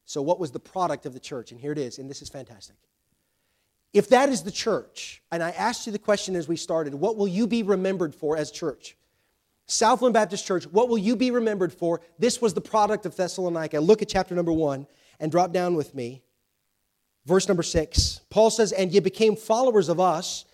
So, 0.06 0.22
what 0.22 0.40
was 0.40 0.52
the 0.52 0.60
product 0.60 1.06
of 1.06 1.14
the 1.14 1.20
church? 1.20 1.52
And 1.52 1.60
here 1.60 1.72
it 1.72 1.80
is, 1.80 1.98
and 1.98 2.10
this 2.10 2.22
is 2.22 2.30
fantastic. 2.30 2.76
If 3.94 4.10
that 4.10 4.30
is 4.30 4.44
the 4.44 4.52
church, 4.52 5.24
and 5.32 5.42
I 5.42 5.52
asked 5.52 5.88
you 5.88 5.92
the 5.92 6.00
question 6.00 6.36
as 6.36 6.48
we 6.48 6.58
started, 6.58 6.94
what 6.94 7.18
will 7.18 7.28
you 7.28 7.48
be 7.48 7.64
remembered 7.64 8.14
for 8.14 8.38
as 8.38 8.52
church? 8.52 8.98
Southland 9.68 10.14
Baptist 10.14 10.46
Church, 10.46 10.66
what 10.68 10.90
will 10.90 10.98
you 10.98 11.16
be 11.16 11.32
remembered 11.32 11.74
for? 11.74 12.02
This 12.20 12.40
was 12.40 12.54
the 12.54 12.62
product 12.62 13.06
of 13.08 13.16
Thessalonica. 13.16 13.80
Look 13.80 14.04
at 14.04 14.10
chapter 14.10 14.36
number 14.36 14.52
one 14.52 14.86
and 15.20 15.32
drop 15.32 15.52
down 15.52 15.76
with 15.76 15.96
me. 15.96 16.22
Verse 17.26 17.48
number 17.48 17.64
six. 17.64 18.22
Paul 18.30 18.50
says, 18.50 18.72
And 18.72 18.92
ye 18.92 19.00
became 19.00 19.36
followers 19.36 19.90
of 19.90 20.00
us 20.00 20.46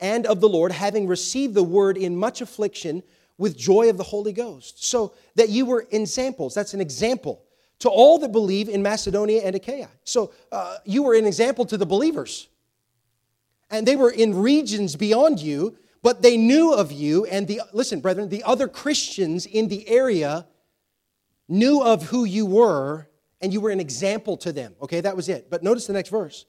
and 0.00 0.26
of 0.26 0.40
the 0.40 0.48
Lord, 0.48 0.72
having 0.72 1.06
received 1.06 1.54
the 1.54 1.62
word 1.62 1.96
in 1.96 2.16
much 2.16 2.40
affliction 2.40 3.02
with 3.36 3.56
joy 3.56 3.90
of 3.90 3.96
the 3.96 4.04
Holy 4.04 4.32
Ghost. 4.32 4.84
So 4.84 5.14
that 5.34 5.50
you 5.50 5.66
were 5.66 5.86
examples. 5.90 6.54
That's 6.54 6.74
an 6.74 6.80
example 6.80 7.42
to 7.80 7.88
all 7.88 8.18
that 8.18 8.32
believe 8.32 8.68
in 8.68 8.82
Macedonia 8.82 9.42
and 9.42 9.56
Achaia. 9.56 9.90
So 10.04 10.32
uh, 10.50 10.78
you 10.84 11.02
were 11.02 11.14
an 11.14 11.26
example 11.26 11.64
to 11.66 11.76
the 11.76 11.86
believers. 11.86 12.48
And 13.70 13.86
they 13.86 13.96
were 13.96 14.10
in 14.10 14.40
regions 14.40 14.96
beyond 14.96 15.40
you, 15.40 15.76
but 16.02 16.22
they 16.22 16.36
knew 16.36 16.72
of 16.72 16.92
you. 16.92 17.24
And 17.26 17.48
the, 17.48 17.62
listen, 17.72 18.00
brethren, 18.00 18.28
the 18.28 18.44
other 18.44 18.68
Christians 18.68 19.46
in 19.46 19.68
the 19.68 19.88
area 19.88 20.46
knew 21.48 21.82
of 21.82 22.04
who 22.04 22.24
you 22.24 22.46
were 22.46 23.08
and 23.44 23.52
you 23.52 23.60
were 23.60 23.68
an 23.68 23.78
example 23.78 24.38
to 24.38 24.52
them. 24.52 24.74
Okay, 24.80 25.02
that 25.02 25.14
was 25.14 25.28
it. 25.28 25.50
But 25.50 25.62
notice 25.62 25.86
the 25.86 25.92
next 25.92 26.08
verse. 26.08 26.46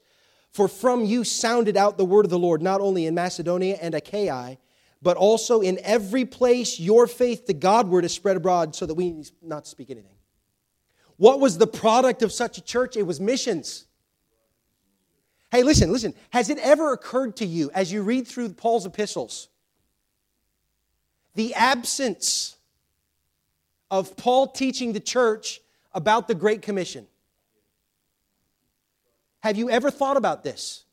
For 0.50 0.66
from 0.66 1.04
you 1.04 1.24
sounded 1.24 1.76
out 1.76 1.98
the 1.98 2.06
word 2.06 2.24
of 2.24 2.30
the 2.30 2.38
Lord, 2.38 2.62
not 2.62 2.80
only 2.80 3.04
in 3.04 3.14
Macedonia 3.14 3.76
and 3.82 3.94
Achaia, 3.94 4.56
but 5.02 5.18
also 5.18 5.60
in 5.60 5.78
every 5.82 6.24
place 6.24 6.80
your 6.80 7.06
faith 7.06 7.44
to 7.44 7.52
Godward 7.52 8.06
is 8.06 8.14
spread 8.14 8.38
abroad, 8.38 8.74
so 8.74 8.86
that 8.86 8.94
we 8.94 9.12
need 9.12 9.30
not 9.42 9.66
speak 9.66 9.90
anything. 9.90 10.16
What 11.18 11.38
was 11.38 11.58
the 11.58 11.66
product 11.66 12.22
of 12.22 12.32
such 12.32 12.56
a 12.56 12.62
church? 12.62 12.96
It 12.96 13.02
was 13.02 13.20
missions. 13.20 13.84
Hey, 15.52 15.62
listen, 15.62 15.92
listen. 15.92 16.14
Has 16.30 16.48
it 16.48 16.58
ever 16.58 16.94
occurred 16.94 17.36
to 17.36 17.46
you 17.46 17.70
as 17.74 17.92
you 17.92 18.02
read 18.02 18.26
through 18.26 18.54
Paul's 18.54 18.86
epistles 18.86 19.48
the 21.34 21.52
absence 21.52 22.56
of 23.90 24.16
Paul 24.16 24.46
teaching 24.46 24.94
the 24.94 25.00
church 25.00 25.60
about 25.96 26.28
the 26.28 26.34
Great 26.34 26.60
Commission. 26.60 27.06
Have 29.40 29.56
you 29.56 29.70
ever 29.70 29.90
thought 29.90 30.18
about 30.18 30.44
this? 30.44 30.84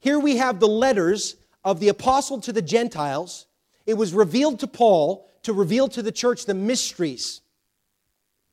Here 0.00 0.18
we 0.18 0.38
have 0.38 0.58
the 0.58 0.66
letters 0.66 1.36
of 1.62 1.80
the 1.80 1.90
apostle 1.90 2.40
to 2.40 2.52
the 2.52 2.62
Gentiles. 2.62 3.46
It 3.84 3.94
was 3.94 4.14
revealed 4.14 4.60
to 4.60 4.66
Paul 4.66 5.28
to 5.42 5.52
reveal 5.52 5.86
to 5.88 6.02
the 6.02 6.10
church 6.10 6.46
the 6.46 6.54
mysteries 6.54 7.42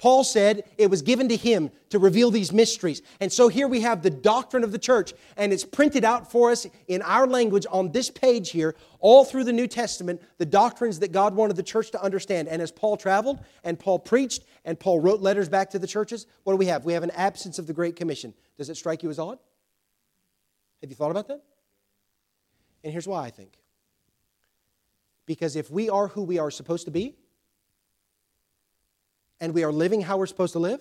Paul 0.04 0.26
said 0.26 0.70
it 0.78 0.90
was 0.90 1.02
given 1.02 1.30
to 1.30 1.38
him 1.38 1.72
to 1.88 1.98
reveal 1.98 2.30
these 2.30 2.52
mysteries. 2.52 3.02
And 3.22 3.32
so 3.32 3.48
here 3.48 3.70
we 3.70 3.80
have 3.80 4.02
the 4.02 4.10
doctrine 4.10 4.66
of 4.66 4.74
the 4.74 4.78
church, 4.78 5.14
and 5.38 5.54
it's 5.54 5.64
printed 5.64 6.04
out 6.04 6.30
for 6.30 6.52
us 6.52 6.68
in 6.90 7.02
our 7.04 7.26
language 7.26 7.66
on 7.72 7.90
this 7.94 8.10
page 8.10 8.50
here, 8.50 8.76
all 9.00 9.24
through 9.24 9.46
the 9.46 9.54
New 9.54 9.66
Testament, 9.66 10.22
the 10.40 10.46
doctrines 10.46 11.00
that 11.00 11.14
God 11.14 11.34
wanted 11.36 11.56
the 11.56 11.64
church 11.64 11.90
to 11.92 12.04
understand. 12.04 12.50
And 12.50 12.62
as 12.62 12.70
Paul 12.70 12.98
traveled, 12.98 13.40
and 13.64 13.80
Paul 13.80 13.98
preached, 13.98 14.44
and 14.66 14.78
Paul 14.78 15.00
wrote 15.00 15.22
letters 15.22 15.48
back 15.48 15.70
to 15.70 15.80
the 15.80 15.88
churches, 15.88 16.28
what 16.44 16.52
do 16.52 16.58
we 16.58 16.66
have? 16.66 16.84
We 16.84 16.92
have 16.92 17.04
an 17.04 17.12
absence 17.12 17.58
of 17.58 17.66
the 17.66 17.74
Great 17.74 17.96
Commission. 17.96 18.34
Does 18.58 18.70
it 18.70 18.76
strike 18.76 19.04
you 19.04 19.10
as 19.10 19.20
odd? 19.20 19.40
Have 20.82 20.90
you 20.90 20.98
thought 20.98 21.12
about 21.12 21.30
that? 21.30 21.42
And 22.84 22.92
here's 22.92 23.08
why 23.08 23.24
I 23.24 23.30
think. 23.30 23.54
Because 25.26 25.56
if 25.56 25.72
we 25.72 25.90
are 25.90 26.10
who 26.10 26.24
we 26.24 26.40
are 26.40 26.52
supposed 26.52 26.84
to 26.88 26.92
be, 26.92 27.16
and 29.44 29.54
we 29.54 29.66
are 29.66 29.74
living 29.74 30.00
how 30.00 30.16
we're 30.16 30.26
supposed 30.26 30.54
to 30.54 30.60
live, 30.60 30.80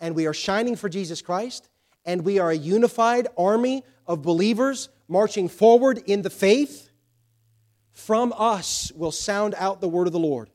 and 0.00 0.16
we 0.16 0.26
are 0.26 0.34
shining 0.34 0.74
for 0.74 0.88
Jesus 0.88 1.22
Christ, 1.22 1.68
and 2.04 2.24
we 2.24 2.40
are 2.40 2.50
a 2.50 2.56
unified 2.56 3.28
army 3.38 3.84
of 4.04 4.20
believers 4.20 4.88
marching 5.06 5.48
forward 5.48 6.02
in 6.06 6.22
the 6.22 6.28
faith, 6.28 6.90
from 7.92 8.34
us 8.36 8.90
will 8.96 9.12
sound 9.12 9.54
out 9.58 9.80
the 9.80 9.88
word 9.88 10.08
of 10.08 10.12
the 10.12 10.18
Lord. 10.18 10.50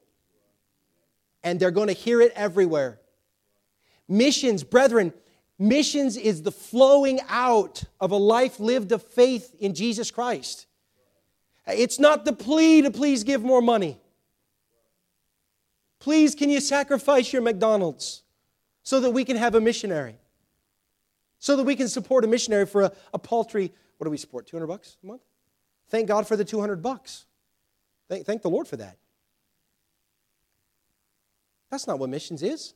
And 1.45 1.61
they're 1.61 1.71
going 1.71 1.87
to 1.87 1.93
hear 1.93 2.19
it 2.19 2.33
everywhere. 2.35 2.99
Missions, 4.09 4.65
brethren, 4.65 5.13
missions 5.57 6.17
is 6.17 6.41
the 6.41 6.51
flowing 6.51 7.21
out 7.29 7.85
of 8.01 8.11
a 8.11 8.17
life 8.17 8.59
lived 8.59 8.91
of 8.91 9.01
faith 9.01 9.55
in 9.61 9.75
Jesus 9.75 10.11
Christ. 10.11 10.65
It's 11.67 11.99
not 11.99 12.25
the 12.25 12.33
plea 12.33 12.81
to 12.81 12.91
please 12.91 13.23
give 13.23 13.41
more 13.41 13.61
money. 13.61 13.97
Please, 15.99 16.35
can 16.35 16.49
you 16.49 16.59
sacrifice 16.59 17.31
your 17.31 17.41
McDonald's 17.41 18.23
so 18.83 18.99
that 18.99 19.11
we 19.11 19.25
can 19.25 19.37
have 19.37 19.55
a 19.55 19.61
missionary? 19.61 20.15
So 21.39 21.55
that 21.55 21.63
we 21.63 21.75
can 21.75 21.87
support 21.87 22.23
a 22.23 22.27
missionary 22.27 22.65
for 22.65 22.83
a, 22.83 22.91
a 23.13 23.19
paltry, 23.19 23.71
what 23.97 24.05
do 24.05 24.11
we 24.11 24.17
support, 24.17 24.47
200 24.47 24.67
bucks 24.67 24.97
a 25.03 25.07
month? 25.07 25.21
Thank 25.89 26.07
God 26.07 26.27
for 26.27 26.35
the 26.35 26.45
200 26.45 26.81
bucks. 26.81 27.25
Thank, 28.09 28.25
thank 28.25 28.41
the 28.41 28.49
Lord 28.49 28.67
for 28.67 28.77
that. 28.77 28.97
That's 31.69 31.87
not 31.87 31.99
what 31.99 32.09
missions 32.09 32.43
is. 32.43 32.73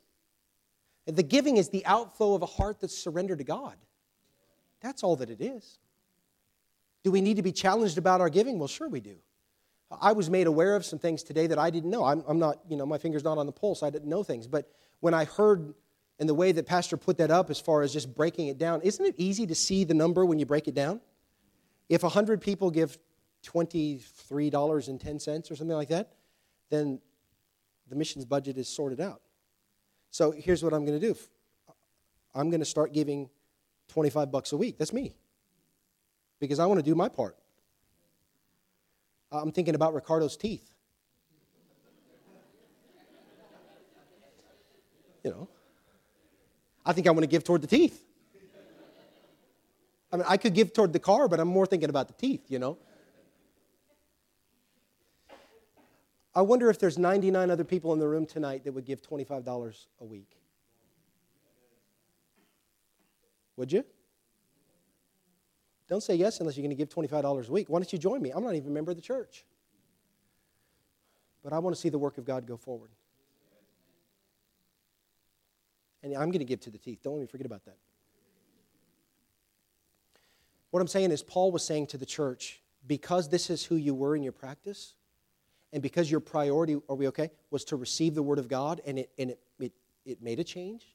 The 1.06 1.24
giving 1.24 1.58
is 1.58 1.70
the 1.70 1.86
outflow 1.86 2.36
of 2.36 2.42
a 2.42 2.48
heart 2.48 2.80
that's 2.80 2.98
surrendered 2.98 3.40
to 3.40 3.44
God. 3.44 3.76
That's 4.82 5.04
all 5.04 5.16
that 5.18 5.30
it 5.30 5.42
is. 5.42 5.80
Do 7.04 7.12
we 7.12 7.22
need 7.22 7.38
to 7.38 7.42
be 7.42 7.52
challenged 7.52 7.98
about 7.98 8.22
our 8.22 8.30
giving? 8.30 8.60
Well, 8.60 8.68
sure 8.68 8.90
we 8.90 9.00
do. 9.00 9.16
I 9.92 10.12
was 10.12 10.30
made 10.30 10.48
aware 10.48 10.76
of 10.76 10.86
some 10.86 11.00
things 11.00 11.24
today 11.24 11.48
that 11.48 11.58
I 11.58 11.70
didn't 11.70 11.90
know. 11.90 12.06
I'm, 12.06 12.24
I'm, 12.28 12.38
not, 12.38 12.60
you 12.70 12.78
know, 12.78 12.86
my 12.86 12.98
finger's 12.98 13.24
not 13.24 13.38
on 13.38 13.48
the 13.48 13.52
pulse. 13.52 13.82
I 13.82 13.90
didn't 13.90 14.10
know 14.10 14.24
things. 14.24 14.48
But 14.48 14.72
when 15.00 15.14
I 15.14 15.26
heard 15.26 15.74
in 16.20 16.28
the 16.28 16.36
way 16.36 16.52
that 16.52 16.68
Pastor 16.68 16.96
put 16.96 17.18
that 17.18 17.32
up 17.32 17.50
as 17.50 17.60
far 17.60 17.82
as 17.82 17.92
just 17.92 18.14
breaking 18.14 18.50
it 18.50 18.58
down, 18.58 18.82
isn't 18.82 19.04
it 19.04 19.16
easy 19.18 19.48
to 19.48 19.56
see 19.56 19.84
the 19.84 19.96
number 19.96 20.26
when 20.26 20.38
you 20.38 20.46
break 20.46 20.68
it 20.68 20.76
down? 20.76 21.02
If 21.88 22.04
100 22.04 22.42
people 22.42 22.70
give 22.70 23.00
$23.10 23.44 25.52
or 25.52 25.56
something 25.56 25.70
like 25.70 25.90
that, 25.90 26.12
then 26.70 27.00
the 27.88 27.96
missions 27.96 28.26
budget 28.26 28.58
is 28.58 28.68
sorted 28.68 29.02
out. 29.02 29.22
So 30.12 30.32
here's 30.32 30.64
what 30.64 30.74
I'm 30.74 30.86
going 30.86 31.00
to 31.00 31.14
do 31.14 31.18
I'm 32.36 32.52
going 32.52 32.62
to 32.62 32.66
start 32.66 32.94
giving 32.94 33.30
25 33.88 34.32
bucks 34.32 34.52
a 34.52 34.58
week. 34.58 34.78
That's 34.78 34.94
me. 34.94 35.16
Because 36.40 36.60
I 36.60 36.68
want 36.68 36.80
to 36.80 36.84
do 36.84 36.96
my 36.96 37.10
part. 37.10 37.36
Uh, 39.32 39.42
I'm 39.42 39.52
thinking 39.52 39.76
about 39.76 39.94
Ricardo's 39.94 40.38
teeth. 40.38 40.70
You 45.22 45.32
know, 45.32 45.50
I 46.86 46.94
think 46.94 47.08
I 47.08 47.12
want 47.12 47.24
to 47.24 47.28
give 47.28 47.44
toward 47.44 47.62
the 47.62 47.68
teeth. 47.68 48.06
I 50.14 50.16
mean, 50.16 50.26
I 50.28 50.38
could 50.38 50.54
give 50.54 50.72
toward 50.72 50.94
the 50.94 51.00
car, 51.00 51.28
but 51.28 51.42
I'm 51.42 51.50
more 51.50 51.66
thinking 51.66 51.90
about 51.90 52.08
the 52.08 52.14
teeth, 52.14 52.46
you 52.48 52.58
know. 52.58 52.78
I 56.34 56.42
wonder 56.42 56.70
if 56.70 56.80
there's 56.80 56.98
99 56.98 57.52
other 57.52 57.66
people 57.66 57.92
in 57.92 58.00
the 58.00 58.08
room 58.08 58.26
tonight 58.26 58.64
that 58.64 58.72
would 58.72 58.86
give 58.86 59.02
$25 59.02 59.86
a 60.00 60.06
week. 60.06 60.38
Would 63.58 63.74
you? 63.74 63.84
Don't 65.90 66.02
say 66.02 66.16
yes 66.16 66.40
unless 66.40 66.56
you're 66.56 66.62
going 66.62 66.76
to 66.76 66.76
give 66.76 66.90
$25 66.90 67.50
a 67.50 67.52
week. 67.52 67.68
Why 67.68 67.80
don't 67.80 67.92
you 67.92 67.98
join 67.98 68.22
me? 68.22 68.30
I'm 68.30 68.44
not 68.44 68.54
even 68.54 68.70
a 68.70 68.74
member 68.74 68.92
of 68.92 68.98
the 68.98 69.02
church. 69.02 69.44
But 71.44 71.52
I 71.52 71.60
want 71.60 71.76
to 71.76 71.82
see 71.82 71.90
the 71.90 71.98
work 71.98 72.18
of 72.20 72.26
God 72.26 72.46
go 72.46 72.58
forward. 72.58 72.92
And 76.04 76.14
I'm 76.14 76.30
going 76.30 76.40
to 76.40 76.46
give 76.46 76.60
to 76.62 76.70
the 76.70 76.78
teeth. 76.78 77.00
Don't 77.04 77.16
let 77.16 77.22
me 77.22 77.28
forget 77.28 77.48
about 77.48 77.66
that. 77.66 77.78
What 80.70 80.82
I'm 80.82 80.88
saying 80.88 81.12
is, 81.12 81.24
Paul 81.24 81.52
was 81.52 81.66
saying 81.66 81.88
to 81.88 81.98
the 81.98 82.06
church, 82.06 82.62
because 82.86 83.28
this 83.30 83.50
is 83.50 83.66
who 83.66 83.76
you 83.76 83.96
were 83.96 84.16
in 84.16 84.22
your 84.22 84.32
practice, 84.32 84.94
and 85.74 85.82
because 85.82 86.10
your 86.10 86.20
priority, 86.20 86.78
are 86.88 86.96
we 86.96 87.08
okay, 87.08 87.32
was 87.50 87.64
to 87.66 87.76
receive 87.76 88.14
the 88.14 88.22
Word 88.22 88.38
of 88.38 88.48
God, 88.48 88.80
and 88.86 89.00
it, 89.00 89.10
and 89.18 89.32
it, 89.32 89.40
it, 89.60 89.74
it 90.06 90.22
made 90.22 90.40
a 90.40 90.44
change, 90.44 90.86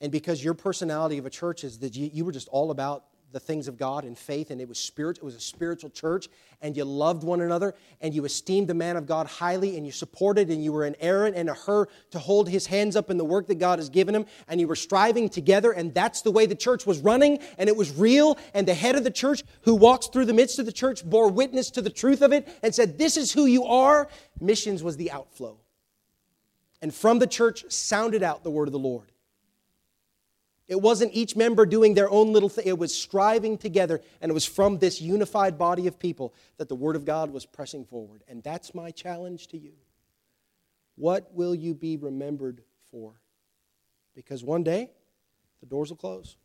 and 0.00 0.12
because 0.12 0.44
your 0.44 0.54
personality 0.54 1.18
of 1.18 1.24
a 1.24 1.30
church 1.30 1.64
is 1.64 1.78
that 1.78 1.96
you, 1.96 2.10
you 2.12 2.24
were 2.24 2.32
just 2.32 2.48
all 2.48 2.70
about 2.70 3.04
the 3.32 3.40
things 3.40 3.68
of 3.68 3.76
God 3.76 4.04
and 4.04 4.16
faith, 4.16 4.50
and 4.50 4.60
it 4.60 4.68
was 4.68 4.78
spirit, 4.78 5.18
it 5.18 5.22
was 5.22 5.34
a 5.34 5.40
spiritual 5.40 5.90
church, 5.90 6.28
and 6.62 6.76
you 6.76 6.84
loved 6.84 7.22
one 7.22 7.42
another, 7.42 7.74
and 8.00 8.14
you 8.14 8.24
esteemed 8.24 8.68
the 8.68 8.74
man 8.74 8.96
of 8.96 9.06
God 9.06 9.26
highly, 9.26 9.76
and 9.76 9.84
you 9.84 9.92
supported, 9.92 10.48
and 10.48 10.64
you 10.64 10.72
were 10.72 10.84
an 10.84 10.96
Aaron 11.00 11.34
and 11.34 11.50
a 11.50 11.54
Hur 11.54 11.86
to 12.10 12.18
hold 12.18 12.48
his 12.48 12.66
hands 12.66 12.96
up 12.96 13.10
in 13.10 13.18
the 13.18 13.24
work 13.24 13.46
that 13.48 13.58
God 13.58 13.78
has 13.78 13.90
given 13.90 14.14
him, 14.14 14.24
and 14.48 14.60
you 14.60 14.66
were 14.66 14.76
striving 14.76 15.28
together, 15.28 15.72
and 15.72 15.92
that's 15.92 16.22
the 16.22 16.30
way 16.30 16.46
the 16.46 16.54
church 16.54 16.86
was 16.86 17.00
running, 17.00 17.38
and 17.58 17.68
it 17.68 17.76
was 17.76 17.94
real, 17.96 18.38
and 18.54 18.66
the 18.66 18.74
head 18.74 18.96
of 18.96 19.04
the 19.04 19.10
church 19.10 19.42
who 19.62 19.74
walks 19.74 20.08
through 20.08 20.24
the 20.24 20.34
midst 20.34 20.58
of 20.58 20.66
the 20.66 20.72
church 20.72 21.04
bore 21.04 21.28
witness 21.28 21.70
to 21.72 21.82
the 21.82 21.90
truth 21.90 22.22
of 22.22 22.32
it 22.32 22.48
and 22.62 22.74
said, 22.74 22.98
This 22.98 23.16
is 23.16 23.32
who 23.32 23.44
you 23.44 23.64
are. 23.64 24.08
Missions 24.40 24.82
was 24.82 24.96
the 24.96 25.10
outflow. 25.10 25.58
And 26.80 26.94
from 26.94 27.18
the 27.18 27.26
church 27.26 27.70
sounded 27.70 28.22
out 28.22 28.44
the 28.44 28.50
word 28.50 28.68
of 28.68 28.72
the 28.72 28.78
Lord. 28.78 29.10
It 30.68 30.82
wasn't 30.82 31.14
each 31.14 31.34
member 31.34 31.64
doing 31.64 31.94
their 31.94 32.10
own 32.10 32.34
little 32.34 32.50
thing, 32.50 32.66
it 32.66 32.78
was 32.78 32.94
striving 32.94 33.56
together, 33.56 34.02
and 34.20 34.30
it 34.30 34.34
was 34.34 34.44
from 34.44 34.78
this 34.78 35.00
unified 35.00 35.56
body 35.56 35.86
of 35.86 35.98
people 35.98 36.34
that 36.58 36.68
the 36.68 36.74
Word 36.74 36.94
of 36.94 37.06
God 37.06 37.30
was 37.30 37.46
pressing 37.46 37.86
forward. 37.86 38.22
And 38.28 38.42
that's 38.42 38.74
my 38.74 38.90
challenge 38.90 39.48
to 39.48 39.58
you. 39.58 39.72
What 40.96 41.32
will 41.32 41.54
you 41.54 41.72
be 41.72 41.96
remembered 41.96 42.62
for? 42.90 43.14
Because 44.14 44.44
one 44.44 44.62
day, 44.62 44.90
the 45.60 45.66
doors 45.66 45.88
will 45.88 45.96
close. 45.96 46.36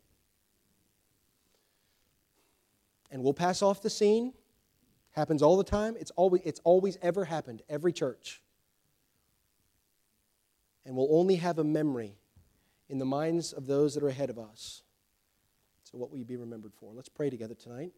And 3.11 3.23
we'll 3.23 3.33
pass 3.33 3.61
off 3.61 3.81
the 3.81 3.89
scene. 3.89 4.33
Happens 5.11 5.43
all 5.43 5.57
the 5.57 5.63
time. 5.63 5.95
It's 5.99 6.11
always, 6.11 6.41
it's 6.45 6.61
always 6.63 6.97
ever 7.01 7.25
happened, 7.25 7.61
every 7.67 7.91
church. 7.91 8.41
And 10.85 10.95
we'll 10.95 11.15
only 11.15 11.35
have 11.35 11.59
a 11.59 11.63
memory 11.63 12.15
in 12.89 12.99
the 12.99 13.05
minds 13.05 13.53
of 13.53 13.65
those 13.67 13.93
that 13.95 14.03
are 14.03 14.09
ahead 14.09 14.29
of 14.29 14.37
us. 14.37 14.81
So, 15.83 15.97
what 15.97 16.09
will 16.11 16.17
you 16.17 16.25
be 16.25 16.37
remembered 16.37 16.73
for? 16.73 16.93
Let's 16.93 17.09
pray 17.09 17.29
together 17.29 17.55
tonight. 17.55 17.91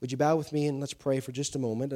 Would 0.00 0.10
you 0.10 0.18
bow 0.18 0.36
with 0.36 0.52
me 0.52 0.66
and 0.66 0.80
let's 0.80 0.94
pray 0.94 1.20
for 1.20 1.32
just 1.32 1.54
a 1.54 1.58
moment? 1.58 1.94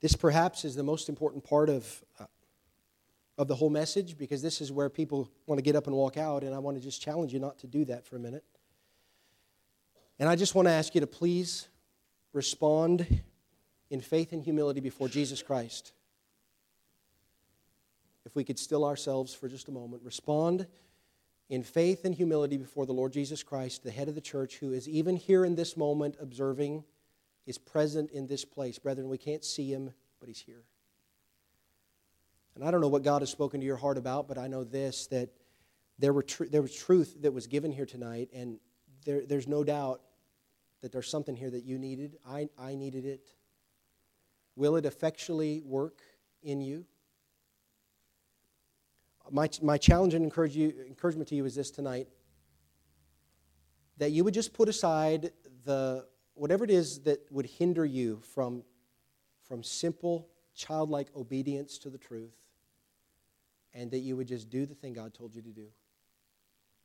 This 0.00 0.16
perhaps 0.16 0.64
is 0.64 0.74
the 0.74 0.82
most 0.82 1.08
important 1.08 1.44
part 1.44 1.68
of, 1.68 2.02
uh, 2.18 2.24
of 3.38 3.46
the 3.46 3.54
whole 3.54 3.70
message 3.70 4.18
because 4.18 4.42
this 4.42 4.60
is 4.60 4.72
where 4.72 4.90
people 4.90 5.30
want 5.46 5.58
to 5.58 5.62
get 5.62 5.76
up 5.76 5.86
and 5.86 5.94
walk 5.94 6.16
out, 6.16 6.42
and 6.42 6.52
I 6.52 6.58
want 6.58 6.76
to 6.76 6.82
just 6.82 7.00
challenge 7.00 7.32
you 7.32 7.38
not 7.38 7.58
to 7.60 7.68
do 7.68 7.84
that 7.84 8.04
for 8.04 8.16
a 8.16 8.18
minute. 8.18 8.42
And 10.18 10.28
I 10.28 10.34
just 10.34 10.56
want 10.56 10.66
to 10.66 10.72
ask 10.72 10.94
you 10.96 11.00
to 11.00 11.06
please 11.06 11.68
respond 12.32 13.22
in 13.92 14.00
faith 14.00 14.32
and 14.32 14.42
humility 14.42 14.80
before 14.80 15.06
Jesus 15.06 15.42
Christ. 15.42 15.92
If 18.24 18.34
we 18.34 18.42
could 18.42 18.58
still 18.58 18.86
ourselves 18.86 19.34
for 19.34 19.50
just 19.50 19.68
a 19.68 19.70
moment, 19.70 20.02
respond 20.02 20.66
in 21.50 21.62
faith 21.62 22.06
and 22.06 22.14
humility 22.14 22.56
before 22.56 22.86
the 22.86 22.94
Lord 22.94 23.12
Jesus 23.12 23.42
Christ, 23.42 23.84
the 23.84 23.90
head 23.90 24.08
of 24.08 24.14
the 24.14 24.22
church, 24.22 24.56
who 24.56 24.72
is 24.72 24.88
even 24.88 25.14
here 25.14 25.44
in 25.44 25.56
this 25.56 25.76
moment 25.76 26.16
observing, 26.18 26.84
is 27.44 27.58
present 27.58 28.10
in 28.12 28.26
this 28.26 28.46
place. 28.46 28.78
Brethren, 28.78 29.10
we 29.10 29.18
can't 29.18 29.44
see 29.44 29.70
him, 29.70 29.92
but 30.20 30.26
he's 30.26 30.40
here. 30.40 30.62
And 32.54 32.64
I 32.64 32.70
don't 32.70 32.80
know 32.80 32.88
what 32.88 33.02
God 33.02 33.20
has 33.20 33.28
spoken 33.28 33.60
to 33.60 33.66
your 33.66 33.76
heart 33.76 33.98
about, 33.98 34.26
but 34.26 34.38
I 34.38 34.46
know 34.46 34.64
this 34.64 35.06
that 35.08 35.28
there, 35.98 36.14
were 36.14 36.22
tr- 36.22 36.46
there 36.46 36.62
was 36.62 36.74
truth 36.74 37.20
that 37.20 37.32
was 37.32 37.46
given 37.46 37.70
here 37.70 37.84
tonight, 37.84 38.30
and 38.32 38.58
there, 39.04 39.26
there's 39.26 39.46
no 39.46 39.62
doubt 39.62 40.00
that 40.80 40.92
there's 40.92 41.10
something 41.10 41.36
here 41.36 41.50
that 41.50 41.64
you 41.64 41.78
needed. 41.78 42.16
I, 42.26 42.48
I 42.58 42.74
needed 42.74 43.04
it. 43.04 43.28
Will 44.56 44.76
it 44.76 44.84
effectually 44.84 45.62
work 45.64 46.00
in 46.42 46.60
you? 46.60 46.84
My, 49.30 49.48
my 49.62 49.78
challenge 49.78 50.14
and 50.14 50.24
encourage 50.24 50.56
you, 50.56 50.74
encouragement 50.86 51.28
to 51.28 51.34
you 51.34 51.44
is 51.44 51.54
this 51.54 51.70
tonight 51.70 52.08
that 53.98 54.10
you 54.10 54.24
would 54.24 54.34
just 54.34 54.52
put 54.52 54.68
aside 54.68 55.30
the 55.64 56.06
whatever 56.34 56.64
it 56.64 56.70
is 56.70 57.00
that 57.00 57.20
would 57.30 57.46
hinder 57.46 57.84
you 57.84 58.20
from, 58.34 58.62
from 59.42 59.62
simple, 59.62 60.28
childlike 60.54 61.08
obedience 61.14 61.78
to 61.78 61.90
the 61.90 61.98
truth, 61.98 62.36
and 63.74 63.90
that 63.90 63.98
you 63.98 64.16
would 64.16 64.26
just 64.26 64.50
do 64.50 64.66
the 64.66 64.74
thing 64.74 64.92
God 64.92 65.14
told 65.14 65.34
you 65.34 65.42
to 65.42 65.50
do. 65.50 65.66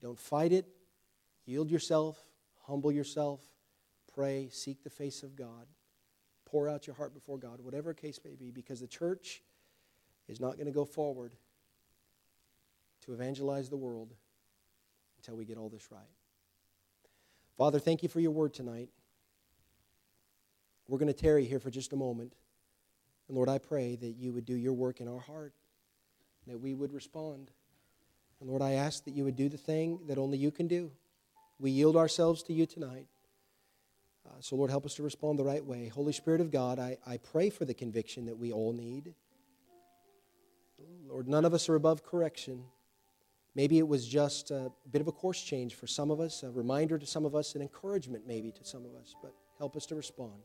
Don't 0.01 0.19
fight 0.19 0.51
it. 0.51 0.65
Yield 1.45 1.71
yourself, 1.71 2.19
humble 2.65 2.91
yourself, 2.91 3.41
pray, 4.13 4.49
seek 4.51 4.83
the 4.83 4.89
face 4.89 5.23
of 5.23 5.35
God. 5.35 5.65
Pour 6.47 6.69
out 6.69 6.87
your 6.87 6.95
heart 6.95 7.13
before 7.13 7.37
God, 7.37 7.59
whatever 7.61 7.93
case 7.93 8.19
may 8.23 8.35
be, 8.35 8.51
because 8.51 8.79
the 8.79 8.87
church 8.87 9.41
is 10.29 10.39
not 10.39 10.53
going 10.53 10.65
to 10.65 10.71
go 10.71 10.85
forward 10.85 11.33
to 13.05 13.13
evangelize 13.13 13.69
the 13.69 13.77
world 13.77 14.13
until 15.17 15.35
we 15.35 15.43
get 15.43 15.57
all 15.57 15.67
this 15.67 15.91
right. 15.91 16.01
Father, 17.57 17.79
thank 17.79 18.01
you 18.01 18.07
for 18.07 18.21
your 18.21 18.31
word 18.31 18.53
tonight. 18.53 18.89
We're 20.87 20.99
going 20.99 21.11
to 21.11 21.21
tarry 21.21 21.43
here 21.43 21.59
for 21.59 21.69
just 21.69 21.91
a 21.91 21.97
moment. 21.97 22.33
And 23.27 23.35
Lord, 23.35 23.49
I 23.49 23.57
pray 23.57 23.97
that 23.97 24.15
you 24.17 24.31
would 24.31 24.45
do 24.45 24.55
your 24.55 24.73
work 24.73 25.01
in 25.01 25.07
our 25.09 25.19
heart, 25.19 25.53
that 26.47 26.61
we 26.61 26.73
would 26.73 26.93
respond. 26.93 27.51
And 28.39 28.49
Lord, 28.49 28.61
I 28.61 28.73
ask 28.73 29.03
that 29.03 29.13
you 29.13 29.25
would 29.25 29.35
do 29.35 29.49
the 29.49 29.57
thing 29.57 29.99
that 30.07 30.17
only 30.17 30.37
you 30.37 30.51
can 30.51 30.67
do. 30.67 30.91
We 31.59 31.71
yield 31.71 31.97
ourselves 31.97 32.43
to 32.43 32.53
you 32.53 32.65
tonight. 32.65 33.07
Uh, 34.27 34.31
so, 34.41 34.55
Lord, 34.55 34.69
help 34.69 34.85
us 34.85 34.95
to 34.95 35.03
respond 35.03 35.39
the 35.39 35.43
right 35.43 35.63
way. 35.63 35.87
Holy 35.87 36.11
Spirit 36.11 36.41
of 36.41 36.51
God, 36.51 36.79
I, 36.79 36.97
I 37.07 37.17
pray 37.17 37.49
for 37.49 37.65
the 37.65 37.73
conviction 37.73 38.25
that 38.25 38.37
we 38.37 38.51
all 38.51 38.73
need. 38.73 39.13
Lord, 41.07 41.27
none 41.27 41.45
of 41.45 41.53
us 41.53 41.69
are 41.69 41.75
above 41.75 42.03
correction. 42.03 42.63
Maybe 43.55 43.79
it 43.79 43.87
was 43.87 44.07
just 44.07 44.51
a 44.51 44.71
bit 44.91 45.01
of 45.01 45.07
a 45.07 45.11
course 45.11 45.41
change 45.41 45.75
for 45.75 45.87
some 45.87 46.11
of 46.11 46.19
us, 46.19 46.43
a 46.43 46.51
reminder 46.51 46.99
to 46.99 47.05
some 47.05 47.25
of 47.25 47.35
us, 47.35 47.55
an 47.55 47.61
encouragement 47.61 48.27
maybe 48.27 48.51
to 48.51 48.63
some 48.63 48.85
of 48.85 48.93
us, 48.95 49.15
but 49.21 49.33
help 49.57 49.75
us 49.75 49.85
to 49.87 49.95
respond 49.95 50.43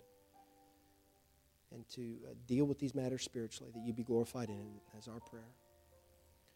and 1.75 1.87
to 1.89 2.17
uh, 2.27 2.35
deal 2.47 2.65
with 2.65 2.79
these 2.79 2.95
matters 2.95 3.23
spiritually, 3.23 3.73
that 3.75 3.85
you 3.85 3.93
be 3.93 4.03
glorified 4.03 4.49
in 4.49 4.59
it 4.59 4.97
as 4.97 5.09
our 5.09 5.21
prayer. 5.21 5.43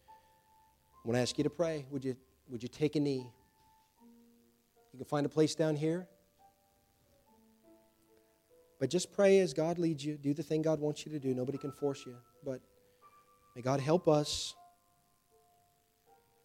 I 0.08 1.08
want 1.08 1.16
to 1.16 1.20
ask 1.22 1.36
you 1.38 1.44
to 1.44 1.50
pray. 1.50 1.86
Would 1.90 2.04
you, 2.04 2.16
would 2.48 2.62
you 2.62 2.68
take 2.68 2.96
a 2.96 3.00
knee? 3.00 3.26
You 4.92 4.98
can 4.98 5.04
find 5.06 5.26
a 5.26 5.28
place 5.28 5.54
down 5.54 5.76
here. 5.76 6.08
But 8.78 8.90
just 8.90 9.12
pray 9.12 9.40
as 9.40 9.54
God 9.54 9.78
leads 9.78 10.04
you. 10.04 10.16
Do 10.16 10.34
the 10.34 10.42
thing 10.42 10.62
God 10.62 10.80
wants 10.80 11.06
you 11.06 11.12
to 11.12 11.18
do. 11.18 11.34
Nobody 11.34 11.58
can 11.58 11.72
force 11.72 12.04
you. 12.06 12.16
But 12.44 12.60
may 13.54 13.62
God 13.62 13.80
help 13.80 14.06
us. 14.06 14.54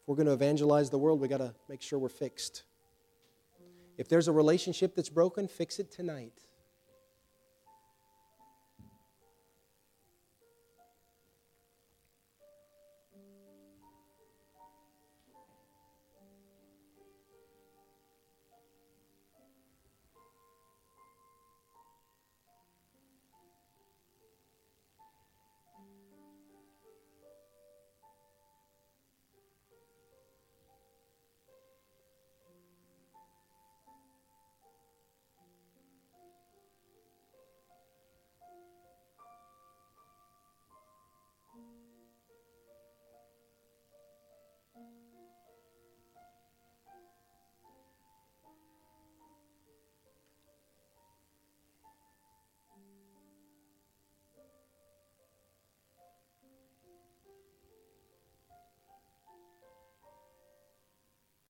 If 0.01 0.07
we're 0.07 0.15
going 0.15 0.27
to 0.27 0.33
evangelize 0.33 0.89
the 0.89 0.97
world, 0.97 1.19
we 1.19 1.27
got 1.27 1.37
to 1.37 1.53
make 1.67 1.81
sure 1.81 1.99
we're 1.99 2.09
fixed. 2.09 2.63
If 3.97 4.07
there's 4.07 4.27
a 4.27 4.31
relationship 4.31 4.95
that's 4.95 5.09
broken, 5.09 5.47
fix 5.47 5.79
it 5.79 5.91
tonight. 5.91 6.33